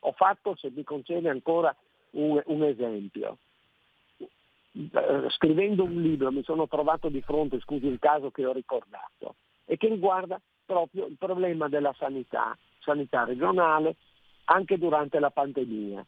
Ho 0.00 0.12
fatto, 0.12 0.56
se 0.56 0.70
mi 0.70 0.84
concede 0.84 1.28
ancora, 1.28 1.74
un, 2.12 2.40
un 2.46 2.62
esempio. 2.62 3.38
Eh, 4.72 5.30
scrivendo 5.30 5.84
un 5.84 6.00
libro 6.00 6.30
mi 6.30 6.42
sono 6.42 6.68
trovato 6.68 7.08
di 7.08 7.20
fronte, 7.22 7.60
scusi 7.60 7.86
il 7.86 7.98
caso 7.98 8.30
che 8.30 8.44
ho 8.44 8.52
ricordato, 8.52 9.36
e 9.64 9.76
che 9.76 9.88
riguarda 9.88 10.40
proprio 10.64 11.06
il 11.06 11.16
problema 11.16 11.68
della 11.68 11.94
sanità, 11.98 12.56
sanità 12.80 13.24
regionale, 13.24 13.96
anche 14.44 14.78
durante 14.78 15.18
la 15.18 15.30
pandemia. 15.30 16.04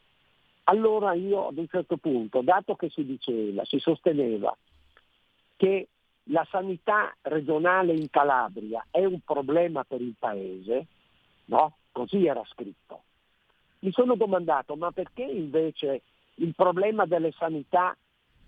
Allora 0.64 1.14
io 1.14 1.48
ad 1.48 1.56
un 1.56 1.66
certo 1.68 1.96
punto, 1.96 2.42
dato 2.42 2.76
che 2.76 2.90
si 2.90 3.04
diceva, 3.04 3.64
si 3.64 3.78
sosteneva 3.78 4.54
che 5.58 5.88
la 6.30 6.46
sanità 6.50 7.14
regionale 7.22 7.92
in 7.92 8.08
Calabria 8.10 8.86
è 8.90 9.04
un 9.04 9.20
problema 9.24 9.84
per 9.84 10.00
il 10.00 10.14
paese, 10.18 10.86
no? 11.46 11.76
Così 11.90 12.26
era 12.26 12.42
scritto. 12.46 13.02
Mi 13.80 13.90
sono 13.90 14.14
domandato, 14.14 14.76
ma 14.76 14.92
perché 14.92 15.24
invece 15.24 16.02
il 16.36 16.54
problema 16.54 17.06
delle 17.06 17.32
sanità 17.32 17.96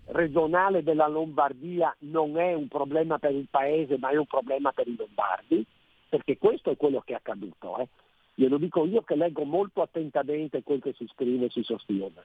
regionale 0.05 0.83
della 0.83 1.07
Lombardia 1.07 1.93
non 1.99 2.37
è 2.37 2.53
un 2.53 2.67
problema 2.67 3.19
per 3.19 3.33
il 3.33 3.47
paese, 3.49 3.97
ma 3.97 4.09
è 4.09 4.15
un 4.15 4.25
problema 4.25 4.71
per 4.71 4.87
i 4.87 4.95
lombardi? 4.95 5.65
Perché 6.07 6.37
questo 6.37 6.71
è 6.71 6.77
quello 6.77 7.01
che 7.01 7.13
è 7.13 7.17
accaduto. 7.17 7.77
Eh? 7.79 7.87
Glielo 8.35 8.57
dico 8.57 8.85
io 8.85 9.01
che 9.01 9.15
leggo 9.15 9.43
molto 9.43 9.81
attentamente 9.81 10.63
quel 10.63 10.81
che 10.81 10.93
si 10.93 11.07
scrive 11.11 11.45
e 11.47 11.49
si 11.49 11.63
sostiene. 11.63 12.23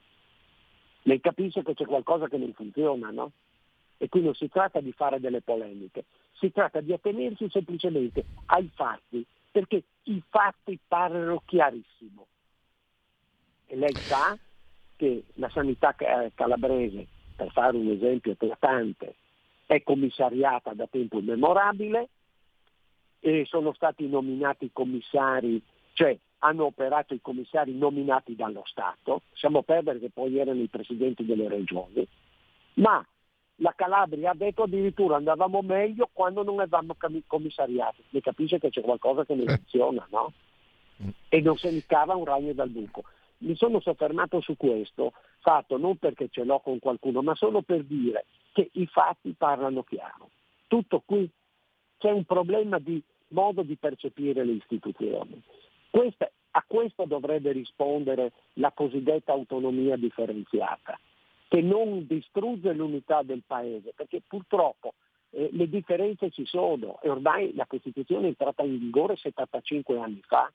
Lei 1.02 1.20
capisce 1.20 1.62
che 1.62 1.74
c'è 1.74 1.84
qualcosa 1.86 2.28
che 2.28 2.36
non 2.36 2.52
funziona, 2.52 3.10
no? 3.10 3.32
E 3.98 4.08
qui 4.08 4.22
non 4.22 4.34
si 4.34 4.48
tratta 4.48 4.80
di 4.80 4.92
fare 4.92 5.20
delle 5.20 5.40
polemiche, 5.40 6.04
si 6.38 6.52
tratta 6.52 6.80
di 6.80 6.92
attenersi 6.92 7.48
semplicemente 7.50 8.24
ai 8.46 8.70
fatti, 8.74 9.24
perché 9.50 9.82
i 10.04 10.22
fatti 10.28 10.78
parlano 10.86 11.42
chiarissimo. 11.46 12.26
E 13.66 13.76
lei 13.76 13.94
sa 13.94 14.36
che 14.96 15.24
la 15.34 15.48
sanità 15.48 15.94
eh, 15.96 16.32
calabrese, 16.34 17.06
per 17.34 17.50
fare 17.52 17.76
un 17.76 17.88
esempio 17.90 18.32
eclatante, 18.32 19.14
è 19.66 19.82
commissariata 19.82 20.74
da 20.74 20.86
tempo 20.86 21.18
immemorabile 21.18 22.08
e 23.20 23.44
sono 23.46 23.72
stati 23.72 24.06
nominati 24.06 24.70
commissari, 24.72 25.60
cioè 25.94 26.16
hanno 26.38 26.66
operato 26.66 27.14
i 27.14 27.20
commissari 27.20 27.74
nominati 27.74 28.36
dallo 28.36 28.62
Stato, 28.66 29.22
siamo 29.32 29.62
perdere 29.62 29.98
che 29.98 30.10
poi 30.10 30.38
erano 30.38 30.60
i 30.60 30.68
presidenti 30.68 31.24
delle 31.24 31.48
regioni, 31.48 32.06
ma 32.74 33.04
la 33.56 33.72
Calabria 33.74 34.30
ha 34.30 34.34
detto 34.34 34.64
addirittura 34.64 35.16
andavamo 35.16 35.62
meglio 35.62 36.10
quando 36.12 36.42
non 36.42 36.60
avevamo 36.60 36.96
commissariati. 37.26 38.02
Mi 38.10 38.20
capisce 38.20 38.58
che 38.58 38.70
c'è 38.70 38.82
qualcosa 38.82 39.24
che 39.24 39.34
non 39.34 39.46
funziona, 39.46 40.06
no? 40.10 40.32
Mm. 41.02 41.08
E 41.28 41.40
non 41.40 41.56
se 41.56 41.70
ne 41.70 41.82
cava 41.86 42.14
un 42.14 42.24
ragno 42.24 42.52
dal 42.52 42.68
buco. 42.68 43.04
Mi 43.38 43.54
sono 43.54 43.80
soffermato 43.80 44.40
su 44.40 44.56
questo, 44.56 45.12
fatto 45.40 45.76
non 45.76 45.96
perché 45.96 46.28
ce 46.30 46.44
l'ho 46.44 46.60
con 46.60 46.78
qualcuno, 46.78 47.22
ma 47.22 47.34
solo 47.34 47.62
per 47.62 47.84
dire 47.84 48.24
che 48.52 48.70
i 48.72 48.86
fatti 48.86 49.34
parlano 49.36 49.82
chiaro. 49.82 50.30
Tutto 50.66 51.02
qui 51.04 51.28
c'è 51.98 52.10
un 52.10 52.24
problema 52.24 52.78
di 52.78 53.02
modo 53.28 53.62
di 53.62 53.76
percepire 53.76 54.44
le 54.44 54.52
istituzioni. 54.52 55.42
Questa, 55.90 56.30
a 56.52 56.64
questo 56.66 57.04
dovrebbe 57.04 57.52
rispondere 57.52 58.32
la 58.54 58.72
cosiddetta 58.72 59.32
autonomia 59.32 59.96
differenziata 59.96 60.98
che 61.48 61.60
non 61.62 62.06
distrugge 62.06 62.72
l'unità 62.72 63.22
del 63.22 63.42
paese, 63.46 63.92
perché 63.94 64.20
purtroppo 64.26 64.94
eh, 65.30 65.48
le 65.52 65.68
differenze 65.68 66.30
ci 66.30 66.44
sono 66.44 67.00
e 67.02 67.08
ormai 67.08 67.54
la 67.54 67.66
Costituzione 67.66 68.24
è 68.24 68.28
entrata 68.28 68.62
in 68.62 68.78
vigore 68.78 69.16
75 69.16 69.98
anni 69.98 70.20
fa. 70.26 70.50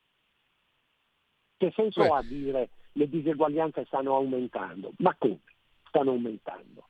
Che 1.57 1.71
senso 1.75 2.01
Beh. 2.01 2.09
ha 2.09 2.21
dire 2.23 2.69
le 2.93 3.07
diseguaglianze 3.07 3.85
stanno 3.85 4.15
aumentando? 4.15 4.91
Ma 4.97 5.15
come? 5.17 5.39
Stanno 5.87 6.11
aumentando. 6.11 6.87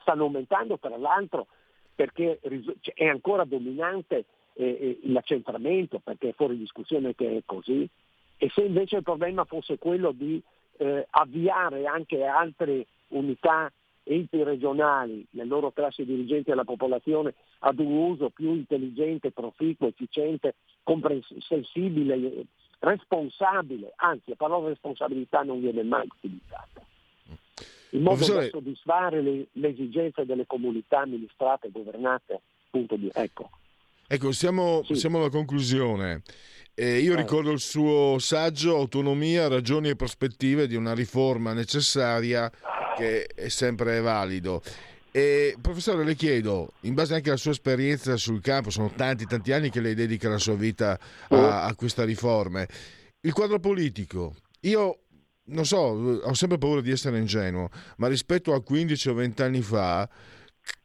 Stanno 0.00 0.24
aumentando 0.24 0.78
tra 0.78 0.96
l'altro 0.96 1.48
perché 1.94 2.40
cioè, 2.80 2.94
è 2.94 3.06
ancora 3.06 3.44
dominante 3.44 4.24
eh, 4.54 4.64
eh, 4.64 5.00
l'accentramento, 5.04 5.98
perché 5.98 6.30
è 6.30 6.34
fuori 6.34 6.56
discussione 6.56 7.14
che 7.14 7.36
è 7.36 7.42
così, 7.44 7.88
e 8.36 8.50
se 8.50 8.62
invece 8.62 8.96
il 8.96 9.02
problema 9.02 9.44
fosse 9.44 9.78
quello 9.78 10.12
di 10.12 10.42
eh, 10.78 11.06
avviare 11.10 11.86
anche 11.86 12.24
altre 12.24 12.86
unità 13.12 13.72
enti 14.04 14.42
regionali, 14.42 15.24
le 15.30 15.44
loro 15.44 15.70
classi 15.70 16.04
dirigenti 16.04 16.50
e 16.50 16.54
la 16.54 16.64
popolazione 16.64 17.34
ad 17.60 17.78
un 17.78 17.92
uso 17.92 18.30
più 18.30 18.52
intelligente, 18.52 19.30
proficuo, 19.30 19.88
efficiente, 19.88 20.54
comprensibile, 20.82 22.44
responsabile, 22.80 23.92
anzi 23.96 24.30
la 24.30 24.36
parola 24.36 24.68
responsabilità 24.68 25.42
non 25.42 25.60
viene 25.60 25.84
mai 25.84 26.06
utilizzata, 26.06 26.84
in 27.90 28.02
modo 28.02 28.16
Professore... 28.16 28.44
da 28.44 28.50
soddisfare 28.50 29.22
le, 29.22 29.46
le, 29.52 29.68
esigenze 29.68 30.26
delle 30.26 30.46
comunità 30.46 31.00
amministrate 31.00 31.68
e 31.68 31.70
governate. 31.70 32.40
Punto 32.70 32.96
di, 32.96 33.10
ecco. 33.12 33.50
Ecco, 34.08 34.32
siamo, 34.32 34.82
sì. 34.84 34.94
siamo 34.94 35.18
alla 35.18 35.28
conclusione. 35.28 36.22
Eh, 36.74 37.00
io 37.00 37.14
ricordo 37.14 37.50
il 37.50 37.60
suo 37.60 38.16
saggio 38.18 38.76
Autonomia, 38.76 39.46
ragioni 39.46 39.90
e 39.90 39.96
prospettive 39.96 40.66
di 40.66 40.74
una 40.74 40.94
riforma 40.94 41.52
necessaria 41.52 42.50
che 42.96 43.26
è 43.26 43.48
sempre 43.48 44.00
valido. 44.00 44.62
E, 45.10 45.54
professore, 45.60 46.02
le 46.02 46.14
chiedo, 46.14 46.72
in 46.82 46.94
base 46.94 47.14
anche 47.14 47.28
alla 47.28 47.36
sua 47.36 47.50
esperienza 47.50 48.16
sul 48.16 48.40
campo, 48.40 48.70
sono 48.70 48.90
tanti, 48.90 49.26
tanti 49.26 49.52
anni 49.52 49.68
che 49.68 49.82
lei 49.82 49.94
dedica 49.94 50.30
la 50.30 50.38
sua 50.38 50.54
vita 50.54 50.98
a, 51.28 51.64
a 51.64 51.74
questa 51.74 52.04
riforma, 52.04 52.64
il 53.20 53.32
quadro 53.34 53.60
politico, 53.60 54.34
io 54.60 55.00
non 55.48 55.66
so, 55.66 55.76
ho 55.76 56.32
sempre 56.32 56.56
paura 56.56 56.80
di 56.80 56.90
essere 56.90 57.18
ingenuo, 57.18 57.68
ma 57.98 58.08
rispetto 58.08 58.54
a 58.54 58.62
15 58.62 59.10
o 59.10 59.14
20 59.14 59.42
anni 59.42 59.60
fa, 59.60 60.08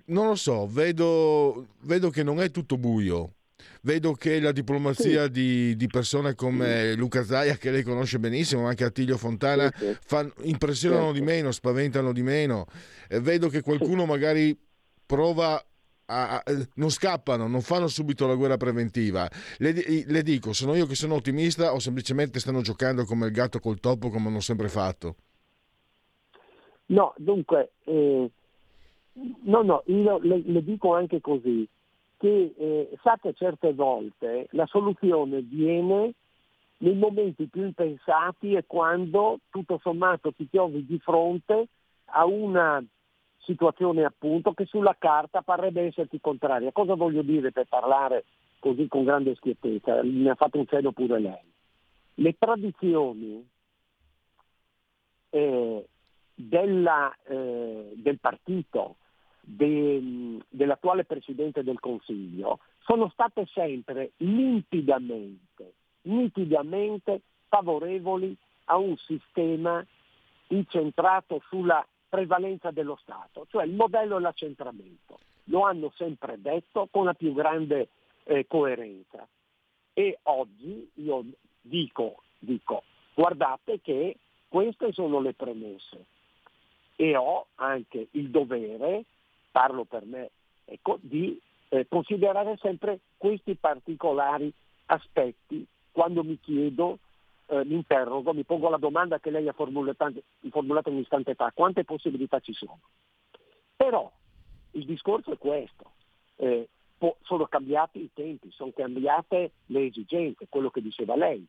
non 0.07 0.27
lo 0.27 0.35
so, 0.35 0.67
vedo, 0.67 1.67
vedo 1.83 2.09
che 2.09 2.23
non 2.23 2.41
è 2.41 2.51
tutto 2.51 2.77
buio 2.77 3.35
vedo 3.81 4.13
che 4.13 4.39
la 4.39 4.51
diplomazia 4.51 5.23
sì. 5.23 5.31
di, 5.31 5.75
di, 5.75 5.87
persone 5.87 6.35
come 6.35 6.91
sì. 6.91 6.97
Luca 6.97 7.23
Zaia, 7.23 7.55
che 7.55 7.71
lei 7.71 7.83
conosce 7.83 8.19
benissimo, 8.19 8.63
ma 8.63 8.69
anche 8.69 8.83
Attilio 8.83 9.17
Fontana, 9.17 9.71
sì, 9.75 9.95
fan, 10.01 10.31
impressionano 10.43 11.05
certo. 11.05 11.19
di 11.19 11.25
meno, 11.25 11.51
spaventano 11.51 12.11
di 12.11 12.21
meno. 12.21 12.65
Eh, 13.09 13.19
vedo 13.19 13.49
che 13.49 13.61
qualcuno 13.61 14.05
magari 14.05 14.57
prova 15.05 15.63
a, 16.09 16.43
non 16.75 16.89
scappano, 16.89 17.47
non 17.47 17.61
fanno 17.61 17.87
subito 17.87 18.27
la 18.27 18.35
guerra 18.35 18.57
preventiva. 18.57 19.29
Le, 19.57 19.73
le, 20.05 20.21
dico, 20.23 20.53
sono 20.53 20.75
io 20.75 20.85
che 20.85 20.95
sono 20.95 21.15
ottimista 21.15 21.73
o 21.73 21.79
semplicemente 21.79 22.39
stanno 22.39 22.61
giocando 22.61 23.05
come 23.05 23.27
il 23.27 23.31
gatto 23.31 23.59
col 23.59 23.79
topo 23.79 24.09
come 24.09 24.27
hanno 24.27 24.39
sempre 24.39 24.69
fatto? 24.69 25.15
No, 26.87 27.13
dunque, 27.17 27.71
eh, 27.83 28.31
no, 29.43 29.61
no, 29.61 29.83
io 29.87 30.19
le, 30.19 30.41
le, 30.45 30.63
dico 30.63 30.93
anche 30.93 31.19
così, 31.19 31.67
che 32.17 32.53
eh, 32.57 32.97
sa 33.01 33.17
che 33.21 33.33
certe 33.33 33.73
volte 33.73 34.47
la 34.51 34.65
soluzione 34.65 35.41
viene 35.41 36.13
nei 36.79 36.95
momenti 36.95 37.47
più 37.47 37.63
impensati 37.63 38.53
e 38.53 38.65
quando 38.65 39.39
tutto 39.49 39.79
sommato 39.81 40.31
ti 40.31 40.49
trovi 40.49 40.85
di 40.85 40.99
fronte 40.99 41.67
a 42.05 42.25
una 42.25 42.83
situazione 43.39 44.03
appunto 44.03 44.53
che 44.53 44.65
sulla 44.65 44.95
carta 44.97 45.41
parrebbe 45.41 45.85
esserti 45.85 46.19
contraria. 46.19 46.71
Cosa 46.71 46.95
voglio 46.95 47.21
dire 47.21 47.51
per 47.51 47.65
parlare 47.67 48.25
così 48.59 48.87
con 48.87 49.05
grande 49.05 49.35
schiettezza? 49.35 50.01
Ne 50.03 50.29
ha 50.29 50.35
fatto 50.35 50.57
un 50.57 50.67
cenno 50.67 50.91
pure 50.91 51.19
lei. 51.19 51.53
Le 52.15 52.35
tradizioni 52.37 53.47
eh, 55.29 55.87
della, 56.33 57.15
eh, 57.23 57.93
del 57.95 58.19
partito 58.19 58.95
de, 59.49 60.37
dell'attuale 60.49 61.05
Presidente 61.05 61.63
del 61.63 61.79
Consiglio 61.79 62.59
sono 62.79 63.09
state 63.09 63.47
sempre 63.53 64.11
nitidamente, 64.17 65.73
nitidamente 66.03 67.21
favorevoli 67.47 68.35
a 68.65 68.77
un 68.77 68.97
sistema 68.97 69.85
incentrato 70.47 71.41
sulla 71.47 71.85
prevalenza 72.09 72.71
dello 72.71 72.97
Stato, 73.01 73.47
cioè 73.49 73.65
il 73.65 73.73
modello 73.73 74.17
è 74.17 74.19
l'accentramento. 74.19 75.19
Lo 75.45 75.61
hanno 75.61 75.91
sempre 75.95 76.39
detto 76.41 76.87
con 76.91 77.05
la 77.05 77.13
più 77.13 77.33
grande 77.33 77.87
eh, 78.23 78.45
coerenza. 78.47 79.25
E 79.93 80.19
oggi 80.23 80.89
io 80.95 81.23
dico, 81.61 82.21
dico, 82.39 82.83
guardate 83.13 83.79
che 83.81 84.17
queste 84.49 84.91
sono 84.91 85.21
le 85.21 85.33
premesse 85.33 86.05
e 86.95 87.15
ho 87.15 87.47
anche 87.55 88.07
il 88.11 88.29
dovere, 88.29 89.05
parlo 89.57 89.85
per 89.85 90.05
me, 90.05 90.29
ecco, 90.65 90.99
di 91.01 91.35
eh, 91.69 91.87
considerare 91.89 92.57
sempre 92.61 92.99
questi 93.17 93.55
particolari 93.55 94.53
aspetti 94.85 95.65
quando 95.91 96.23
mi 96.23 96.39
chiedo 96.39 96.99
eh, 97.47 97.65
mi 97.65 97.73
interrogo, 97.73 98.35
mi 98.35 98.43
pongo 98.43 98.69
la 98.69 98.77
domanda 98.77 99.19
che 99.19 99.31
lei 99.31 99.47
ha 99.47 99.53
formulato, 99.53 100.11
formulato 100.51 100.91
un 100.91 100.99
istante 100.99 101.33
fa, 101.33 101.51
quante 101.55 101.85
possibilità 101.85 102.39
ci 102.39 102.53
sono? 102.53 102.81
Però 103.75 104.11
il 104.73 104.85
discorso 104.85 105.31
è 105.31 105.39
questo, 105.39 105.93
eh, 106.35 106.67
po- 106.95 107.17
sono 107.23 107.47
cambiati 107.47 107.97
i 107.97 108.11
tempi, 108.13 108.51
sono 108.51 108.71
cambiate 108.75 109.53
le 109.65 109.85
esigenze, 109.87 110.45
quello 110.49 110.69
che 110.69 110.83
diceva 110.83 111.15
lei. 111.15 111.43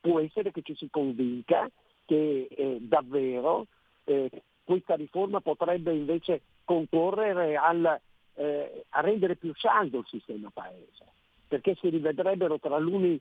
Può 0.00 0.18
essere 0.18 0.50
che 0.50 0.62
ci 0.62 0.74
si 0.74 0.88
convinca 0.90 1.70
che 2.04 2.48
eh, 2.50 2.78
davvero 2.80 3.66
eh, 4.06 4.28
questa 4.64 4.96
riforma 4.96 5.40
potrebbe 5.40 5.94
invece 5.94 6.42
concorrere 6.68 7.56
al, 7.56 7.98
eh, 8.34 8.84
a 8.90 9.00
rendere 9.00 9.36
più 9.36 9.54
saldo 9.54 10.00
il 10.00 10.06
sistema 10.06 10.50
paese, 10.52 11.06
perché 11.48 11.74
si 11.76 11.88
rivedrebbero 11.88 12.58
tra 12.58 12.76
l'uni 12.76 13.18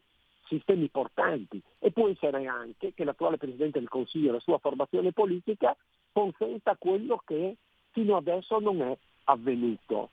sistemi 0.47 0.89
portanti 0.89 1.61
e 1.79 1.91
può 1.91 2.09
essere 2.09 2.45
anche 2.45 2.93
che 2.93 3.05
l'attuale 3.05 3.37
Presidente 3.37 3.79
del 3.79 3.87
Consiglio 3.87 4.31
e 4.31 4.33
la 4.33 4.39
sua 4.41 4.57
formazione 4.57 5.13
politica 5.13 5.73
consenta 6.11 6.75
quello 6.77 7.21
che 7.25 7.55
fino 7.91 8.17
adesso 8.17 8.59
non 8.59 8.81
è 8.81 8.97
avvenuto. 9.23 10.09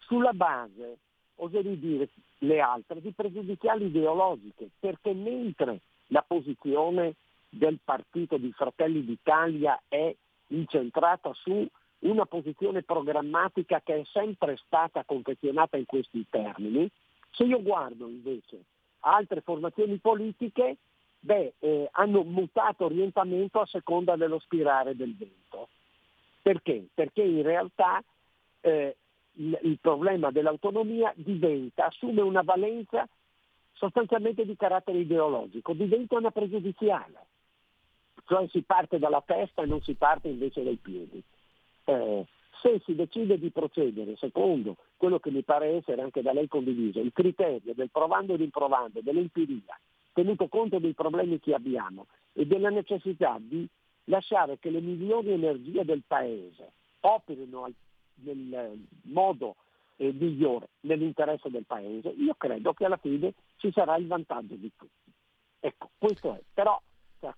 Sulla 0.00 0.32
base, 0.32 0.98
oserei 1.36 1.78
dire 1.78 2.08
le 2.38 2.60
altre, 2.60 3.00
di 3.00 3.12
pregiudiziali 3.12 3.86
ideologiche, 3.86 4.70
perché 4.80 5.14
mentre 5.14 5.82
la 6.08 6.24
posizione 6.26 7.14
del 7.48 7.78
partito 7.84 8.36
di 8.38 8.50
Fratelli 8.50 9.04
d'Italia 9.04 9.80
è 9.86 10.12
incentrata 10.48 11.32
su 11.34 11.64
una 12.00 12.26
posizione 12.26 12.82
programmatica 12.82 13.80
che 13.82 14.00
è 14.00 14.04
sempre 14.12 14.56
stata 14.64 15.04
confezionata 15.04 15.76
in 15.76 15.86
questi 15.86 16.26
termini, 16.28 16.88
se 17.30 17.44
io 17.44 17.62
guardo 17.62 18.08
invece 18.08 18.64
altre 19.00 19.40
formazioni 19.40 19.98
politiche 19.98 20.76
beh, 21.20 21.54
eh, 21.58 21.88
hanno 21.92 22.22
mutato 22.22 22.86
orientamento 22.86 23.60
a 23.60 23.66
seconda 23.66 24.16
dello 24.16 24.38
spirare 24.38 24.96
del 24.96 25.14
vento. 25.16 25.68
Perché? 26.42 26.86
Perché 26.94 27.22
in 27.22 27.42
realtà 27.42 28.02
eh, 28.60 28.96
il, 29.32 29.58
il, 29.62 29.78
problema 29.80 30.30
dell'autonomia 30.30 31.12
diventa, 31.16 31.86
assume 31.86 32.20
una 32.20 32.42
valenza 32.42 33.06
sostanzialmente 33.72 34.44
di 34.44 34.56
carattere 34.56 34.98
ideologico, 34.98 35.72
diventa 35.72 36.16
una 36.16 36.30
pregiudiziale, 36.30 37.26
cioè 38.26 38.46
si 38.48 38.62
parte 38.62 38.98
dalla 38.98 39.22
testa 39.24 39.62
e 39.62 39.66
non 39.66 39.82
si 39.82 39.94
parte 39.94 40.28
invece 40.28 40.62
dai 40.62 40.76
piedi. 40.76 41.22
Eh, 41.88 42.26
se 42.60 42.80
si 42.84 42.94
decide 42.94 43.38
di 43.38 43.50
procedere 43.50 44.16
secondo 44.16 44.76
quello 44.96 45.18
che 45.18 45.30
mi 45.30 45.42
pare 45.42 45.76
essere 45.76 46.02
anche 46.02 46.22
da 46.22 46.32
lei 46.32 46.48
condiviso, 46.48 47.00
il 47.00 47.12
criterio 47.12 47.74
del 47.74 47.90
provando 47.90 48.34
e 48.34 48.36
rimprovando, 48.36 49.00
dell'empiria, 49.02 49.78
tenuto 50.12 50.48
conto 50.48 50.78
dei 50.78 50.94
problemi 50.94 51.38
che 51.38 51.54
abbiamo 51.54 52.06
e 52.32 52.46
della 52.46 52.70
necessità 52.70 53.36
di 53.38 53.68
lasciare 54.04 54.58
che 54.58 54.70
le 54.70 54.80
migliori 54.80 55.32
energie 55.32 55.84
del 55.84 56.02
Paese 56.06 56.72
operino 57.00 57.70
nel 58.22 58.86
modo 59.02 59.56
eh, 59.96 60.12
migliore 60.12 60.68
nell'interesse 60.80 61.50
del 61.50 61.64
Paese, 61.66 62.08
io 62.08 62.34
credo 62.36 62.72
che 62.72 62.84
alla 62.84 62.96
fine 62.96 63.34
ci 63.56 63.70
sarà 63.72 63.96
il 63.96 64.06
vantaggio 64.06 64.54
di 64.54 64.70
tutti. 64.76 65.12
Ecco, 65.60 65.90
questo 65.98 66.34
è. 66.34 66.40
Però 66.52 66.80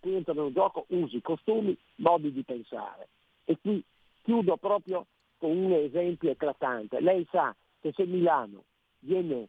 qui 0.00 0.14
entrano 0.14 0.46
in 0.46 0.52
gioco 0.52 0.84
usi, 0.88 1.20
costumi, 1.20 1.76
modi 1.96 2.32
di 2.32 2.42
pensare. 2.42 3.08
E 3.44 3.56
qui 3.60 3.82
Chiudo 4.28 4.58
proprio 4.58 5.06
con 5.38 5.56
un 5.56 5.72
esempio 5.72 6.30
eclatante. 6.30 7.00
Lei 7.00 7.26
sa 7.30 7.56
che 7.80 7.92
se 7.96 8.04
Milano 8.04 8.64
viene 8.98 9.48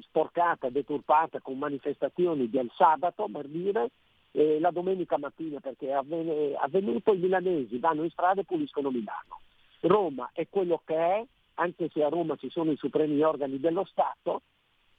sporcata, 0.00 0.70
deturpata 0.70 1.40
con 1.40 1.56
manifestazioni 1.56 2.50
del 2.50 2.68
sabato, 2.74 3.28
per 3.30 3.46
dire, 3.46 3.90
eh, 4.32 4.58
la 4.58 4.72
domenica 4.72 5.18
mattina 5.18 5.60
perché 5.60 5.90
è 5.90 5.92
avvenuto, 5.92 7.12
i 7.12 7.18
milanesi 7.18 7.78
vanno 7.78 8.02
in 8.02 8.10
strada 8.10 8.40
e 8.40 8.44
puliscono 8.44 8.90
Milano. 8.90 9.38
Roma 9.82 10.30
è 10.32 10.48
quello 10.48 10.82
che 10.84 10.96
è, 10.96 11.24
anche 11.54 11.88
se 11.92 12.02
a 12.02 12.08
Roma 12.08 12.34
ci 12.34 12.50
sono 12.50 12.72
i 12.72 12.76
supremi 12.76 13.22
organi 13.22 13.60
dello 13.60 13.84
Stato, 13.84 14.42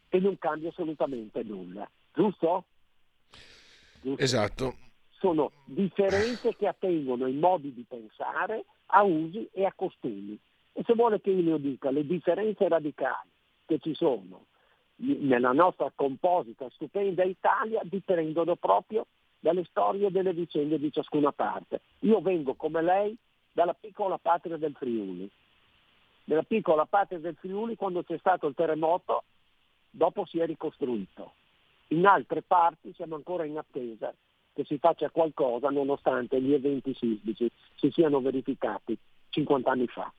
e 0.08 0.20
non 0.22 0.38
cambia 0.38 0.70
assolutamente 0.70 1.44
nulla. 1.44 1.86
Giusto? 2.14 2.64
Giusto? 4.02 4.24
Esatto. 4.24 4.76
Sono 5.10 5.52
differenze 5.66 6.56
che 6.56 6.68
attengono 6.68 7.26
ai 7.26 7.34
modi 7.34 7.74
di 7.74 7.84
pensare 7.86 8.64
a 8.92 9.04
usi 9.04 9.48
e 9.52 9.66
a 9.66 9.74
costumi. 9.76 10.38
E 10.74 10.84
se 10.86 10.94
vuole 10.94 11.20
che 11.22 11.32
io 11.32 11.54
le 11.54 11.62
dica, 11.62 11.92
le 11.92 12.06
differenze 12.06 12.68
radicali 12.68 13.30
che 13.66 13.80
ci 13.80 13.94
sono 13.94 14.46
nella 15.00 15.54
nostra 15.54 15.92
composita, 15.96 16.70
stupenda 16.72 17.24
Italia 17.24 17.82
dipendono 17.84 18.56
proprio 18.56 19.08
dalle 19.40 19.64
storie 19.66 20.08
e 20.08 20.12
delle 20.12 20.34
vicende 20.34 20.78
di 20.78 20.92
ciascuna 20.92 21.32
parte. 21.32 21.82
Io 22.00 22.20
vengo 22.22 22.56
come 22.56 22.82
lei 22.82 23.16
dalla 23.52 23.74
piccola 23.74 24.18
patria 24.18 24.58
del 24.58 24.76
Friuli. 24.76 25.30
Nella 26.26 26.44
piccola 26.44 26.86
patria 26.86 27.20
del 27.20 27.36
Friuli 27.36 27.76
quando 27.76 28.04
c'è 28.04 28.18
stato 28.18 28.48
il 28.48 28.56
terremoto, 28.56 29.24
dopo 29.90 30.26
si 30.26 30.40
è 30.40 30.46
ricostruito. 30.46 31.34
In 31.90 32.06
altre 32.06 32.42
parti 32.42 32.94
siamo 32.94 33.16
ancora 33.16 33.46
in 33.46 33.58
attesa 33.58 34.14
che 34.60 34.66
si 34.66 34.78
faccia 34.78 35.10
qualcosa 35.10 35.70
nonostante 35.70 36.42
gli 36.42 36.54
eventi 36.54 36.94
sismici 36.94 37.50
si 37.76 37.90
siano 37.92 38.20
verificati 38.20 38.98
50 39.30 39.72
anni 39.72 39.88
fa. 39.88 40.12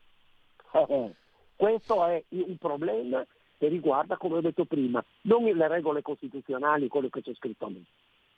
Eh, 0.73 0.87
eh, 0.89 1.15
questo 1.57 2.07
è 2.07 2.25
un 2.29 2.57
problema 2.57 3.27
che 3.59 3.69
riguarda, 3.69 4.17
come 4.17 4.37
ho 4.37 4.41
detto 4.41 4.65
prima, 4.65 5.05
non 5.23 5.45
le 5.45 5.69
regole 5.69 6.01
costituzionali, 6.01 6.89
quello 6.89 7.11
che 7.11 7.21
c'è 7.21 7.35
scritto 7.35 7.67
lì, 7.67 7.85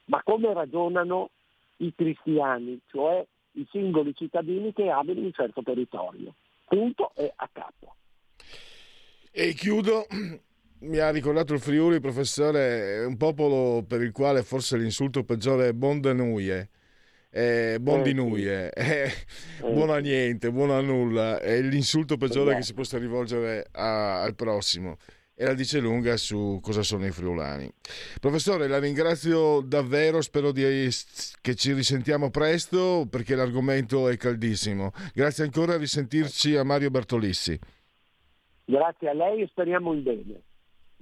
ma 0.07 0.21
come 0.25 0.53
ragionano 0.53 1.31
i 1.77 1.95
cristiani, 1.95 2.81
cioè 2.89 3.25
i 3.53 3.67
singoli 3.71 4.13
cittadini 4.17 4.73
che 4.73 4.91
abitano 4.91 5.27
un 5.27 5.33
certo 5.33 5.63
territorio. 5.63 6.35
Punto 6.65 7.13
e 7.15 7.33
a 7.37 7.49
capo. 7.53 7.95
E 9.31 9.53
chiudo 9.53 10.07
mi 10.83 10.99
ha 10.99 11.11
ricordato 11.11 11.53
il 11.53 11.61
Friuli, 11.61 12.01
professore, 12.01 13.05
un 13.05 13.17
popolo 13.17 13.83
per 13.83 14.03
il 14.03 14.13
quale 14.13 14.43
forse 14.43 14.77
l'insulto 14.77 15.25
peggiore 15.25 15.69
è 15.69 15.73
bon 15.73 16.01
de 16.01 16.13
nuie. 16.13 16.69
Eh, 17.35 17.79
buon 17.81 18.01
eh, 18.01 18.03
di 18.03 18.13
nuie, 18.13 18.71
eh, 18.73 19.05
eh, 19.05 19.11
buono 19.61 19.95
a 19.95 20.01
niente, 20.01 20.53
buono 20.53 20.77
a 20.77 20.83
nulla, 20.83 21.41
è 21.41 21.63
l'insulto 21.63 22.19
peggiore 22.19 22.55
che 22.57 22.61
si 22.61 22.75
possa 22.75 22.99
rivolgere 22.99 23.69
a, 23.73 24.21
al 24.21 24.35
prossimo 24.35 24.99
e 25.35 25.47
la 25.47 25.55
dice 25.55 25.79
lunga 25.81 26.19
su 26.19 26.59
cosa 26.61 26.83
sono 26.83 27.07
i 27.07 27.11
friulani. 27.11 27.73
Professore, 28.21 28.69
la 28.69 28.79
ringrazio 28.79 29.63
davvero, 29.63 30.21
spero 30.21 30.53
di, 30.53 30.63
che 31.41 31.55
ci 31.55 31.73
risentiamo 31.73 32.29
presto 32.29 33.07
perché 33.09 33.35
l'argomento 33.35 34.11
è 34.11 34.17
caldissimo. 34.19 34.93
Grazie 35.15 35.45
ancora 35.45 35.73
a 35.73 35.79
risentirci 35.79 36.55
a 36.57 36.65
Mario 36.65 36.91
Bertolissi. 36.91 37.59
Grazie 38.67 39.09
a 39.09 39.15
lei 39.15 39.41
e 39.41 39.47
speriamo 39.47 39.95
in 39.95 40.03
bene. 40.03 40.43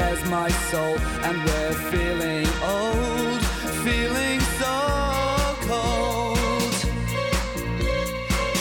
Tears 0.00 0.24
my 0.30 0.48
soul, 0.70 0.96
and 1.26 1.36
we're 1.46 1.76
feeling 1.92 2.46
old, 2.62 3.40
feeling 3.84 4.40
so 4.60 4.76
cold. 5.70 6.74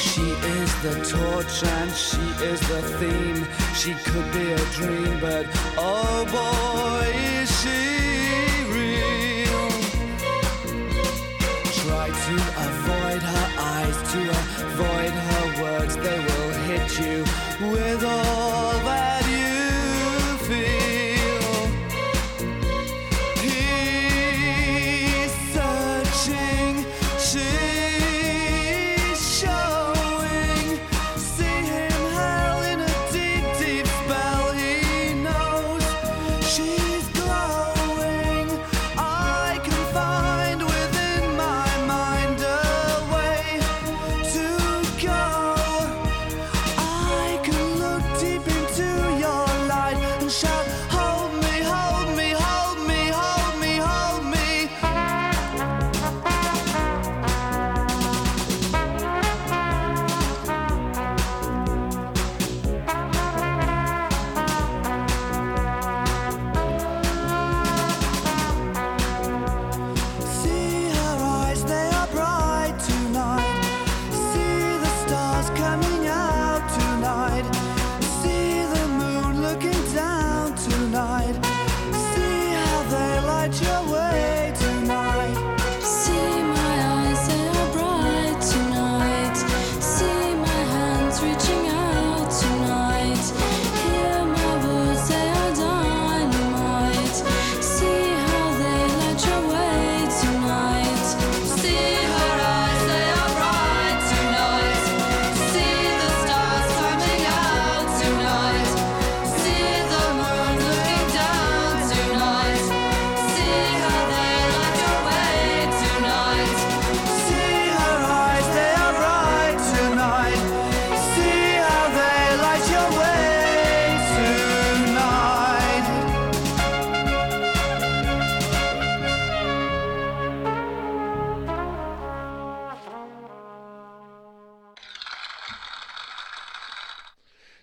She 0.07 0.27
is 0.57 0.71
the 0.85 0.95
torch 1.13 1.55
and 1.77 1.91
she 2.07 2.25
is 2.51 2.59
the 2.71 2.81
theme. 2.99 3.41
She 3.81 3.91
could 4.09 4.27
be 4.37 4.45
a 4.51 4.63
dream, 4.77 5.13
but 5.21 5.45
oh 5.77 6.19
boy, 6.35 6.88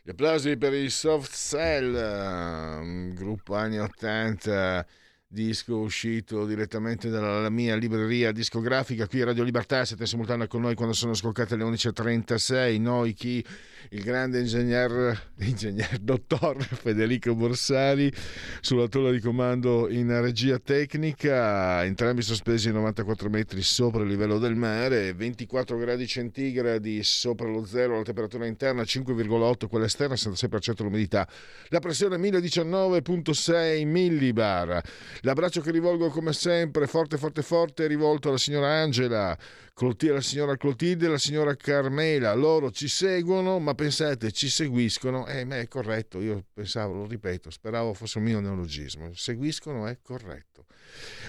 Gli 0.06 0.10
applausi 0.10 0.56
per 0.56 0.72
i 0.72 0.88
Soft 0.88 1.34
Cell, 1.34 1.92
un 1.92 3.12
gruppo 3.12 3.56
anni 3.56 3.80
80 3.80 4.86
disco 5.28 5.78
uscito 5.78 6.46
direttamente 6.46 7.08
dalla 7.08 7.50
mia 7.50 7.74
libreria 7.74 8.30
discografica 8.30 9.08
qui 9.08 9.22
a 9.22 9.24
Radio 9.24 9.42
Libertà, 9.42 9.84
siete 9.84 10.06
simultanea 10.06 10.46
con 10.46 10.60
noi 10.60 10.76
quando 10.76 10.94
sono 10.94 11.14
scoccate 11.14 11.56
le 11.56 11.64
11.36, 11.64 12.80
noi 12.80 13.12
chi? 13.12 13.44
Il 13.90 14.02
grande 14.02 14.40
ingegner, 14.40 15.30
ingegner 15.38 15.98
dottor 15.98 16.62
Federico 16.62 17.34
Borsari 17.34 18.12
sulla 18.60 18.86
tolla 18.86 19.10
di 19.10 19.18
comando 19.20 19.88
in 19.88 20.08
regia 20.20 20.58
tecnica, 20.58 21.84
entrambi 21.84 22.22
sospesi 22.22 22.68
a 22.68 22.72
94 22.72 23.28
metri 23.28 23.62
sopra 23.62 24.02
il 24.02 24.08
livello 24.08 24.38
del 24.38 24.54
mare, 24.54 25.12
24 25.12 25.76
gradi 25.76 26.06
centigradi 26.06 27.02
sopra 27.02 27.48
lo 27.48 27.64
zero 27.64 27.96
la 27.96 28.02
temperatura 28.04 28.46
interna, 28.46 28.82
5,8 28.82 29.66
quella 29.68 29.86
esterna, 29.86 30.14
66% 30.14 30.82
l'umidità, 30.82 31.28
la 31.68 31.80
pressione 31.80 32.16
1019.6 32.16 33.86
millibar. 33.86 34.82
L'abbraccio 35.22 35.60
che 35.60 35.70
rivolgo 35.70 36.08
come 36.08 36.32
sempre, 36.32 36.86
forte, 36.86 37.16
forte, 37.18 37.42
forte, 37.42 37.86
rivolto 37.86 38.28
alla 38.28 38.38
signora 38.38 38.68
Angela, 38.68 39.36
alla 39.78 40.22
signora 40.22 40.56
Clotilde 40.56 41.04
e 41.04 41.08
alla 41.08 41.18
signora 41.18 41.54
Carmela. 41.54 42.32
Loro 42.32 42.70
ci 42.70 42.88
seguono, 42.88 43.58
ma 43.58 43.74
pensate, 43.74 44.32
ci 44.32 44.48
seguiscono. 44.48 45.26
Eh, 45.26 45.44
ma 45.44 45.58
è 45.58 45.68
corretto, 45.68 46.20
io 46.20 46.44
pensavo, 46.54 46.94
lo 46.94 47.06
ripeto, 47.06 47.50
speravo 47.50 47.92
fosse 47.92 48.16
un 48.16 48.24
mio 48.24 48.40
neologismo. 48.40 49.12
Seguiscono 49.12 49.86
è 49.86 49.98
corretto. 50.02 50.64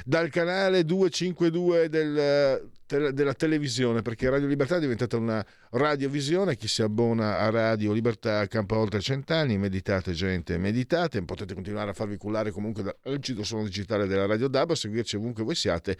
Dal 0.05 0.29
canale 0.29 0.85
252 0.85 1.89
del, 1.89 2.69
della 3.13 3.33
televisione, 3.33 4.01
perché 4.01 4.29
Radio 4.29 4.47
Libertà 4.47 4.77
è 4.77 4.79
diventata 4.79 5.17
una 5.17 5.45
radiovisione. 5.71 6.55
Chi 6.55 6.69
si 6.69 6.81
abbona 6.81 7.39
a 7.39 7.49
Radio 7.49 7.91
Libertà 7.91 8.47
campa 8.47 8.77
oltre 8.77 9.01
cent'anni. 9.01 9.57
Meditate, 9.57 10.13
gente, 10.13 10.57
meditate. 10.57 11.21
Potete 11.23 11.53
continuare 11.53 11.89
a 11.89 11.93
farvi 11.93 12.15
cullare 12.15 12.51
comunque 12.51 12.81
dal 12.81 12.95
sito 13.21 13.61
digitale 13.63 14.07
della 14.07 14.25
Radio 14.25 14.47
DAB, 14.47 14.71
a 14.71 14.75
seguirci 14.75 15.17
ovunque 15.17 15.43
voi 15.43 15.55
siate 15.55 15.97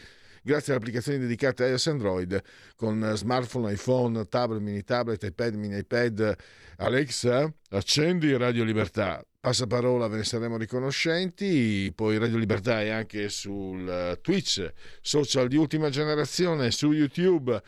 grazie 0.47 0.71
alle 0.71 0.81
applicazioni 0.81 1.19
dedicate 1.19 1.65
a 1.65 1.67
iOS 1.67 1.87
Android 1.87 2.41
con 2.77 3.11
smartphone, 3.15 3.73
iPhone, 3.73 4.25
tablet, 4.29 4.61
mini 4.61 4.81
tablet, 4.81 5.21
iPad, 5.21 5.55
mini 5.55 5.77
iPad. 5.77 6.35
Alexa, 6.77 7.53
accendi 7.71 8.35
Radio 8.37 8.63
Libertà. 8.63 9.21
Passaparola, 9.41 10.07
ve 10.07 10.17
ne 10.17 10.23
saremo 10.23 10.55
riconoscenti. 10.55 11.91
Poi 11.93 12.17
Radio 12.17 12.37
Libertà 12.37 12.81
è 12.81 12.89
anche 12.89 13.27
sul 13.27 14.17
Twitch, 14.21 14.71
social 15.01 15.49
di 15.49 15.57
ultima 15.57 15.89
generazione, 15.89 16.71
su 16.71 16.93
YouTube. 16.93 17.61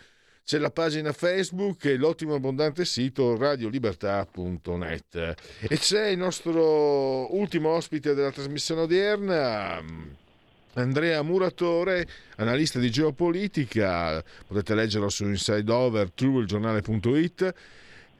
C'è 0.45 0.57
la 0.57 0.71
pagina 0.71 1.11
Facebook 1.11 1.83
e 1.83 1.97
l'ottimo 1.97 2.35
abbondante 2.35 2.85
sito 2.85 3.35
radiolibertà.net. 3.35 5.33
E 5.67 5.77
c'è 5.77 6.07
il 6.07 6.17
nostro 6.17 7.35
ultimo 7.35 7.71
ospite 7.71 8.13
della 8.13 8.31
trasmissione 8.31 8.81
odierna. 8.81 10.27
Andrea 10.73 11.21
Muratore, 11.23 12.07
analista 12.37 12.79
di 12.79 12.91
geopolitica, 12.91 14.23
potete 14.45 14.75
leggerlo 14.75 15.09
su 15.09 15.25
Inside 15.25 15.71
Over, 15.71 16.11
trueilgiornale.it. 16.11 17.53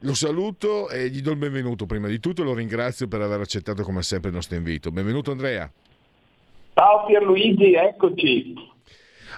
Lo 0.00 0.14
saluto 0.14 0.88
e 0.88 1.10
gli 1.10 1.20
do 1.20 1.32
il 1.32 1.36
benvenuto 1.36 1.86
prima 1.86 2.08
di 2.08 2.18
tutto 2.18 2.42
e 2.42 2.44
lo 2.44 2.54
ringrazio 2.54 3.06
per 3.06 3.20
aver 3.20 3.40
accettato 3.40 3.82
come 3.82 4.02
sempre 4.02 4.30
il 4.30 4.36
nostro 4.36 4.56
invito. 4.56 4.90
Benvenuto 4.90 5.30
Andrea. 5.30 5.70
Ciao 6.74 7.04
Pierluigi, 7.06 7.74
eccoci. 7.74 8.54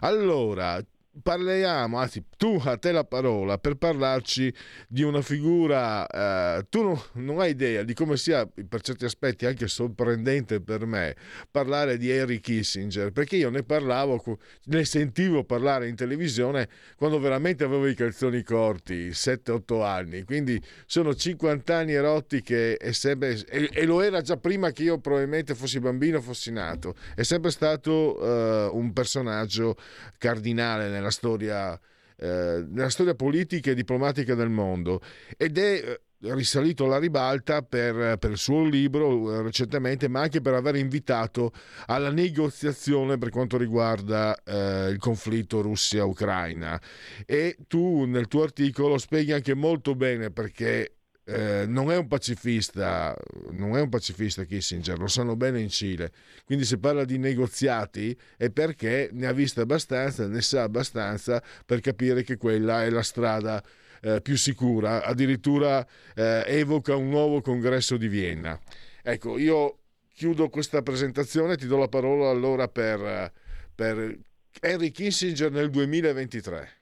Allora, 0.01 0.81
parliamo, 1.21 1.99
anzi 1.99 2.25
tu 2.37 2.61
a 2.65 2.77
te 2.77 2.91
la 2.91 3.05
parola 3.05 3.59
per 3.59 3.75
parlarci 3.75 4.53
di 4.89 5.03
una 5.03 5.21
figura, 5.21 6.07
eh, 6.07 6.67
tu 6.71 6.83
non, 6.83 7.01
non, 7.15 7.41
hai 7.41 7.51
idea 7.51 7.83
di 7.83 7.93
come 7.93 8.17
sia 8.17 8.47
per 8.47 8.81
certi 8.81 9.05
aspetti 9.05 9.45
anche 9.45 9.69
sorprendente 9.69 10.61
per 10.61 10.87
me 10.87 11.15
parlare 11.51 11.99
di 11.99 12.09
Henry 12.11 12.41
Kissinger, 12.41 13.13
perché 13.13 13.37
io 13.37 13.51
ne 13.51 13.63
parlavo, 13.63 14.23
ne 14.65 14.85
sentivo 14.85 15.45
parlare 15.45 15.89
in 15.89 15.97
televisione 15.97 16.69
quando 16.97 17.19
veramente 17.21 17.65
avevo 17.65 17.87
i 17.87 17.95
calzoni 17.95 18.43
corti, 18.43 19.11
7-8 19.11 19.85
anni, 19.85 20.23
quindi 20.23 20.61
sono 20.87 21.15
50 21.15 21.77
anni 21.77 21.93
erotti 21.93 22.43
che 22.43 22.77
è 22.77 22.93
sempre, 22.93 23.39
e, 23.49 23.69
e, 23.73 23.85
lo 23.85 24.01
era 24.01 24.23
già 24.23 24.37
prima 24.37 24.71
che 24.71 24.85
io 24.85 24.99
probabilmente 24.99 25.55
fossi 25.55 25.79
bambino, 25.79 26.21
fossi 26.21 26.51
nato, 26.51 26.95
è 27.15 27.23
sempre 27.23 27.51
stato 27.51 28.19
eh, 28.21 28.71
un 28.73 28.93
personaggio 28.93 29.77
cardinale 30.17 30.89
nella 30.89 31.02
storia 31.11 31.79
eh, 32.17 32.65
nella 32.69 32.91
storia 32.91 33.15
politica 33.15 33.71
e 33.71 33.75
diplomatica 33.75 34.35
del 34.35 34.49
mondo 34.49 35.01
ed 35.37 35.59
è 35.59 35.73
eh, 35.73 36.01
risalito 36.35 36.85
alla 36.85 36.99
ribalta 36.99 37.63
per, 37.63 38.17
per, 38.19 38.31
il 38.31 38.39
suo 38.39 38.65
libro 38.65 39.39
eh, 39.39 39.43
recentemente, 39.43 40.09
ma 40.09 40.21
anche 40.21 40.41
per 40.41 40.55
aver 40.55 40.77
invitato 40.77 41.53
alla 41.87 42.11
negoziazione 42.11 43.19
per 43.19 43.31
quanto 43.31 43.57
riguarda 43.57 44.41
eh, 44.45 44.91
il 44.91 44.99
conflitto 44.99 45.63
Russia-Ucraina. 45.63 46.81
E 47.27 47.57
tu 47.67 48.05
nel 48.05 48.29
tuo 48.29 48.45
articolo 48.45 48.99
spieghi 48.99 49.33
anche 49.33 49.55
molto 49.55 49.97
bene 49.97 50.31
perché 50.31 50.99
eh, 51.25 51.67
non 51.67 51.91
è 51.93 51.97
un 51.97 52.09
pacifista, 52.09 53.17
non 53.51 53.77
è 53.77 53.81
un 53.81 53.89
pacifista 53.89 54.45
Kissinger, 54.45 54.99
lo 54.99 55.07
sanno 55.07 55.37
bene 55.37 55.61
in 55.61 55.69
Cile. 55.69 56.13
Quindi 56.45 56.65
se 56.65 56.79
parla 56.79 57.05
di 57.05 57.19
negoziati 57.19 58.17
è 58.37 58.51
perché 58.51 59.11
ne 59.13 59.27
ha 59.27 59.33
vista 59.33 59.63
abbastanza, 59.63 60.27
ne 60.27 60.43
sa 60.43 60.63
abbastanza 60.63 61.43
per 61.65 61.81
capire 61.81 62.23
che 62.23 62.37
quella 62.37 62.83
è 62.83 62.91
la 62.91 63.03
strada 63.03 63.63
eh, 64.01 64.21
più 64.21 64.37
sicura. 64.37 65.05
Addirittura 65.05 65.87
eh, 66.15 66.43
evoca 66.47 66.97
un 66.97 67.09
nuovo 67.09 67.41
congresso 67.41 67.97
di 67.97 68.09
Vienna. 68.09 68.59
Ecco, 69.03 69.39
io 69.39 69.79
chiudo 70.13 70.49
questa 70.49 70.83
presentazione, 70.83 71.57
ti 71.57 71.67
do 71.67 71.79
la 71.79 71.89
parola 71.89 72.31
allora 72.31 72.69
per, 72.69 73.33
per 73.75 74.19
Henry 74.61 74.91
Kissinger 74.91 75.51
nel 75.51 75.71
2023. 75.71 76.82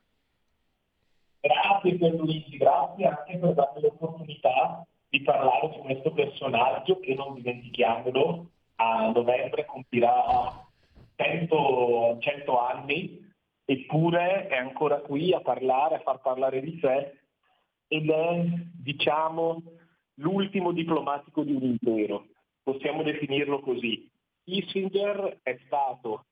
Grazie 1.80 1.96
per 1.96 2.12
Luigi, 2.12 2.58
grazie 2.58 3.06
anche 3.06 3.38
per 3.38 3.54
darmi 3.54 3.80
l'opportunità 3.80 4.86
di 5.08 5.22
parlare 5.22 5.70
di 5.70 5.78
questo 5.78 6.12
personaggio 6.12 7.00
che 7.00 7.14
non 7.14 7.32
dimentichiamolo, 7.32 8.50
a 8.76 9.10
novembre 9.10 9.64
compirà 9.64 10.62
100, 11.16 12.18
100 12.20 12.60
anni, 12.60 13.32
eppure 13.64 14.48
è 14.48 14.56
ancora 14.56 14.98
qui 14.98 15.32
a 15.32 15.40
parlare, 15.40 15.94
a 15.94 16.00
far 16.00 16.20
parlare 16.20 16.60
di 16.60 16.78
sé 16.82 17.18
ed 17.88 18.10
è, 18.10 18.44
diciamo, 18.74 19.62
l'ultimo 20.16 20.72
diplomatico 20.72 21.42
di 21.44 21.54
un 21.54 21.62
impero, 21.62 22.26
possiamo 22.62 23.02
definirlo 23.02 23.60
così. 23.60 24.06
Kissinger 24.44 25.38
è 25.42 25.58
stato, 25.64 26.26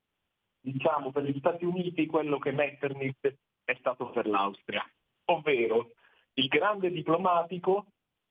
diciamo, 0.60 1.10
per 1.10 1.24
gli 1.24 1.38
Stati 1.38 1.64
Uniti 1.64 2.04
quello 2.04 2.38
che 2.38 2.52
Metternich 2.52 3.34
è 3.64 3.74
stato 3.78 4.10
per 4.10 4.26
l'Austria 4.26 4.84
ovvero 5.30 5.92
il 6.34 6.48
grande 6.48 6.90
diplomatico, 6.90 7.86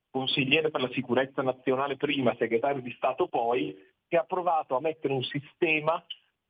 consigliere 0.09 0.69
per 0.71 0.81
la 0.81 0.89
sicurezza 0.91 1.41
nazionale 1.41 1.97
prima, 1.97 2.35
segretario 2.37 2.81
di 2.81 2.93
Stato 2.93 3.27
poi, 3.27 3.75
che 4.07 4.17
ha 4.17 4.23
provato 4.23 4.75
a 4.75 4.81
mettere 4.81 5.13
un 5.13 5.23
sistema, 5.23 6.03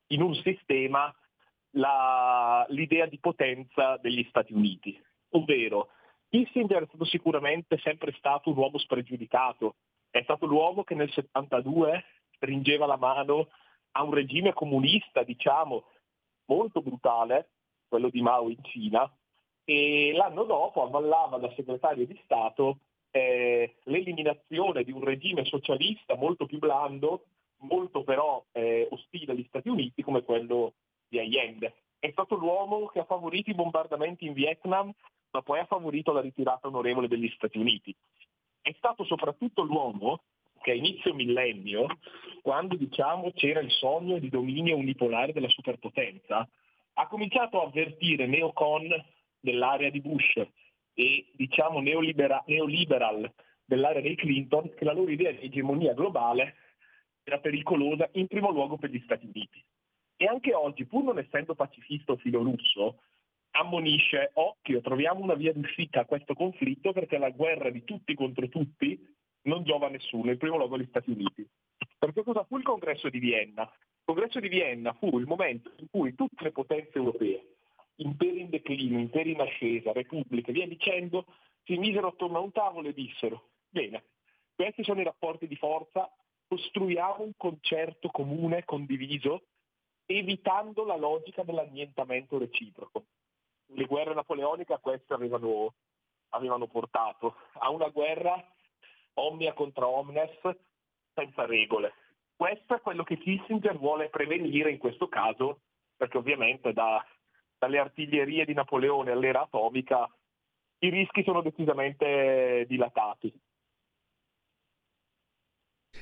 in 0.08 0.22
un 0.22 0.36
sistema 0.36 1.14
la, 1.72 2.66
l'idea 2.70 3.08
di 3.08 3.20
potenza 3.20 3.98
degli 3.98 4.26
Stati 4.30 4.54
Uniti. 4.54 5.00
Ovvero, 5.32 5.90
Kissinger 6.30 6.84
è 6.84 6.88
stato 6.88 7.06
sicuramente 7.06 7.78
sempre 7.80 8.14
stato 8.18 8.50
un 8.50 8.58
uomo 8.58 8.78
spregiudicato, 8.78 9.76
è 10.10 10.22
stato 10.24 10.46
l'uomo 10.46 10.84
che 10.84 10.96
nel 10.96 11.12
72 11.12 12.04
stringeva 12.36 12.86
la 12.86 12.98
mano 12.98 13.50
a 13.92 14.04
un 14.04 14.14
regime 14.14 14.54
comunista, 14.54 15.24
diciamo, 15.24 15.86
molto 16.46 16.82
brutale, 16.82 17.50
quello 17.88 18.10
di 18.10 18.22
Mao 18.22 18.50
in 18.50 18.64
Cina, 18.64 19.10
e 19.70 20.14
l'anno 20.14 20.46
dopo 20.46 20.82
avvallava 20.82 21.40
da 21.40 21.52
segretario 21.54 22.06
di 22.06 22.18
Stato 22.24 22.78
eh, 23.12 23.76
l'eliminazione 23.84 24.86
di 24.86 24.94
un 24.94 25.04
regime 25.04 25.44
socialista 25.44 26.16
molto 26.16 26.46
più 26.46 26.58
blando, 26.58 27.26
molto 27.64 28.06
però 28.06 28.42
eh, 28.54 28.88
ostile 28.90 29.34
agli 29.34 29.44
Stati 29.50 29.68
Uniti 29.68 30.04
come 30.04 30.24
quello 30.24 30.76
di 31.10 31.20
Allende. 31.20 31.74
È 32.00 32.10
stato 32.12 32.36
l'uomo 32.36 32.86
che 32.86 33.00
ha 33.00 33.04
favorito 33.04 33.50
i 33.50 33.56
bombardamenti 33.56 34.26
in 34.26 34.32
Vietnam, 34.32 34.90
ma 35.32 35.42
poi 35.42 35.60
ha 35.60 35.66
favorito 35.66 36.14
la 36.14 36.22
ritirata 36.22 36.68
onorevole 36.68 37.10
degli 37.10 37.30
Stati 37.36 37.58
Uniti. 37.58 37.94
È 38.62 38.74
stato 38.78 39.04
soprattutto 39.04 39.64
l'uomo 39.64 40.22
che 40.62 40.72
a 40.72 40.76
inizio 40.76 41.14
millennio, 41.14 41.88
quando 42.42 42.78
diciamo 42.78 43.34
c'era 43.36 43.60
il 43.60 43.72
sogno 43.72 44.18
di 44.18 44.30
dominio 44.30 44.78
unipolare 44.78 45.34
della 45.34 45.50
superpotenza, 45.50 46.48
ha 46.94 47.08
cominciato 47.08 47.60
a 47.60 47.66
avvertire 47.66 48.28
neocon 48.28 49.16
dell'area 49.48 49.90
di 49.90 50.02
Bush 50.02 50.42
e 50.94 51.32
diciamo 51.34 51.80
neolibera- 51.80 52.44
neoliberal 52.48 53.32
dell'area 53.64 54.02
dei 54.02 54.16
Clinton 54.16 54.74
che 54.76 54.84
la 54.84 54.94
loro 54.94 55.12
idea 55.12 55.32
di 55.32 55.46
egemonia 55.46 55.94
globale 55.94 56.56
era 57.24 57.40
pericolosa 57.40 58.10
in 58.14 58.28
primo 58.28 58.52
luogo 58.52 58.78
per 58.78 58.90
gli 58.90 59.02
Stati 59.04 59.26
Uniti. 59.26 59.64
E 60.18 60.26
anche 60.26 60.54
oggi, 60.54 60.86
pur 60.86 61.04
non 61.04 61.20
essendo 61.20 61.56
pacifista 61.56 62.14
o 62.14 62.18
filorusso, 62.18 63.02
ammonisce, 63.52 64.32
occhio, 64.34 64.82
troviamo 64.82 65.22
una 65.22 65.36
via 65.36 65.54
d'uscita 65.54 66.02
a 66.02 66.06
questo 66.06 66.34
conflitto 66.34 66.92
perché 66.92 67.18
la 67.18 67.30
guerra 67.30 67.70
di 67.70 67.84
tutti 67.84 68.16
contro 68.16 68.48
tutti 68.50 69.00
non 69.44 69.64
giova 69.64 69.88
a 69.88 69.90
nessuno, 69.90 70.32
in 70.32 70.38
primo 70.38 70.58
luogo 70.58 70.76
agli 70.76 70.88
Stati 70.90 71.12
Uniti. 71.12 71.48
Perché 71.98 72.24
cosa 72.24 72.44
fu 72.44 72.58
il 72.58 72.64
congresso 72.64 73.10
di 73.10 73.20
Vienna? 73.20 73.64
Il 73.64 74.04
congresso 74.04 74.40
di 74.40 74.48
Vienna 74.48 74.94
fu 74.94 75.20
il 75.20 75.26
momento 75.26 75.72
in 75.78 75.88
cui 75.90 76.16
tutte 76.16 76.44
le 76.44 76.52
potenze 76.52 76.98
europee, 76.98 77.57
imperi 77.98 78.42
in 78.42 78.50
declino, 78.50 79.00
imperi 79.00 79.32
in 79.32 79.42
ascesa, 79.42 79.92
repubbliche, 79.92 80.52
via 80.52 80.68
dicendo, 80.68 81.26
si 81.64 81.78
misero 81.78 82.08
attorno 82.08 82.38
a 82.38 82.42
un 82.42 82.52
tavolo 82.52 82.90
e 82.90 82.94
dissero, 82.94 83.50
bene, 83.70 84.04
questi 84.56 84.84
sono 84.84 85.02
i 85.02 85.04
rapporti 85.04 85.48
di 85.48 85.56
forza, 85.56 86.12
costruiamo 86.48 87.24
un 87.24 87.34
concerto 87.36 88.10
comune, 88.10 88.66
condiviso, 88.66 89.44
evitando 90.06 90.86
la 90.86 90.96
logica 90.96 91.44
dell'annientamento 91.44 92.38
reciproco. 92.38 93.06
Le 93.68 93.86
guerre 93.86 94.14
napoleoniche 94.14 94.74
a 94.74 94.80
questo 94.80 95.14
avevano, 95.14 95.74
avevano 96.30 96.68
portato, 96.68 97.36
a 97.60 97.70
una 97.70 97.90
guerra 97.90 98.42
omnia 99.16 99.54
contra 99.54 99.88
omnes 99.88 100.32
senza 101.14 101.46
regole. 101.46 101.94
Questo 102.36 102.76
è 102.76 102.82
quello 102.82 103.04
che 103.04 103.18
Kissinger 103.18 103.78
vuole 103.78 104.10
prevenire 104.10 104.72
in 104.72 104.78
questo 104.78 105.08
caso, 105.08 105.62
perché 105.98 106.18
ovviamente 106.18 106.72
da, 106.72 107.04
dalle 107.58 107.80
artiglierie 107.80 108.46
di 108.46 108.54
Napoleone 108.54 109.12
all'era 109.12 109.42
atomica 109.42 110.10
i 110.80 110.90
rischi 110.90 111.24
sono 111.24 111.42
decisamente 111.42 112.66
dilatati. 112.68 113.34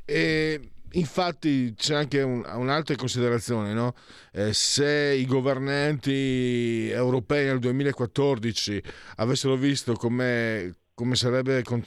E 0.03 0.71
infatti 0.91 1.73
c'è 1.73 1.95
anche 1.95 2.21
un, 2.21 2.43
un'altra 2.45 2.95
considerazione, 2.95 3.73
no? 3.73 3.93
eh, 4.33 4.53
se 4.53 5.15
i 5.17 5.25
governanti 5.25 6.89
europei 6.89 7.45
nel 7.45 7.59
2014 7.59 8.81
avessero 9.17 9.55
visto 9.55 9.93
come, 9.93 10.75
sarebbe 11.13 11.63
con, 11.63 11.81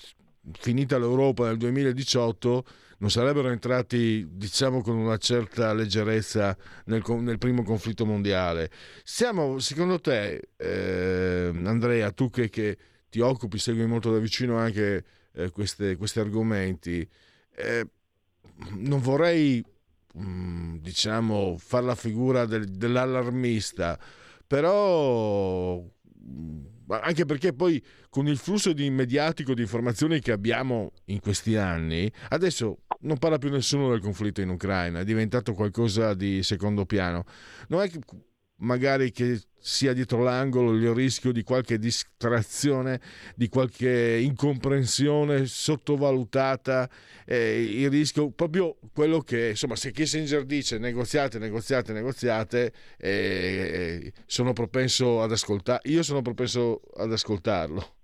finita 0.52 0.98
l'Europa 0.98 1.44
nel 1.46 1.58
2018, 1.58 2.64
non 2.98 3.10
sarebbero 3.10 3.48
entrati, 3.48 4.26
diciamo, 4.30 4.82
con 4.82 4.96
una 4.96 5.16
certa 5.16 5.72
leggerezza 5.72 6.56
nel, 6.86 7.02
nel 7.20 7.38
primo 7.38 7.62
conflitto 7.62 8.04
mondiale. 8.04 8.70
Siamo, 9.04 9.58
secondo 9.58 10.00
te, 10.00 10.50
eh, 10.56 11.52
Andrea, 11.64 12.10
tu 12.12 12.30
che, 12.30 12.48
che, 12.48 12.78
ti 13.08 13.20
occupi, 13.20 13.58
segui 13.58 13.86
molto 13.86 14.12
da 14.12 14.18
vicino 14.18 14.58
anche 14.58 15.04
eh, 15.32 15.50
queste, 15.50 15.96
questi 15.96 16.20
argomenti, 16.20 17.08
eh, 17.56 17.86
non 18.76 19.00
vorrei 19.00 19.64
mm, 20.18 20.76
diciamo 20.78 21.56
fare 21.58 21.86
la 21.86 21.94
figura 21.94 22.44
del, 22.44 22.66
dell'allarmista 22.66 23.98
però 24.48 25.78
mm, 25.78 26.64
anche 26.88 27.24
perché 27.24 27.52
poi 27.52 27.82
con 28.08 28.26
il 28.26 28.38
flusso 28.38 28.72
di 28.72 28.88
mediatico 28.90 29.54
di 29.54 29.62
informazioni 29.62 30.20
che 30.20 30.32
abbiamo 30.32 30.92
in 31.06 31.20
questi 31.20 31.56
anni 31.56 32.10
adesso 32.28 32.78
non 33.00 33.18
parla 33.18 33.38
più 33.38 33.50
nessuno 33.50 33.90
del 33.90 34.00
conflitto 34.00 34.40
in 34.40 34.48
Ucraina 34.48 35.00
è 35.00 35.04
diventato 35.04 35.52
qualcosa 35.52 36.14
di 36.14 36.42
secondo 36.42 36.84
piano. 36.84 37.24
Non 37.68 37.82
è 37.82 37.88
che 37.88 38.00
magari 38.58 39.10
che 39.10 39.40
sia 39.60 39.92
dietro 39.92 40.22
l'angolo 40.22 40.72
il 40.72 40.94
rischio 40.94 41.32
di 41.32 41.42
qualche 41.42 41.78
distrazione, 41.78 43.00
di 43.34 43.48
qualche 43.48 44.18
incomprensione 44.18 45.46
sottovalutata, 45.46 46.88
eh, 47.26 47.62
il 47.62 47.90
rischio 47.90 48.30
proprio 48.30 48.76
quello 48.94 49.20
che 49.20 49.50
insomma 49.50 49.76
se 49.76 49.92
Kissinger 49.92 50.44
dice 50.44 50.78
negoziate, 50.78 51.38
negoziate, 51.38 51.92
negoziate, 51.92 52.72
eh, 52.98 54.12
sono 54.26 54.52
propenso 54.52 55.22
ad 55.22 55.32
ascoltare, 55.32 55.80
io 55.90 56.02
sono 56.02 56.22
propenso 56.22 56.80
ad 56.96 57.12
ascoltarlo. 57.12 57.96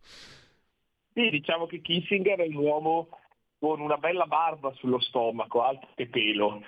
Sì, 1.15 1.31
diciamo 1.31 1.67
che 1.67 1.81
Kissinger 1.81 2.41
è 2.41 2.47
un 2.49 2.57
uomo 2.57 3.09
con 3.59 3.81
una 3.81 3.97
bella 3.97 4.27
barba 4.27 4.73
sullo 4.75 5.01
stomaco, 5.01 5.63
alto 5.63 5.89
che 5.95 6.09
pelo, 6.09 6.61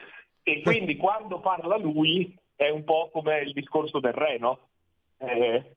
e 0.43 0.62
quindi 0.62 0.97
quando 0.97 1.41
parla 1.41 1.76
lui 1.76 2.32
è 2.57 2.70
un 2.70 2.84
po' 2.84 3.11
come 3.12 3.40
il 3.40 3.52
discorso 3.52 4.00
del 4.00 4.14
re, 4.14 4.38
no? 4.38 4.68
Eh, 5.18 5.76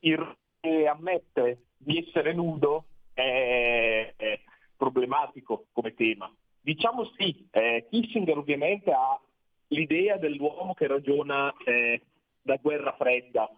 il 0.00 0.36
re 0.60 0.88
ammette 0.88 1.66
di 1.76 1.98
essere 1.98 2.32
nudo 2.32 2.84
è, 3.14 4.12
è 4.16 4.40
problematico 4.76 5.66
come 5.72 5.94
tema. 5.94 6.30
Diciamo 6.60 7.04
sì, 7.16 7.46
eh, 7.50 7.86
Kissinger 7.88 8.38
ovviamente 8.38 8.90
ha 8.90 9.18
l'idea 9.68 10.16
dell'uomo 10.16 10.74
che 10.74 10.86
ragiona 10.86 11.52
eh, 11.64 12.02
da 12.42 12.56
guerra 12.56 12.94
fredda, 12.94 13.50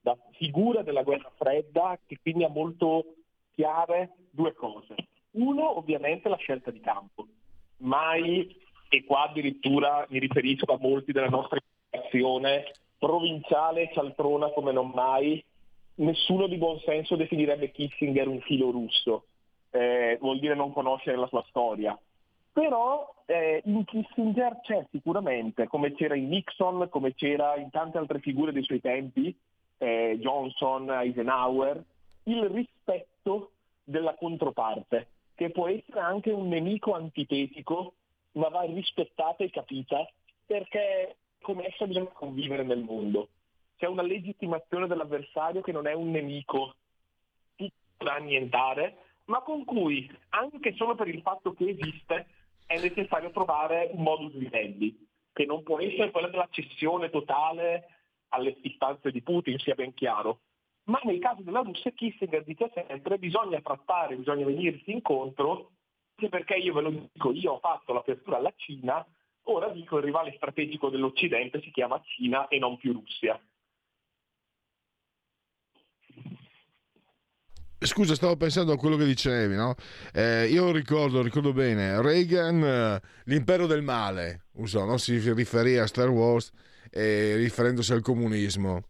da 0.00 0.16
figura 0.32 0.82
della 0.82 1.02
guerra 1.02 1.30
fredda 1.36 1.98
che 2.06 2.18
quindi 2.20 2.44
ha 2.44 2.48
molto 2.48 3.14
chiare 3.52 4.14
due 4.30 4.52
cose. 4.52 4.94
Uno, 5.32 5.78
ovviamente, 5.78 6.28
la 6.28 6.36
scelta 6.36 6.70
di 6.70 6.80
campo. 6.80 7.26
Mai, 7.78 8.56
e 8.88 9.04
qua 9.04 9.22
addirittura 9.22 10.06
mi 10.10 10.18
riferisco 10.18 10.72
a 10.72 10.78
molti 10.78 11.12
della 11.12 11.28
nostra 11.28 11.58
azione 11.94 12.64
provinciale 12.98 13.90
cialtrona 13.92 14.50
come 14.50 14.72
non 14.72 14.90
mai, 14.94 15.42
nessuno 15.96 16.46
di 16.46 16.56
buon 16.56 16.78
senso 16.80 17.16
definirebbe 17.16 17.70
Kissinger 17.70 18.28
un 18.28 18.40
filo 18.40 18.70
russo, 18.70 19.24
eh, 19.70 20.16
vuol 20.20 20.38
dire 20.38 20.54
non 20.54 20.72
conoscere 20.72 21.16
la 21.16 21.26
sua 21.26 21.44
storia. 21.48 21.98
Però 22.52 23.12
eh, 23.26 23.62
in 23.64 23.84
Kissinger 23.84 24.60
c'è 24.62 24.86
sicuramente, 24.90 25.66
come 25.66 25.92
c'era 25.92 26.14
in 26.14 26.28
Nixon, 26.28 26.88
come 26.88 27.14
c'era 27.14 27.56
in 27.56 27.68
tante 27.70 27.98
altre 27.98 28.20
figure 28.20 28.52
dei 28.52 28.62
suoi 28.62 28.80
tempi, 28.80 29.36
eh, 29.78 30.16
Johnson, 30.20 30.90
Eisenhower, 30.90 31.82
il 32.24 32.44
rispetto 32.44 33.50
della 33.82 34.14
controparte, 34.14 35.08
che 35.34 35.50
può 35.50 35.68
essere 35.68 36.00
anche 36.00 36.30
un 36.30 36.48
nemico 36.48 36.94
antitetico, 36.94 37.94
ma 38.32 38.48
va 38.48 38.62
rispettata 38.62 39.42
e 39.42 39.50
capita, 39.50 40.08
perché 40.46 41.16
come 41.44 41.66
essa 41.66 41.86
bisogna 41.86 42.10
convivere 42.10 42.62
nel 42.64 42.82
mondo. 42.82 43.28
C'è 43.76 43.86
una 43.86 44.02
legittimazione 44.02 44.86
dell'avversario 44.86 45.60
che 45.60 45.72
non 45.72 45.86
è 45.86 45.92
un 45.92 46.10
nemico 46.10 46.74
da 47.98 48.14
annientare, 48.14 48.96
ma 49.26 49.40
con 49.42 49.64
cui, 49.64 50.10
anche 50.30 50.74
solo 50.74 50.94
per 50.94 51.08
il 51.08 51.20
fatto 51.20 51.52
che 51.52 51.68
esiste, 51.68 52.26
è 52.66 52.80
necessario 52.80 53.30
trovare 53.30 53.90
un 53.92 54.02
modus 54.02 54.32
vivendi, 54.32 55.06
che 55.32 55.44
non 55.44 55.62
può 55.62 55.78
essere 55.80 56.10
quello 56.10 56.28
della 56.28 56.48
cessione 56.50 57.10
totale 57.10 57.88
alle 58.28 58.56
istanze 58.62 59.10
di 59.10 59.20
Putin, 59.20 59.58
sia 59.58 59.74
ben 59.74 59.92
chiaro. 59.92 60.40
Ma 60.84 61.00
nel 61.04 61.18
caso 61.18 61.42
della 61.42 61.60
Russia 61.60 61.90
Kissinger 61.90 62.42
dice 62.42 62.70
sempre 62.74 63.18
bisogna 63.18 63.60
trattare, 63.60 64.16
bisogna 64.16 64.46
venirsi 64.46 64.92
incontro, 64.92 65.72
anche 66.16 66.28
perché 66.30 66.54
io 66.54 66.72
ve 66.72 66.80
lo 66.80 66.90
dico, 66.90 67.32
io 67.32 67.52
ho 67.52 67.58
fatto 67.58 67.92
l'apertura 67.92 68.38
alla 68.38 68.52
Cina, 68.56 69.06
Ora 69.44 69.68
dico 69.68 69.98
il 69.98 70.04
rivale 70.04 70.32
strategico 70.36 70.88
dell'Occidente 70.88 71.60
si 71.60 71.70
chiama 71.70 72.00
Cina 72.04 72.48
e 72.48 72.58
non 72.58 72.78
più 72.78 72.92
Russia. 72.92 73.38
Scusa, 77.78 78.14
stavo 78.14 78.36
pensando 78.36 78.72
a 78.72 78.78
quello 78.78 78.96
che 78.96 79.04
dicevi, 79.04 79.54
no? 79.56 79.74
Eh, 80.14 80.46
io 80.46 80.72
ricordo, 80.72 81.20
ricordo 81.20 81.52
bene, 81.52 82.00
Reagan, 82.00 82.64
eh, 82.64 83.00
l'impero 83.24 83.66
del 83.66 83.82
male, 83.82 84.46
usò, 84.52 84.86
no? 84.86 84.96
si 84.96 85.18
riferì 85.32 85.76
a 85.76 85.86
Star 85.86 86.08
Wars 86.08 86.50
eh, 86.90 87.36
riferendosi 87.36 87.92
al 87.92 88.00
comunismo. 88.00 88.84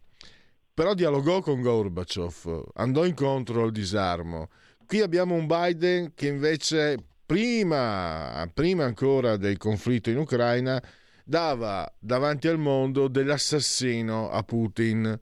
Però 0.73 0.93
dialogò 0.93 1.41
con 1.41 1.61
Gorbaciov, 1.61 2.71
andò 2.75 3.03
incontro 3.03 3.63
al 3.63 3.71
disarmo. 3.71 4.47
Qui 4.85 5.01
abbiamo 5.01 5.35
un 5.35 5.47
Biden 5.47 6.13
che 6.13 6.27
invece 6.27 6.95
prima, 7.25 8.49
prima 8.53 8.85
ancora 8.85 9.37
del 9.37 9.57
conflitto 9.57 10.09
in 10.09 10.17
Ucraina, 10.17 10.81
dava 11.23 11.91
davanti 11.99 12.47
al 12.47 12.57
mondo 12.59 13.07
dell'assassino 13.07 14.29
a 14.29 14.43
Putin. 14.43 15.19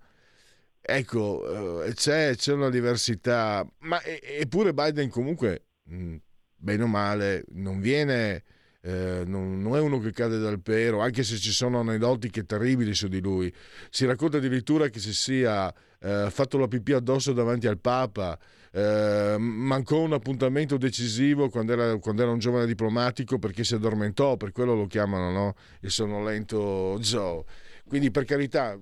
Ecco, 0.81 1.83
eh, 1.83 1.93
c'è, 1.93 2.35
c'è 2.35 2.53
una 2.53 2.69
diversità, 2.69 3.65
ma 3.79 4.01
eppure 4.03 4.73
Biden 4.73 5.09
comunque, 5.09 5.67
bene 5.83 6.83
o 6.83 6.87
male, 6.87 7.45
non 7.51 7.79
viene... 7.79 8.43
Eh, 8.85 9.23
non, 9.25 9.61
non, 9.61 9.77
è 9.77 9.79
uno 9.79 9.97
che 9.99 10.11
cade 10.11 10.39
dal 10.39 10.59
pero, 10.59 10.99
anche 10.99 11.23
se 11.23 11.37
ci 11.37 11.51
sono 11.51 11.79
aneddoti 11.79 12.29
che 12.29 12.43
terribili 12.43 12.93
su 12.93 13.07
di 13.07 13.21
lui. 13.21 13.53
Si 13.89 14.05
racconta 14.05 14.37
addirittura 14.37 14.89
che 14.89 14.99
si 14.99 15.13
sia 15.13 15.73
eh, 15.99 16.27
fatto 16.29 16.57
la 16.57 16.67
pipì 16.67 16.91
addosso 16.91 17.31
davanti 17.31 17.65
al 17.67 17.79
Papa, 17.79 18.37
eh, 18.71 19.37
mancò 19.39 20.01
un 20.01 20.11
appuntamento 20.11 20.75
decisivo 20.75 21.47
quando 21.47 21.71
era, 21.71 21.97
quando 21.97 22.23
era, 22.23 22.31
un 22.31 22.39
giovane 22.39 22.65
diplomatico 22.65 23.39
perché 23.39 23.63
si 23.63 23.73
addormentò, 23.73 24.35
per 24.35 24.51
quello 24.51 24.75
lo 24.75 24.87
chiamano 24.87 25.31
no? 25.31 25.55
il 25.79 25.89
sonnolento 25.89 26.97
Joe. 26.99 27.41
Quindi 27.87 28.11
per 28.11 28.25
carità, 28.25 28.77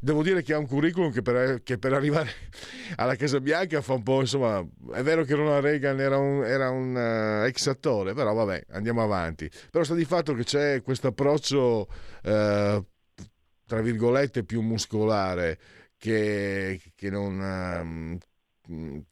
devo 0.00 0.22
dire 0.22 0.42
che 0.42 0.54
ha 0.54 0.58
un 0.58 0.66
curriculum 0.66 1.12
che 1.12 1.22
per, 1.22 1.62
che 1.62 1.78
per, 1.78 1.92
arrivare 1.92 2.30
alla 2.96 3.14
Casa 3.14 3.38
Bianca 3.40 3.82
fa 3.82 3.92
un 3.92 4.02
po', 4.02 4.20
insomma, 4.20 4.66
è 4.92 5.02
vero 5.02 5.24
che 5.24 5.34
Ronald 5.34 5.62
Reagan 5.62 6.00
era 6.00 6.16
un, 6.16 6.42
era 6.44 6.70
un 6.70 6.94
uh, 6.94 7.46
ex 7.46 7.66
attore, 7.68 8.14
però 8.14 8.32
vabbè, 8.32 8.64
andiamo 8.70 9.02
avanti. 9.02 9.48
Però 9.70 9.84
sta 9.84 9.94
di 9.94 10.06
fatto 10.06 10.32
che 10.34 10.44
c'è 10.44 10.82
questo 10.82 11.08
approccio, 11.08 11.86
uh, 11.86 12.84
tra 13.66 13.80
virgolette, 13.82 14.44
più 14.44 14.62
muscolare 14.62 15.58
che, 15.96 16.80
che 16.94 17.10
non... 17.10 18.18
Uh, 18.18 18.18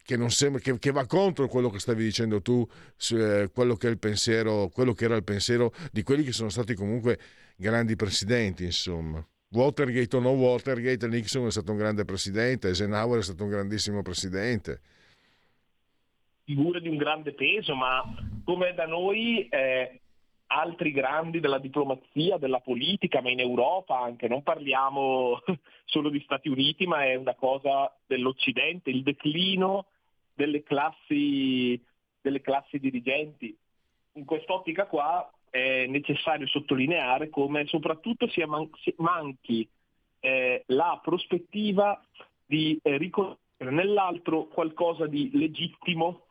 che, 0.03 0.29
sembra, 0.29 0.61
che, 0.61 0.79
che, 0.79 0.91
va 0.91 1.05
contro 1.05 1.49
quello 1.49 1.69
che 1.69 1.79
stavi 1.79 2.01
dicendo 2.01 2.41
tu, 2.41 2.65
eh, 3.09 3.49
quello 3.53 3.75
che, 3.75 3.97
pensiero, 3.97 4.69
quello 4.69 4.93
che 4.93 5.03
era 5.03 5.17
il 5.17 5.25
pensiero 5.25 5.73
di 5.91 6.01
quelli 6.01 6.23
che 6.23 6.31
sono 6.31 6.47
stati 6.47 6.75
comunque 6.75 7.19
grandi 7.57 7.97
presidenti, 7.97 8.63
insomma. 8.63 9.21
Watergate 9.51 10.15
o 10.15 10.19
no 10.19 10.31
Watergate, 10.31 11.07
Nixon 11.07 11.47
è 11.47 11.51
stato 11.51 11.71
un 11.71 11.77
grande 11.77 12.05
presidente, 12.05 12.67
Eisenhower 12.67 13.19
è 13.19 13.23
stato 13.23 13.43
un 13.43 13.49
grandissimo 13.49 14.03
presidente. 14.03 14.81
Figure 16.43 16.81
di 16.81 16.87
un 16.87 16.97
grande 16.97 17.33
peso, 17.33 17.75
ma 17.75 18.03
come 18.43 18.73
da 18.75 18.85
noi 18.85 19.47
eh, 19.47 20.01
altri 20.47 20.91
grandi 20.91 21.39
della 21.39 21.57
diplomazia, 21.57 22.37
della 22.37 22.59
politica, 22.59 23.21
ma 23.21 23.31
in 23.31 23.39
Europa 23.39 23.99
anche, 23.99 24.27
non 24.27 24.43
parliamo 24.43 25.41
solo 25.85 26.09
di 26.09 26.21
Stati 26.21 26.47
Uniti, 26.49 26.85
ma 26.85 27.05
è 27.05 27.15
una 27.15 27.35
cosa 27.35 27.91
dell'Occidente, 28.05 28.91
il 28.91 29.01
declino 29.01 29.87
delle 30.33 30.61
classi, 30.61 31.81
delle 32.21 32.41
classi 32.41 32.79
dirigenti. 32.79 33.55
In 34.13 34.25
quest'ottica 34.25 34.85
qua 34.85 35.27
è 35.49 35.85
necessario 35.87 36.47
sottolineare 36.47 37.29
come 37.29 37.65
soprattutto 37.65 38.27
sia 38.29 38.47
man- 38.47 38.69
manchi 38.97 39.67
eh, 40.19 40.63
la 40.67 40.99
prospettiva 41.03 42.01
di 42.45 42.79
eh, 42.81 42.97
riconoscere 42.97 43.71
nell'altro 43.71 44.45
qualcosa 44.45 45.05
di 45.07 45.29
legittimo, 45.33 46.25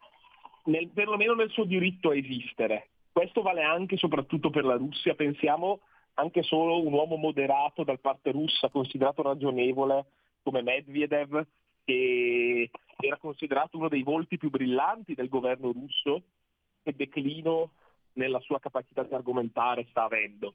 nel, 0.64 0.89
perlomeno 0.89 1.35
nel 1.35 1.51
suo 1.51 1.64
diritto 1.64 2.11
a 2.11 2.16
esistere. 2.16 2.89
Questo 3.12 3.43
vale 3.43 3.62
anche 3.62 3.97
e 3.97 3.99
soprattutto 3.99 4.51
per 4.51 4.64
la 4.64 4.77
Russia. 4.77 5.14
Pensiamo 5.14 5.81
anche 6.14 6.43
solo 6.43 6.81
un 6.81 6.93
uomo 6.93 7.16
moderato 7.16 7.85
dal 7.85 8.01
parte 8.01 8.31
russa, 8.31 8.69
considerato 8.69 9.23
ragionevole 9.23 10.07
come 10.43 10.62
Medvedev, 10.62 11.47
che 11.85 12.71
era 13.01 13.16
considerato 13.16 13.77
uno 13.77 13.89
dei 13.89 14.03
volti 14.03 14.37
più 14.37 14.51
brillanti 14.51 15.14
del 15.14 15.29
governo 15.29 15.73
russo, 15.73 16.23
che 16.83 16.95
declino 16.95 17.71
nella 18.19 18.41
sua 18.41 18.59
capacità 18.59 19.05
di 19.05 19.14
argomentare 19.14 19.87
sta 19.89 20.05
avendo. 20.05 20.55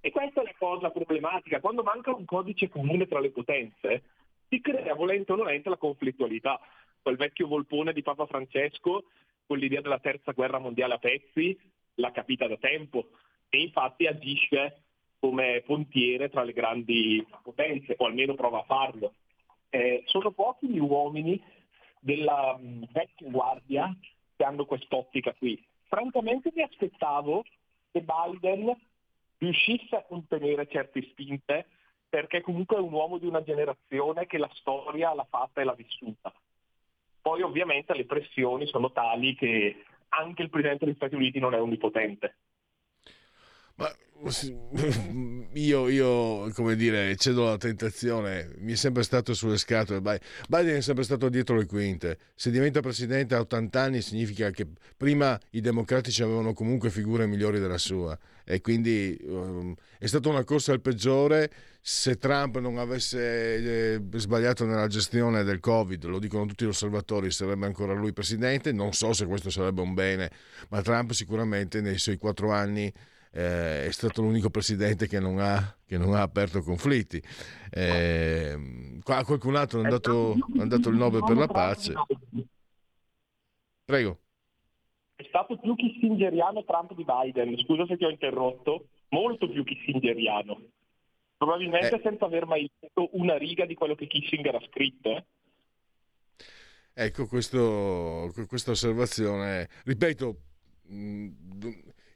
E 0.00 0.10
questa 0.10 0.40
è 0.40 0.44
la 0.44 0.54
cosa 0.56 0.90
problematica, 0.90 1.60
quando 1.60 1.82
manca 1.82 2.14
un 2.14 2.24
codice 2.24 2.68
comune 2.68 3.06
tra 3.06 3.20
le 3.20 3.30
potenze, 3.30 4.02
si 4.48 4.60
crea 4.60 4.94
volente 4.94 5.32
o 5.32 5.36
nolente 5.36 5.68
la 5.68 5.76
conflittualità. 5.76 6.58
Quel 7.02 7.16
vecchio 7.16 7.46
volpone 7.46 7.92
di 7.92 8.02
Papa 8.02 8.26
Francesco, 8.26 9.04
con 9.46 9.58
l'idea 9.58 9.80
della 9.82 9.98
terza 9.98 10.32
guerra 10.32 10.58
mondiale 10.58 10.94
a 10.94 10.98
pezzi, 10.98 11.58
l'ha 11.96 12.12
capita 12.12 12.46
da 12.46 12.56
tempo 12.56 13.10
e 13.50 13.60
infatti 13.60 14.06
agisce 14.06 14.84
come 15.18 15.62
pontiere 15.66 16.30
tra 16.30 16.44
le 16.44 16.52
grandi 16.52 17.26
potenze, 17.42 17.94
o 17.98 18.06
almeno 18.06 18.34
prova 18.34 18.60
a 18.60 18.64
farlo. 18.64 19.14
Eh, 19.68 20.02
sono 20.06 20.30
pochi 20.30 20.68
gli 20.68 20.78
uomini 20.78 21.40
della 22.00 22.56
mh, 22.56 22.88
vecchia 22.92 23.28
guardia 23.28 23.94
che 24.34 24.44
hanno 24.44 24.64
quest'ottica 24.64 25.34
qui. 25.34 25.62
Francamente 25.90 26.52
mi 26.54 26.62
aspettavo 26.62 27.44
che 27.90 28.00
Biden 28.00 28.72
riuscisse 29.38 29.96
a 29.96 30.04
contenere 30.04 30.68
certe 30.68 31.02
spinte 31.02 31.66
perché 32.08 32.42
comunque 32.42 32.76
è 32.76 32.80
un 32.80 32.92
uomo 32.92 33.18
di 33.18 33.26
una 33.26 33.42
generazione 33.42 34.26
che 34.26 34.38
la 34.38 34.48
storia 34.54 35.12
l'ha 35.12 35.26
fatta 35.28 35.60
e 35.60 35.64
l'ha 35.64 35.74
vissuta. 35.74 36.32
Poi 37.20 37.42
ovviamente 37.42 37.92
le 37.94 38.04
pressioni 38.04 38.68
sono 38.68 38.92
tali 38.92 39.34
che 39.34 39.82
anche 40.10 40.42
il 40.42 40.50
Presidente 40.50 40.84
degli 40.84 40.94
Stati 40.94 41.16
Uniti 41.16 41.40
non 41.40 41.54
è 41.54 41.60
onnipotente. 41.60 42.36
Ma 43.80 43.90
io, 45.54 45.88
io, 45.88 46.50
come 46.52 46.76
dire, 46.76 47.16
cedo 47.16 47.46
alla 47.46 47.56
tentazione, 47.56 48.50
mi 48.58 48.72
è 48.72 48.76
sempre 48.76 49.02
stato 49.02 49.32
sulle 49.32 49.56
scatole. 49.56 50.00
Biden 50.46 50.76
è 50.76 50.80
sempre 50.82 51.04
stato 51.04 51.30
dietro 51.30 51.56
le 51.56 51.64
quinte. 51.64 52.18
Se 52.34 52.50
diventa 52.50 52.80
presidente 52.80 53.34
a 53.34 53.40
80 53.40 53.80
anni 53.80 54.02
significa 54.02 54.50
che 54.50 54.66
prima 54.94 55.40
i 55.50 55.62
democratici 55.62 56.22
avevano 56.22 56.52
comunque 56.52 56.90
figure 56.90 57.26
migliori 57.26 57.58
della 57.58 57.78
sua 57.78 58.18
e 58.44 58.60
quindi 58.60 59.16
um, 59.22 59.74
è 59.98 60.06
stata 60.06 60.28
una 60.28 60.44
corsa 60.44 60.72
al 60.72 60.82
peggiore. 60.82 61.50
Se 61.80 62.18
Trump 62.18 62.58
non 62.58 62.76
avesse 62.76 63.94
eh, 63.94 64.00
sbagliato 64.16 64.66
nella 64.66 64.86
gestione 64.86 65.44
del 65.44 65.60
Covid, 65.60 66.04
lo 66.04 66.18
dicono 66.18 66.44
tutti 66.44 66.66
gli 66.66 66.68
osservatori, 66.68 67.30
sarebbe 67.30 67.64
ancora 67.64 67.94
lui 67.94 68.12
presidente. 68.12 68.70
Non 68.70 68.92
so 68.92 69.14
se 69.14 69.24
questo 69.24 69.48
sarebbe 69.48 69.80
un 69.80 69.94
bene, 69.94 70.30
ma 70.68 70.82
Trump 70.82 71.12
sicuramente 71.12 71.80
nei 71.80 71.96
suoi 71.96 72.18
quattro 72.18 72.52
anni 72.52 72.92
eh, 73.32 73.86
è 73.86 73.90
stato 73.90 74.22
l'unico 74.22 74.50
presidente 74.50 75.06
che 75.06 75.20
non 75.20 75.38
ha, 75.38 75.76
che 75.86 75.98
non 75.98 76.14
ha 76.14 76.22
aperto 76.22 76.62
conflitti. 76.62 77.22
Eh, 77.70 78.98
qua 79.02 79.24
qualcun 79.24 79.56
altro 79.56 79.80
è 79.80 79.84
andato, 79.84 80.34
è 80.56 80.60
andato 80.60 80.88
il 80.88 80.96
Nobel 80.96 81.22
per 81.24 81.36
la 81.36 81.46
pace. 81.46 81.92
Prego. 83.84 84.18
È 85.14 85.24
stato 85.28 85.58
più 85.58 85.74
kissingeriano 85.74 86.64
Trump 86.64 86.94
di 86.94 87.04
Biden, 87.04 87.56
scusa 87.58 87.86
se 87.86 87.96
ti 87.96 88.04
ho 88.04 88.10
interrotto, 88.10 88.86
molto 89.10 89.48
più 89.48 89.64
kissingeriano. 89.64 90.60
Probabilmente 91.36 91.96
eh. 91.96 92.00
senza 92.02 92.26
aver 92.26 92.46
mai 92.46 92.70
letto 92.80 93.08
una 93.12 93.36
riga 93.38 93.64
di 93.64 93.74
quello 93.74 93.94
che 93.94 94.06
Kissinger 94.06 94.54
ha 94.54 94.66
scritto. 94.68 95.16
Eh. 95.16 95.24
Ecco, 96.92 97.26
questo, 97.26 98.30
questa 98.46 98.72
osservazione, 98.72 99.68
ripeto, 99.84 100.36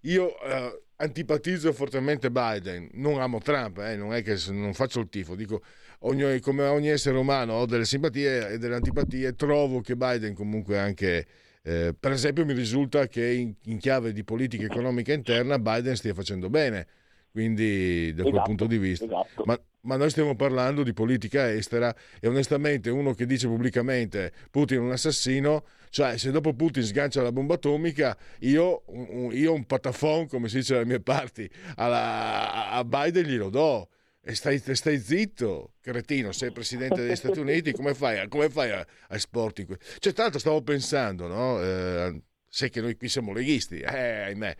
io 0.02 0.40
eh, 0.42 0.82
antipatizzo 1.05 1.72
fortemente 1.72 2.30
Biden, 2.30 2.88
non 2.94 3.20
amo 3.20 3.38
Trump, 3.38 3.78
eh, 3.78 3.96
non 3.96 4.12
è 4.12 4.22
che 4.22 4.36
non 4.50 4.74
faccio 4.74 5.00
il 5.00 5.09
tifo, 5.09 5.34
dico 5.34 5.62
ogni, 6.00 6.40
come 6.40 6.64
ogni 6.64 6.88
essere 6.88 7.16
umano 7.16 7.55
ho 7.55 7.66
delle 7.66 7.84
simpatie 7.84 8.50
e 8.50 8.59
delle 8.59 8.74
antipatie, 8.74 9.34
trovo 9.34 9.80
che 9.80 9.96
Biden 9.96 10.34
comunque 10.34 10.78
anche, 10.78 11.26
eh, 11.62 11.94
per 11.98 12.12
esempio 12.12 12.44
mi 12.44 12.52
risulta 12.52 13.07
che 13.07 13.26
in, 13.26 13.55
in, 13.64 13.78
chiave 13.78 14.12
di 14.12 14.24
politica 14.24 14.64
economica 14.64 15.12
interna 15.12 15.59
Biden 15.59 15.96
stia 15.96 16.14
facendo 16.14 16.50
bene, 16.50 16.86
quindi 17.30 18.12
da 18.14 18.22
quel 18.22 18.34
esatto, 18.34 18.48
punto 18.48 18.66
di 18.66 18.78
vista. 18.78 19.05
Esatto. 19.05 19.44
Ma, 19.44 19.59
ma 19.82 19.96
noi 19.96 20.11
stiamo 20.11 20.34
parlando 20.34 20.82
di 20.82 20.92
politica 20.92 21.50
estera 21.50 21.95
e 22.20 22.29
onestamente 22.29 22.91
uno 22.91 23.12
che 23.12 23.26
dice 23.26 23.46
pubblicamente 23.49 24.33
Putin 24.50 24.79
è 24.79 24.80
un 24.80 24.92
assassino, 24.92 25.64
cioè 25.95 26.18
se 26.18 26.33
dopo 26.33 26.53
Putin 26.54 26.83
sgancia 26.83 27.22
la 27.22 27.30
bomba 27.30 27.54
atomica, 27.54 28.18
io, 28.41 28.83
io 29.30 29.53
un 29.53 29.64
patafon, 29.64 30.26
come 30.26 30.49
si 30.49 30.57
dice 30.57 30.72
dalle 30.72 30.87
mie 30.87 30.99
parti, 30.99 31.49
alla, 31.76 32.71
a 32.71 32.83
Biden 32.83 33.22
glielo 33.22 33.49
do. 33.49 33.88
E 34.21 34.34
stai, 34.34 34.58
stai, 34.58 34.99
zitto, 34.99 35.75
cretino, 35.80 36.33
sei 36.33 36.50
presidente 36.50 37.00
degli 37.00 37.14
Stati 37.14 37.38
Uniti, 37.38 37.71
come 37.71 37.95
fai, 37.95 38.26
come 38.26 38.50
fai 38.50 38.72
a, 38.72 38.80
a 38.80 39.14
esporti? 39.14 39.64
Cioè, 40.00 40.12
tra 40.12 40.22
l'altro 40.25 40.41
stavo 40.41 40.62
pensando, 40.62 41.29
no? 41.29 41.62
Eh, 41.62 42.22
sai 42.49 42.71
che 42.71 42.80
noi 42.80 42.96
qui 42.96 43.08
siamo 43.08 43.33
leghisti, 43.33 43.79
eh, 43.79 44.22
ahimè. 44.22 44.57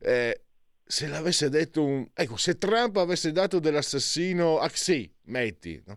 Eh, 0.00 0.40
se 0.84 1.06
l'avesse 1.06 1.48
detto 1.48 1.84
un... 1.84 2.08
Ecco, 2.12 2.36
se 2.36 2.58
Trump 2.58 2.96
avesse 2.96 3.30
dato 3.30 3.60
dell'assassino 3.60 4.58
a 4.58 4.68
Xi, 4.68 5.08
metti, 5.26 5.80
no? 5.86 5.96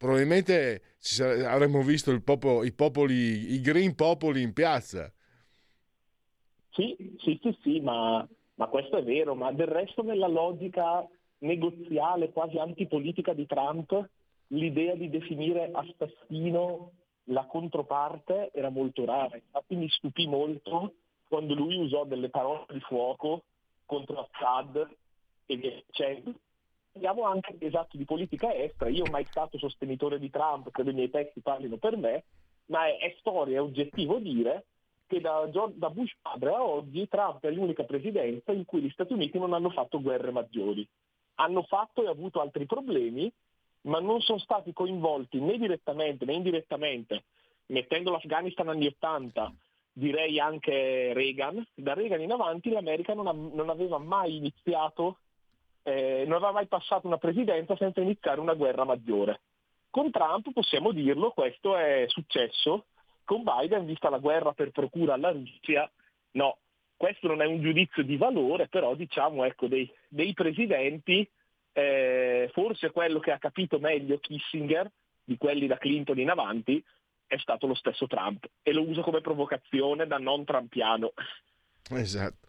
Probabilmente 0.00 0.94
sare... 0.96 1.44
avremmo 1.44 1.82
visto 1.82 2.18
popolo, 2.22 2.64
i 2.64 2.72
popoli, 2.72 3.52
i 3.52 3.60
green 3.60 3.94
popoli 3.94 4.40
in 4.40 4.54
piazza. 4.54 5.12
Sì, 6.70 6.96
sì, 7.18 7.38
sì, 7.42 7.54
sì, 7.62 7.80
ma, 7.80 8.26
ma 8.54 8.66
questo 8.68 8.96
è 8.96 9.02
vero, 9.02 9.34
ma 9.34 9.52
del 9.52 9.66
resto 9.66 10.02
nella 10.02 10.26
logica 10.26 11.06
negoziale, 11.40 12.32
quasi 12.32 12.56
antipolitica 12.56 13.34
di 13.34 13.44
Trump, 13.44 14.08
l'idea 14.48 14.94
di 14.94 15.10
definire 15.10 15.70
assassino 15.70 16.92
la 17.24 17.44
controparte 17.44 18.50
era 18.54 18.70
molto 18.70 19.04
rara. 19.04 19.36
Infatti 19.36 19.76
mi 19.76 19.88
stupì 19.90 20.26
molto 20.26 20.94
quando 21.28 21.54
lui 21.54 21.76
usò 21.76 22.04
delle 22.04 22.30
parole 22.30 22.64
di 22.70 22.80
fuoco 22.80 23.42
contro 23.84 24.26
Assad 24.30 24.96
e 25.44 25.56
via 25.56 25.82
dicendo. 25.86 26.32
Parliamo 26.92 27.22
anche 27.22 27.56
esatto 27.58 27.96
di 27.96 28.04
politica 28.04 28.52
estera. 28.54 28.90
Io 28.90 29.04
mai 29.06 29.24
stato 29.26 29.58
sostenitore 29.58 30.18
di 30.18 30.30
Trump, 30.30 30.70
credo 30.70 30.90
i 30.90 30.94
miei 30.94 31.10
testi 31.10 31.40
parlino 31.40 31.76
per 31.76 31.96
me, 31.96 32.24
ma 32.66 32.86
è, 32.86 32.98
è 32.98 33.16
storia, 33.18 33.58
è 33.58 33.62
oggettivo 33.62 34.18
dire 34.18 34.64
che 35.06 35.20
da, 35.20 35.48
da, 35.74 35.90
Bush 35.90 36.16
padre 36.20 36.50
a 36.54 36.62
oggi 36.62 37.08
Trump 37.08 37.44
è 37.44 37.50
l'unica 37.50 37.84
presidenza 37.84 38.52
in 38.52 38.64
cui 38.64 38.80
gli 38.80 38.90
Stati 38.90 39.12
Uniti 39.12 39.38
non 39.38 39.52
hanno 39.52 39.70
fatto 39.70 40.00
guerre 40.00 40.30
maggiori. 40.30 40.86
Hanno 41.36 41.62
fatto 41.62 42.02
e 42.02 42.08
avuto 42.08 42.40
altri 42.40 42.66
problemi, 42.66 43.32
ma 43.82 43.98
non 43.98 44.20
sono 44.20 44.38
stati 44.38 44.72
coinvolti 44.72 45.40
né 45.40 45.56
direttamente 45.58 46.24
né 46.24 46.34
indirettamente, 46.34 47.24
mettendo 47.66 48.10
l'Afghanistan 48.10 48.68
anni 48.68 48.86
80 48.86 49.52
direi 49.92 50.38
anche 50.38 51.12
Reagan, 51.12 51.66
da 51.74 51.94
Reagan 51.94 52.20
in 52.20 52.32
avanti 52.32 52.70
l'America 52.70 53.14
non, 53.14 53.26
ha, 53.26 53.32
non 53.32 53.68
aveva 53.68 53.98
mai 53.98 54.36
iniziato, 54.36 55.18
eh, 55.82 56.24
non 56.26 56.36
aveva 56.36 56.52
mai 56.52 56.66
passato 56.66 57.06
una 57.06 57.18
presidenza 57.18 57.76
senza 57.76 58.00
iniziare 58.00 58.40
una 58.40 58.54
guerra 58.54 58.84
maggiore. 58.84 59.40
Con 59.90 60.10
Trump 60.10 60.52
possiamo 60.52 60.92
dirlo, 60.92 61.30
questo 61.30 61.76
è 61.76 62.04
successo, 62.08 62.86
con 63.24 63.42
Biden, 63.42 63.86
vista 63.86 64.08
la 64.08 64.18
guerra 64.18 64.52
per 64.52 64.70
procura 64.70 65.14
alla 65.14 65.30
Russia, 65.30 65.90
no, 66.32 66.58
questo 66.96 67.28
non 67.28 67.40
è 67.42 67.46
un 67.46 67.60
giudizio 67.60 68.04
di 68.04 68.16
valore, 68.16 68.68
però 68.68 68.94
diciamo 68.94 69.44
ecco, 69.44 69.66
dei, 69.66 69.90
dei 70.08 70.34
presidenti, 70.34 71.28
eh, 71.72 72.50
forse 72.52 72.90
quello 72.90 73.20
che 73.20 73.32
ha 73.32 73.38
capito 73.38 73.78
meglio 73.78 74.18
Kissinger, 74.18 74.90
di 75.24 75.36
quelli 75.36 75.66
da 75.66 75.78
Clinton 75.78 76.18
in 76.18 76.30
avanti, 76.30 76.84
è 77.26 77.38
stato 77.38 77.66
lo 77.66 77.74
stesso 77.74 78.06
Trump 78.06 78.44
e 78.62 78.72
lo 78.72 78.82
uso 78.82 79.02
come 79.02 79.20
provocazione 79.20 80.06
da 80.06 80.18
non 80.18 80.44
trampiano. 80.44 81.12
Esatto. 81.98 82.48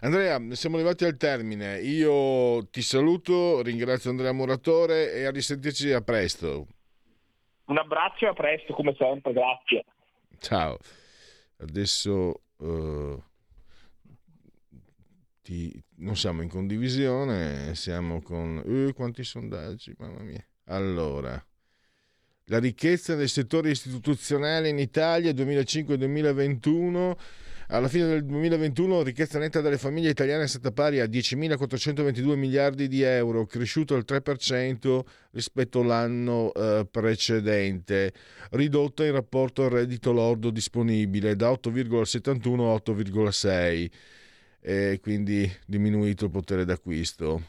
Andrea, 0.00 0.40
siamo 0.52 0.76
arrivati 0.76 1.04
al 1.04 1.16
termine. 1.16 1.80
Io 1.80 2.66
ti 2.68 2.82
saluto, 2.82 3.62
ringrazio 3.62 4.10
Andrea 4.10 4.32
Muratore 4.32 5.12
e 5.12 5.24
a 5.24 5.30
risentirci 5.30 5.92
a 5.92 6.02
presto. 6.02 6.66
Un 7.66 7.78
abbraccio 7.78 8.26
e 8.26 8.28
a 8.28 8.32
presto, 8.32 8.74
come 8.74 8.94
sempre, 8.96 9.32
grazie. 9.32 9.84
Ciao. 10.38 10.78
Adesso 11.58 12.42
uh, 12.58 13.22
ti... 15.42 15.82
non 15.96 16.14
siamo 16.16 16.42
in 16.42 16.48
condivisione, 16.48 17.74
siamo 17.74 18.20
con... 18.22 18.62
Uh, 18.64 18.92
quanti 18.92 19.24
sondaggi, 19.24 19.94
mamma 19.98 20.20
mia. 20.20 20.44
Allora, 20.66 21.42
la 22.44 22.58
ricchezza 22.58 23.16
nel 23.16 23.28
settore 23.28 23.70
istituzionale 23.70 24.68
in 24.68 24.78
Italia 24.78 25.32
2005-2021 25.32 27.16
alla 27.68 27.88
fine 27.88 28.06
del 28.06 28.24
2021 28.24 28.98
la 28.98 29.02
ricchezza 29.02 29.38
netta 29.38 29.60
delle 29.60 29.78
famiglie 29.78 30.10
italiane 30.10 30.44
è 30.44 30.46
stata 30.46 30.70
pari 30.70 31.00
a 31.00 31.06
10.422 31.06 32.36
miliardi 32.36 32.86
di 32.86 33.02
euro, 33.02 33.46
cresciuto 33.46 33.94
al 33.94 34.04
3% 34.06 35.00
rispetto 35.32 35.80
all'anno 35.80 36.52
eh, 36.52 36.86
precedente, 36.88 38.12
ridotta 38.50 39.04
in 39.04 39.12
rapporto 39.12 39.64
al 39.64 39.70
reddito 39.70 40.12
lordo 40.12 40.50
disponibile 40.50 41.34
da 41.34 41.50
8,71 41.50 42.60
a 42.60 42.92
8,6 42.92 43.90
e 44.60 44.98
quindi 45.02 45.50
diminuito 45.66 46.26
il 46.26 46.30
potere 46.30 46.64
d'acquisto. 46.64 47.42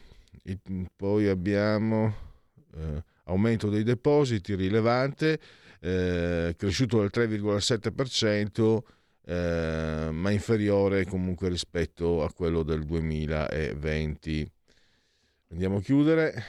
Poi 0.96 1.28
abbiamo 1.28 2.14
eh, 2.74 3.04
aumento 3.24 3.68
dei 3.68 3.84
depositi 3.84 4.54
rilevante, 4.54 5.38
eh, 5.80 6.54
cresciuto 6.56 7.00
del 7.00 7.10
3,7% 7.12 8.78
eh, 9.28 10.08
ma 10.10 10.30
inferiore 10.30 11.04
comunque 11.04 11.50
rispetto 11.50 12.24
a 12.24 12.32
quello 12.32 12.62
del 12.62 12.86
2020. 12.86 14.50
Andiamo 15.50 15.76
a 15.76 15.80
chiudere. 15.82 16.44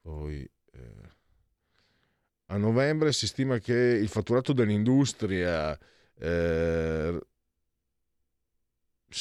Poi 0.00 0.50
eh, 0.72 1.10
a 2.46 2.56
novembre 2.56 3.12
si 3.12 3.28
stima 3.28 3.58
che 3.58 3.72
il 3.72 4.08
fatturato 4.08 4.52
dell'industria 4.52 5.78
eh, 6.18 7.20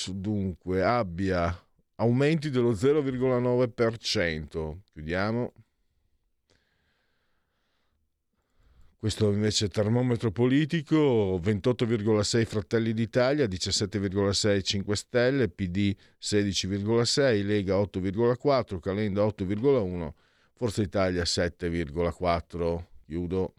dunque 0.07 0.83
abbia 0.83 1.55
aumenti 1.97 2.49
dello 2.49 2.71
0,9%. 2.71 4.77
Chiudiamo. 4.91 5.53
Questo 9.07 9.31
invece 9.31 9.67
è 9.67 9.69
termometro 9.69 10.31
politico, 10.31 11.39
28,6 11.41 12.45
Fratelli 12.45 12.91
d'Italia, 12.91 13.45
17,6 13.45 14.61
5 14.61 14.95
Stelle, 14.97 15.47
PD 15.47 15.95
16,6, 16.21 17.45
Lega 17.45 17.75
8,4, 17.75 18.79
Calenda 18.81 19.23
8,1, 19.23 20.11
Forza 20.55 20.81
Italia 20.81 21.23
7,4. 21.23 22.83
Chiudo. 23.05 23.53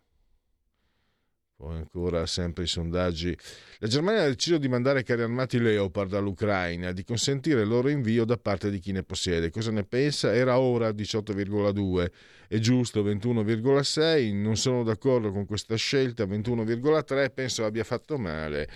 Poi 1.61 1.75
ancora 1.75 2.25
sempre 2.25 2.63
i 2.63 2.67
sondaggi. 2.69 3.37
La 3.79 3.89
Germania 3.89 4.23
ha 4.23 4.29
deciso 4.29 4.59
di 4.59 4.69
mandare 4.69 5.03
carri 5.03 5.23
armati 5.23 5.59
Leopard 5.59 6.15
all'Ucraina, 6.15 6.93
di 6.93 7.03
consentire 7.03 7.63
il 7.63 7.67
loro 7.67 7.89
invio 7.89 8.25
da 8.25 8.37
parte 8.37 8.71
di 8.71 8.79
chi 8.79 8.93
ne 8.93 9.03
possiede. 9.03 9.51
Cosa 9.51 9.73
ne 9.73 9.83
pensa? 9.83 10.33
Era 10.33 10.61
ora 10.61 10.91
18,2, 10.91 12.11
è 12.47 12.59
giusto 12.59 13.03
21,6, 13.03 14.41
non 14.41 14.57
sono 14.57 14.85
d'accordo 14.85 15.33
con 15.33 15.47
questa 15.47 15.75
scelta 15.75 16.23
21,3, 16.27 17.33
penso 17.35 17.65
abbia 17.65 17.83
fatto 17.83 18.19
male. 18.19 18.69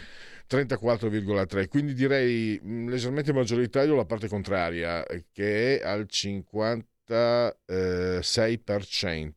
34,3, 0.51 1.69
quindi 1.69 1.95
direi 1.95 2.61
mm, 2.61 2.89
leggermente 2.89 3.33
maggioritario 3.33 3.95
la 3.95 4.07
parte 4.07 4.27
contraria 4.27 5.07
che 5.31 5.79
è 5.79 5.85
al 5.87 6.09
56%, 6.11 7.15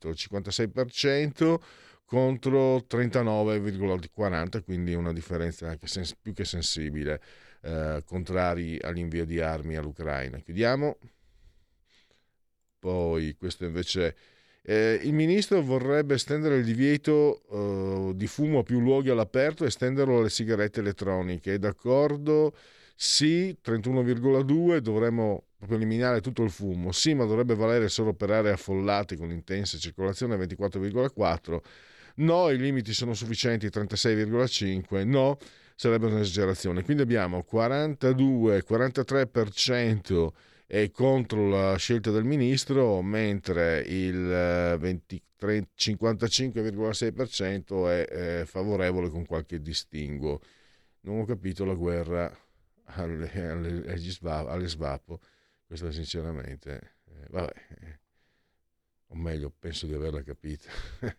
il 0.08 0.16
56% 0.18 1.58
contro 2.06 2.86
39,40, 2.86 4.62
quindi 4.62 4.94
una 4.94 5.12
differenza 5.12 5.68
anche 5.68 5.86
sens- 5.88 6.14
più 6.14 6.32
che 6.32 6.44
sensibile, 6.44 7.20
eh, 7.62 8.02
contrari 8.06 8.78
all'invio 8.80 9.24
di 9.26 9.40
armi 9.40 9.76
all'Ucraina. 9.76 10.38
Chiudiamo. 10.38 10.96
Poi 12.78 13.34
questo 13.36 13.64
invece... 13.64 14.16
Eh, 14.68 15.00
il 15.04 15.12
ministro 15.12 15.62
vorrebbe 15.62 16.14
estendere 16.14 16.56
il 16.56 16.64
divieto 16.64 17.42
eh, 18.10 18.16
di 18.16 18.26
fumo 18.26 18.60
a 18.60 18.62
più 18.64 18.80
luoghi 18.80 19.10
all'aperto 19.10 19.62
e 19.62 19.68
estenderlo 19.68 20.18
alle 20.18 20.28
sigarette 20.28 20.80
elettroniche. 20.80 21.54
È 21.54 21.58
d'accordo? 21.58 22.52
Sì, 22.96 23.56
31,2 23.62 24.78
dovremmo 24.78 25.44
proprio 25.56 25.78
eliminare 25.78 26.20
tutto 26.20 26.42
il 26.42 26.50
fumo. 26.50 26.90
Sì, 26.90 27.14
ma 27.14 27.24
dovrebbe 27.26 27.54
valere 27.54 27.88
solo 27.88 28.12
per 28.12 28.30
aree 28.30 28.52
affollate 28.52 29.16
con 29.16 29.30
intensa 29.30 29.78
circolazione 29.78 30.36
24,4 30.36 31.60
no, 32.16 32.50
i 32.50 32.58
limiti 32.58 32.92
sono 32.92 33.14
sufficienti 33.14 33.66
36,5, 33.66 35.06
no, 35.06 35.38
sarebbe 35.74 36.06
un'esagerazione. 36.06 36.84
Quindi 36.84 37.02
abbiamo 37.02 37.44
42-43% 37.50 40.28
è 40.66 40.90
contro 40.90 41.48
la 41.48 41.76
scelta 41.76 42.10
del 42.10 42.24
ministro, 42.24 43.00
mentre 43.00 43.80
il 43.86 44.76
20, 44.78 45.22
55,6% 45.38 47.88
è, 47.88 48.04
è 48.40 48.44
favorevole 48.44 49.08
con 49.10 49.24
qualche 49.24 49.60
distinguo. 49.60 50.40
Non 51.02 51.20
ho 51.20 51.24
capito 51.24 51.64
la 51.64 51.74
guerra 51.74 52.36
alle, 52.86 53.30
alle, 53.32 53.96
alle 54.26 54.68
svapo, 54.68 55.20
questo 55.66 55.92
sinceramente. 55.92 56.94
Eh, 57.04 57.26
vabbè 57.30 57.52
o 59.08 59.16
meglio, 59.16 59.52
penso 59.56 59.86
di 59.86 59.94
averla 59.94 60.20
capita. 60.22 60.68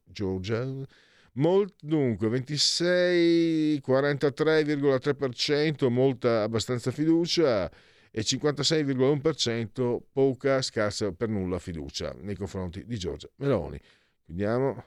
Molt, 1.34 1.76
dunque, 1.80 2.28
26, 2.28 3.80
43,3%, 3.80 5.90
molta, 5.90 6.44
abbastanza 6.44 6.92
fiducia 6.92 7.72
e 8.12 8.22
56,1% 8.22 9.98
poca, 10.12 10.62
scarsa 10.62 11.14
per 11.14 11.30
nulla 11.30 11.58
fiducia 11.58 12.14
nei 12.20 12.36
confronti 12.36 12.86
di 12.86 12.98
Giorgia 12.98 13.30
Meloni. 13.38 13.80
Vediamo, 14.26 14.84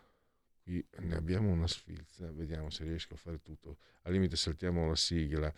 qui 0.63 0.87
ne 0.99 1.15
abbiamo 1.15 1.51
una 1.51 1.67
sfilza, 1.67 2.31
vediamo 2.31 2.69
se 2.69 2.85
riesco 2.85 3.15
a 3.15 3.17
fare 3.17 3.41
tutto. 3.41 3.79
Al 4.03 4.13
limite 4.13 4.37
saltiamo 4.37 4.87
la 4.87 4.97
sigla. 4.97 5.51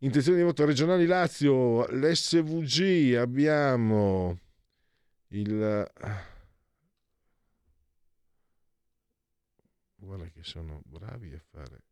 Intenzioni 0.00 0.36
di 0.36 0.44
voto 0.44 0.66
regionali 0.66 1.06
Lazio, 1.06 1.86
l'SVG, 1.86 3.16
abbiamo 3.16 4.38
il... 5.28 5.90
Guarda 10.00 10.26
che 10.26 10.42
sono 10.42 10.80
bravi 10.84 11.32
a 11.34 11.42
fare. 11.50 11.82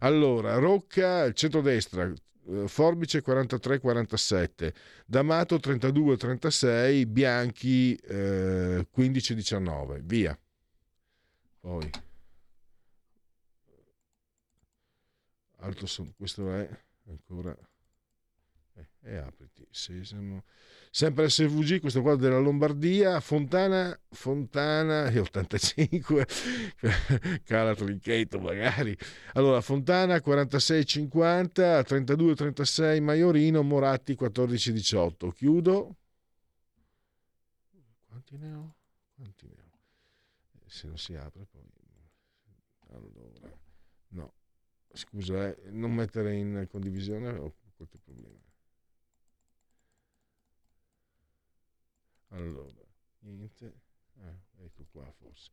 Allora, 0.00 0.56
Rocca, 0.56 1.30
centrodestra, 1.32 2.12
eh, 2.46 2.68
Forbice 2.68 3.22
43-47, 3.22 4.74
D'Amato 5.06 5.56
32-36, 5.56 7.06
Bianchi 7.06 7.94
eh, 7.94 8.86
15-19, 8.96 10.00
via. 10.02 10.38
Poi, 11.60 11.90
alto 15.58 15.86
questo 16.16 16.52
è 16.52 16.68
ancora, 17.08 17.56
e 19.04 19.16
apriti, 19.16 19.66
Sesamo. 19.70 20.44
Sempre 20.90 21.28
SVG, 21.28 21.80
questo 21.80 22.02
qua 22.02 22.14
della 22.14 22.38
Lombardia, 22.38 23.20
Fontana, 23.20 23.98
Fontana, 24.10 25.08
e 25.10 25.18
85, 25.18 26.26
cala 27.44 27.74
Trinchetto 27.74 28.38
magari. 28.38 28.96
Allora, 29.32 29.60
Fontana 29.60 30.16
46-50, 30.16 31.82
32-36 31.82 33.02
Maiorino, 33.02 33.62
Moratti 33.62 34.16
14-18. 34.18 35.32
Chiudo. 35.32 35.96
Quanti 38.06 38.36
ne 38.38 38.52
ho? 38.54 38.76
Quanti 39.16 39.46
ne 39.46 39.62
ho? 39.62 39.78
Se 40.66 40.86
non 40.86 40.96
si 40.96 41.14
apre 41.16 41.44
poi... 41.50 41.62
Allora, 42.92 43.52
no. 44.10 44.32
Scusa, 44.92 45.48
eh, 45.48 45.70
non 45.70 45.92
mettere 45.92 46.36
in 46.36 46.68
condivisione 46.70 47.30
ho 47.30 47.52
qualche 47.74 47.98
problema. 47.98 48.43
Allora, 52.34 52.72
niente. 53.20 53.72
Eh, 54.18 54.64
ecco 54.64 54.86
qua 54.90 55.10
forse. 55.18 55.50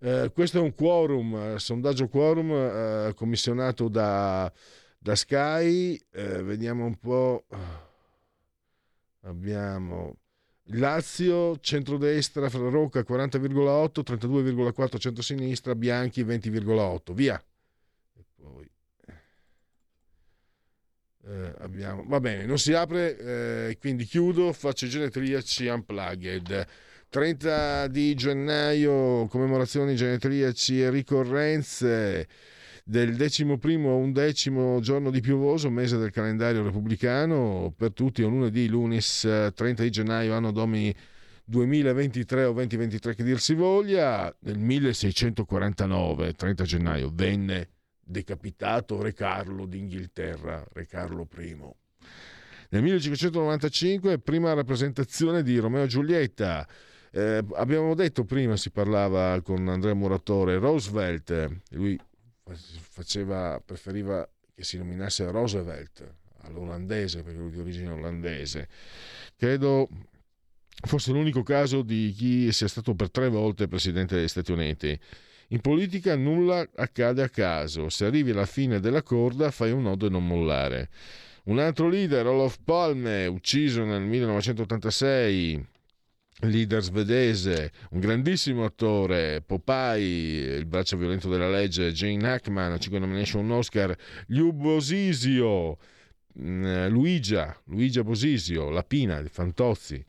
Eh, 0.00 0.30
questo 0.32 0.58
è 0.58 0.60
un 0.60 0.74
quorum, 0.74 1.34
eh, 1.34 1.58
sondaggio 1.58 2.08
quorum 2.08 2.52
eh, 2.52 3.12
commissionato 3.14 3.88
da, 3.88 4.50
da 4.98 5.14
Sky. 5.14 6.00
Eh, 6.10 6.42
vediamo 6.42 6.84
un 6.84 6.96
po'. 6.96 7.46
Abbiamo 9.22 10.16
Lazio, 10.70 11.58
centrodestra, 11.60 12.48
Rocca 12.48 13.00
40,8, 13.00 14.02
32,4 14.02 14.98
centrosinistra, 14.98 15.74
Bianchi 15.74 16.24
20,8. 16.24 17.12
Via. 17.12 17.42
E 18.14 18.24
poi 18.34 18.70
eh, 21.28 21.54
abbiamo, 21.58 22.04
va 22.06 22.20
bene, 22.20 22.46
non 22.46 22.58
si 22.58 22.72
apre, 22.72 23.18
eh, 23.18 23.76
quindi 23.78 24.04
chiudo, 24.04 24.52
faccio 24.52 24.86
i 24.86 24.88
genetriaci 24.88 25.66
unplugged. 25.66 26.66
30 27.10 27.86
di 27.88 28.14
gennaio, 28.14 29.26
commemorazioni 29.26 29.94
genetriaci 29.94 30.82
e 30.82 30.90
ricorrenze. 30.90 32.26
Del 32.84 33.16
decimo 33.16 33.58
primo 33.58 33.90
o 33.90 33.96
undecimo 33.98 34.80
giorno 34.80 35.10
di 35.10 35.20
piovoso, 35.20 35.68
mese 35.68 35.98
del 35.98 36.10
calendario 36.10 36.62
repubblicano, 36.62 37.74
per 37.76 37.92
tutti 37.92 38.22
è 38.22 38.24
un 38.24 38.38
lunedì, 38.38 38.66
lunis 38.66 39.20
30 39.54 39.82
di 39.82 39.90
gennaio, 39.90 40.32
anno 40.32 40.52
domini 40.52 40.94
2023 41.44 42.44
o 42.44 42.52
2023 42.52 43.14
che 43.14 43.24
dir 43.24 43.40
si 43.40 43.52
voglia, 43.52 44.34
nel 44.40 44.58
1649, 44.58 46.32
30 46.32 46.64
gennaio, 46.64 47.10
venne 47.12 47.68
decapitato 48.08 49.00
Re 49.02 49.12
Carlo 49.12 49.66
d'Inghilterra, 49.66 50.64
Re 50.72 50.86
Carlo 50.86 51.28
I. 51.36 51.56
Nel 52.70 52.82
1595, 52.82 54.18
prima 54.18 54.52
rappresentazione 54.52 55.42
di 55.42 55.58
Romeo 55.58 55.84
e 55.84 55.86
Giulietta. 55.86 56.66
Eh, 57.10 57.44
abbiamo 57.54 57.94
detto 57.94 58.24
prima, 58.24 58.56
si 58.56 58.70
parlava 58.70 59.40
con 59.42 59.66
Andrea 59.68 59.94
Muratore, 59.94 60.58
Roosevelt, 60.58 61.60
lui 61.70 61.98
faceva, 62.44 63.60
preferiva 63.64 64.28
che 64.54 64.64
si 64.64 64.76
nominasse 64.76 65.30
Roosevelt 65.30 66.14
all'olandese, 66.42 67.22
perché 67.22 67.38
lui 67.38 67.50
di 67.50 67.60
origine 67.60 67.90
olandese. 67.90 68.68
Credo 69.36 69.88
fosse 70.86 71.12
l'unico 71.12 71.42
caso 71.42 71.82
di 71.82 72.14
chi 72.16 72.52
sia 72.52 72.68
stato 72.68 72.94
per 72.94 73.10
tre 73.10 73.28
volte 73.28 73.66
presidente 73.66 74.14
degli 74.16 74.28
Stati 74.28 74.52
Uniti. 74.52 74.98
In 75.50 75.60
politica 75.60 76.14
nulla 76.14 76.68
accade 76.74 77.22
a 77.22 77.30
caso, 77.30 77.88
se 77.88 78.04
arrivi 78.04 78.32
alla 78.32 78.44
fine 78.44 78.80
della 78.80 79.02
corda 79.02 79.50
fai 79.50 79.72
un 79.72 79.82
nodo 79.82 80.06
e 80.06 80.10
non 80.10 80.26
mollare. 80.26 80.90
Un 81.44 81.58
altro 81.58 81.88
leader, 81.88 82.26
Olof 82.26 82.58
Palme, 82.62 83.24
ucciso 83.24 83.82
nel 83.82 84.02
1986, 84.02 85.66
leader 86.40 86.82
svedese, 86.82 87.72
un 87.92 88.00
grandissimo 88.00 88.66
attore, 88.66 89.40
Popeye, 89.40 90.56
il 90.56 90.66
braccio 90.66 90.98
violento 90.98 91.30
della 91.30 91.48
legge, 91.48 91.92
Jane 91.92 92.30
Hackman, 92.30 92.78
5 92.78 92.98
nomination 92.98 93.42
un 93.42 93.52
Oscar, 93.52 93.96
Liu 94.26 94.52
Bosisio, 94.52 95.78
mm, 96.38 96.88
Luigia, 96.88 97.58
Luigia 97.68 98.04
Bosisio, 98.04 98.68
La 98.68 98.82
Pina 98.82 99.22
di 99.22 99.30
Fantozzi, 99.30 100.04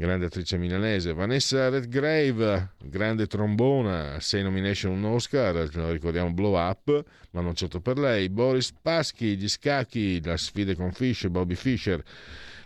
grande 0.00 0.24
attrice 0.24 0.56
milanese, 0.56 1.12
Vanessa 1.12 1.68
Redgrave, 1.68 2.70
grande 2.84 3.26
trombona, 3.26 4.18
6 4.18 4.42
nomination 4.42 4.92
un 4.92 5.04
Oscar, 5.04 5.54
ricordiamo 5.90 6.32
Blow 6.32 6.56
Up, 6.56 7.04
ma 7.32 7.42
non 7.42 7.54
certo 7.54 7.82
per 7.82 7.98
lei, 7.98 8.30
Boris 8.30 8.72
Paschi, 8.72 9.36
gli 9.36 9.46
scacchi, 9.46 10.24
la 10.24 10.38
sfida 10.38 10.74
con 10.74 10.90
Fischer, 10.92 11.28
Bobby 11.28 11.54
Fischer, 11.54 12.02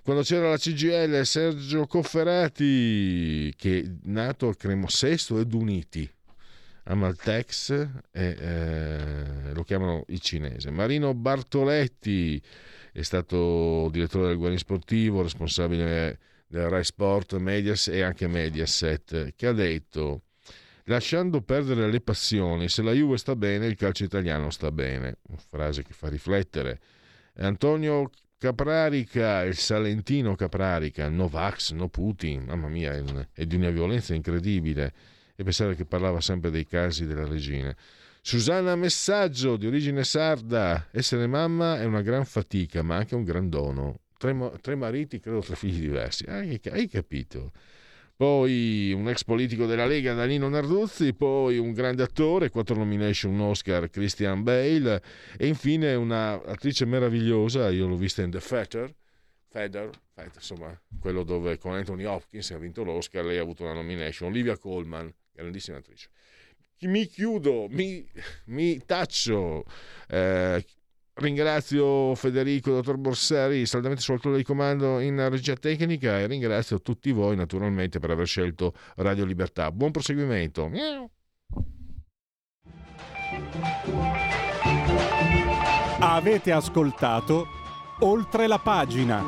quando 0.04 0.22
c'era 0.22 0.48
la 0.48 0.56
CGL, 0.56 1.22
Sergio 1.24 1.88
Cofferati, 1.88 3.52
che 3.56 3.80
è 3.80 3.90
nato 4.04 4.46
a 4.46 4.54
Cremosesto 4.54 5.40
ed 5.40 5.52
Uniti, 5.54 6.08
Amaltex, 6.84 7.70
e, 8.12 8.36
eh, 8.38 9.52
lo 9.52 9.64
chiamano 9.64 10.04
il 10.06 10.20
cinese, 10.20 10.70
Marino 10.70 11.12
Bartoletti, 11.14 12.40
è 12.92 13.02
stato 13.02 13.88
direttore 13.90 14.28
del 14.28 14.36
Guarin 14.36 14.56
Sportivo, 14.56 15.20
responsabile 15.20 16.32
del 16.54 16.68
Rai 16.68 16.84
Sport, 16.84 17.36
Medias 17.38 17.88
e 17.88 18.02
anche 18.02 18.28
Mediaset, 18.28 19.34
che 19.34 19.46
ha 19.48 19.52
detto 19.52 20.22
lasciando 20.84 21.42
perdere 21.42 21.90
le 21.90 22.00
passioni, 22.00 22.68
se 22.68 22.82
la 22.82 22.92
Juve 22.92 23.16
sta 23.16 23.34
bene, 23.34 23.66
il 23.66 23.74
calcio 23.74 24.04
italiano 24.04 24.50
sta 24.50 24.70
bene. 24.70 25.18
Una 25.28 25.38
frase 25.38 25.82
che 25.82 25.92
fa 25.92 26.08
riflettere. 26.08 26.80
Antonio 27.38 28.08
Caprarica, 28.38 29.42
il 29.42 29.56
Salentino 29.56 30.36
Caprarica, 30.36 31.08
no 31.08 31.26
Vax, 31.26 31.72
no 31.72 31.88
Putin, 31.88 32.44
mamma 32.44 32.68
mia, 32.68 33.02
è 33.32 33.46
di 33.46 33.56
una 33.56 33.70
violenza 33.70 34.14
incredibile. 34.14 34.92
E 35.34 35.42
pensare 35.42 35.74
che 35.74 35.84
parlava 35.84 36.20
sempre 36.20 36.50
dei 36.50 36.66
casi 36.66 37.04
della 37.04 37.26
regina. 37.26 37.74
Susanna 38.20 38.76
Messaggio, 38.76 39.56
di 39.56 39.66
origine 39.66 40.04
sarda, 40.04 40.86
essere 40.92 41.26
mamma 41.26 41.80
è 41.80 41.84
una 41.84 42.02
gran 42.02 42.24
fatica, 42.24 42.82
ma 42.82 42.94
anche 42.94 43.16
un 43.16 43.24
gran 43.24 43.48
dono 43.48 44.03
tre, 44.18 44.52
tre 44.60 44.74
mariti, 44.74 45.20
credo 45.20 45.40
tre 45.40 45.56
figli 45.56 45.80
diversi. 45.80 46.24
Hai, 46.24 46.60
hai 46.70 46.88
capito? 46.88 47.52
poi 48.16 48.92
un 48.92 49.08
ex 49.08 49.24
politico 49.24 49.66
della 49.66 49.86
Lega 49.86 50.14
Danilo 50.14 50.48
Narduzzi, 50.48 51.14
poi 51.14 51.58
un 51.58 51.72
grande 51.72 52.02
attore, 52.02 52.48
quattro 52.48 52.76
nomination, 52.76 53.32
un 53.32 53.40
Oscar, 53.40 53.90
Christian 53.90 54.42
Bale 54.42 55.02
e 55.36 55.46
infine 55.48 55.94
un'attrice 55.94 56.84
meravigliosa, 56.84 57.70
io 57.70 57.88
l'ho 57.88 57.96
vista 57.96 58.22
in 58.22 58.30
The 58.30 58.40
Feather, 58.40 58.94
Feather, 59.48 59.90
Feather, 60.12 60.32
insomma, 60.34 60.80
quello 61.00 61.24
dove 61.24 61.58
con 61.58 61.74
Anthony 61.74 62.04
Hopkins 62.04 62.50
ha 62.52 62.58
vinto 62.58 62.84
l'Oscar, 62.84 63.24
lei 63.24 63.38
ha 63.38 63.42
avuto 63.42 63.64
una 63.64 63.72
nomination, 63.72 64.30
Olivia 64.30 64.56
Colman, 64.58 65.12
grandissima 65.32 65.78
attrice. 65.78 66.08
Mi 66.80 67.06
chiudo, 67.06 67.66
mi, 67.70 68.06
mi 68.46 68.84
taccio, 68.84 69.64
eh, 70.08 70.64
Ringrazio 71.16 72.14
Federico, 72.16 72.72
dottor 72.72 72.96
Borsari, 72.96 73.66
saldamente 73.66 74.02
sul 74.02 74.18
di 74.34 74.42
comando 74.42 74.98
in 74.98 75.28
regia 75.28 75.54
tecnica 75.54 76.18
e 76.18 76.26
ringrazio 76.26 76.80
tutti 76.80 77.12
voi 77.12 77.36
naturalmente 77.36 78.00
per 78.00 78.10
aver 78.10 78.26
scelto 78.26 78.74
Radio 78.96 79.24
Libertà. 79.24 79.70
Buon 79.70 79.92
proseguimento. 79.92 80.68
Avete 86.00 86.50
ascoltato 86.50 87.46
oltre 88.00 88.48
la 88.48 88.58
pagina. 88.58 89.22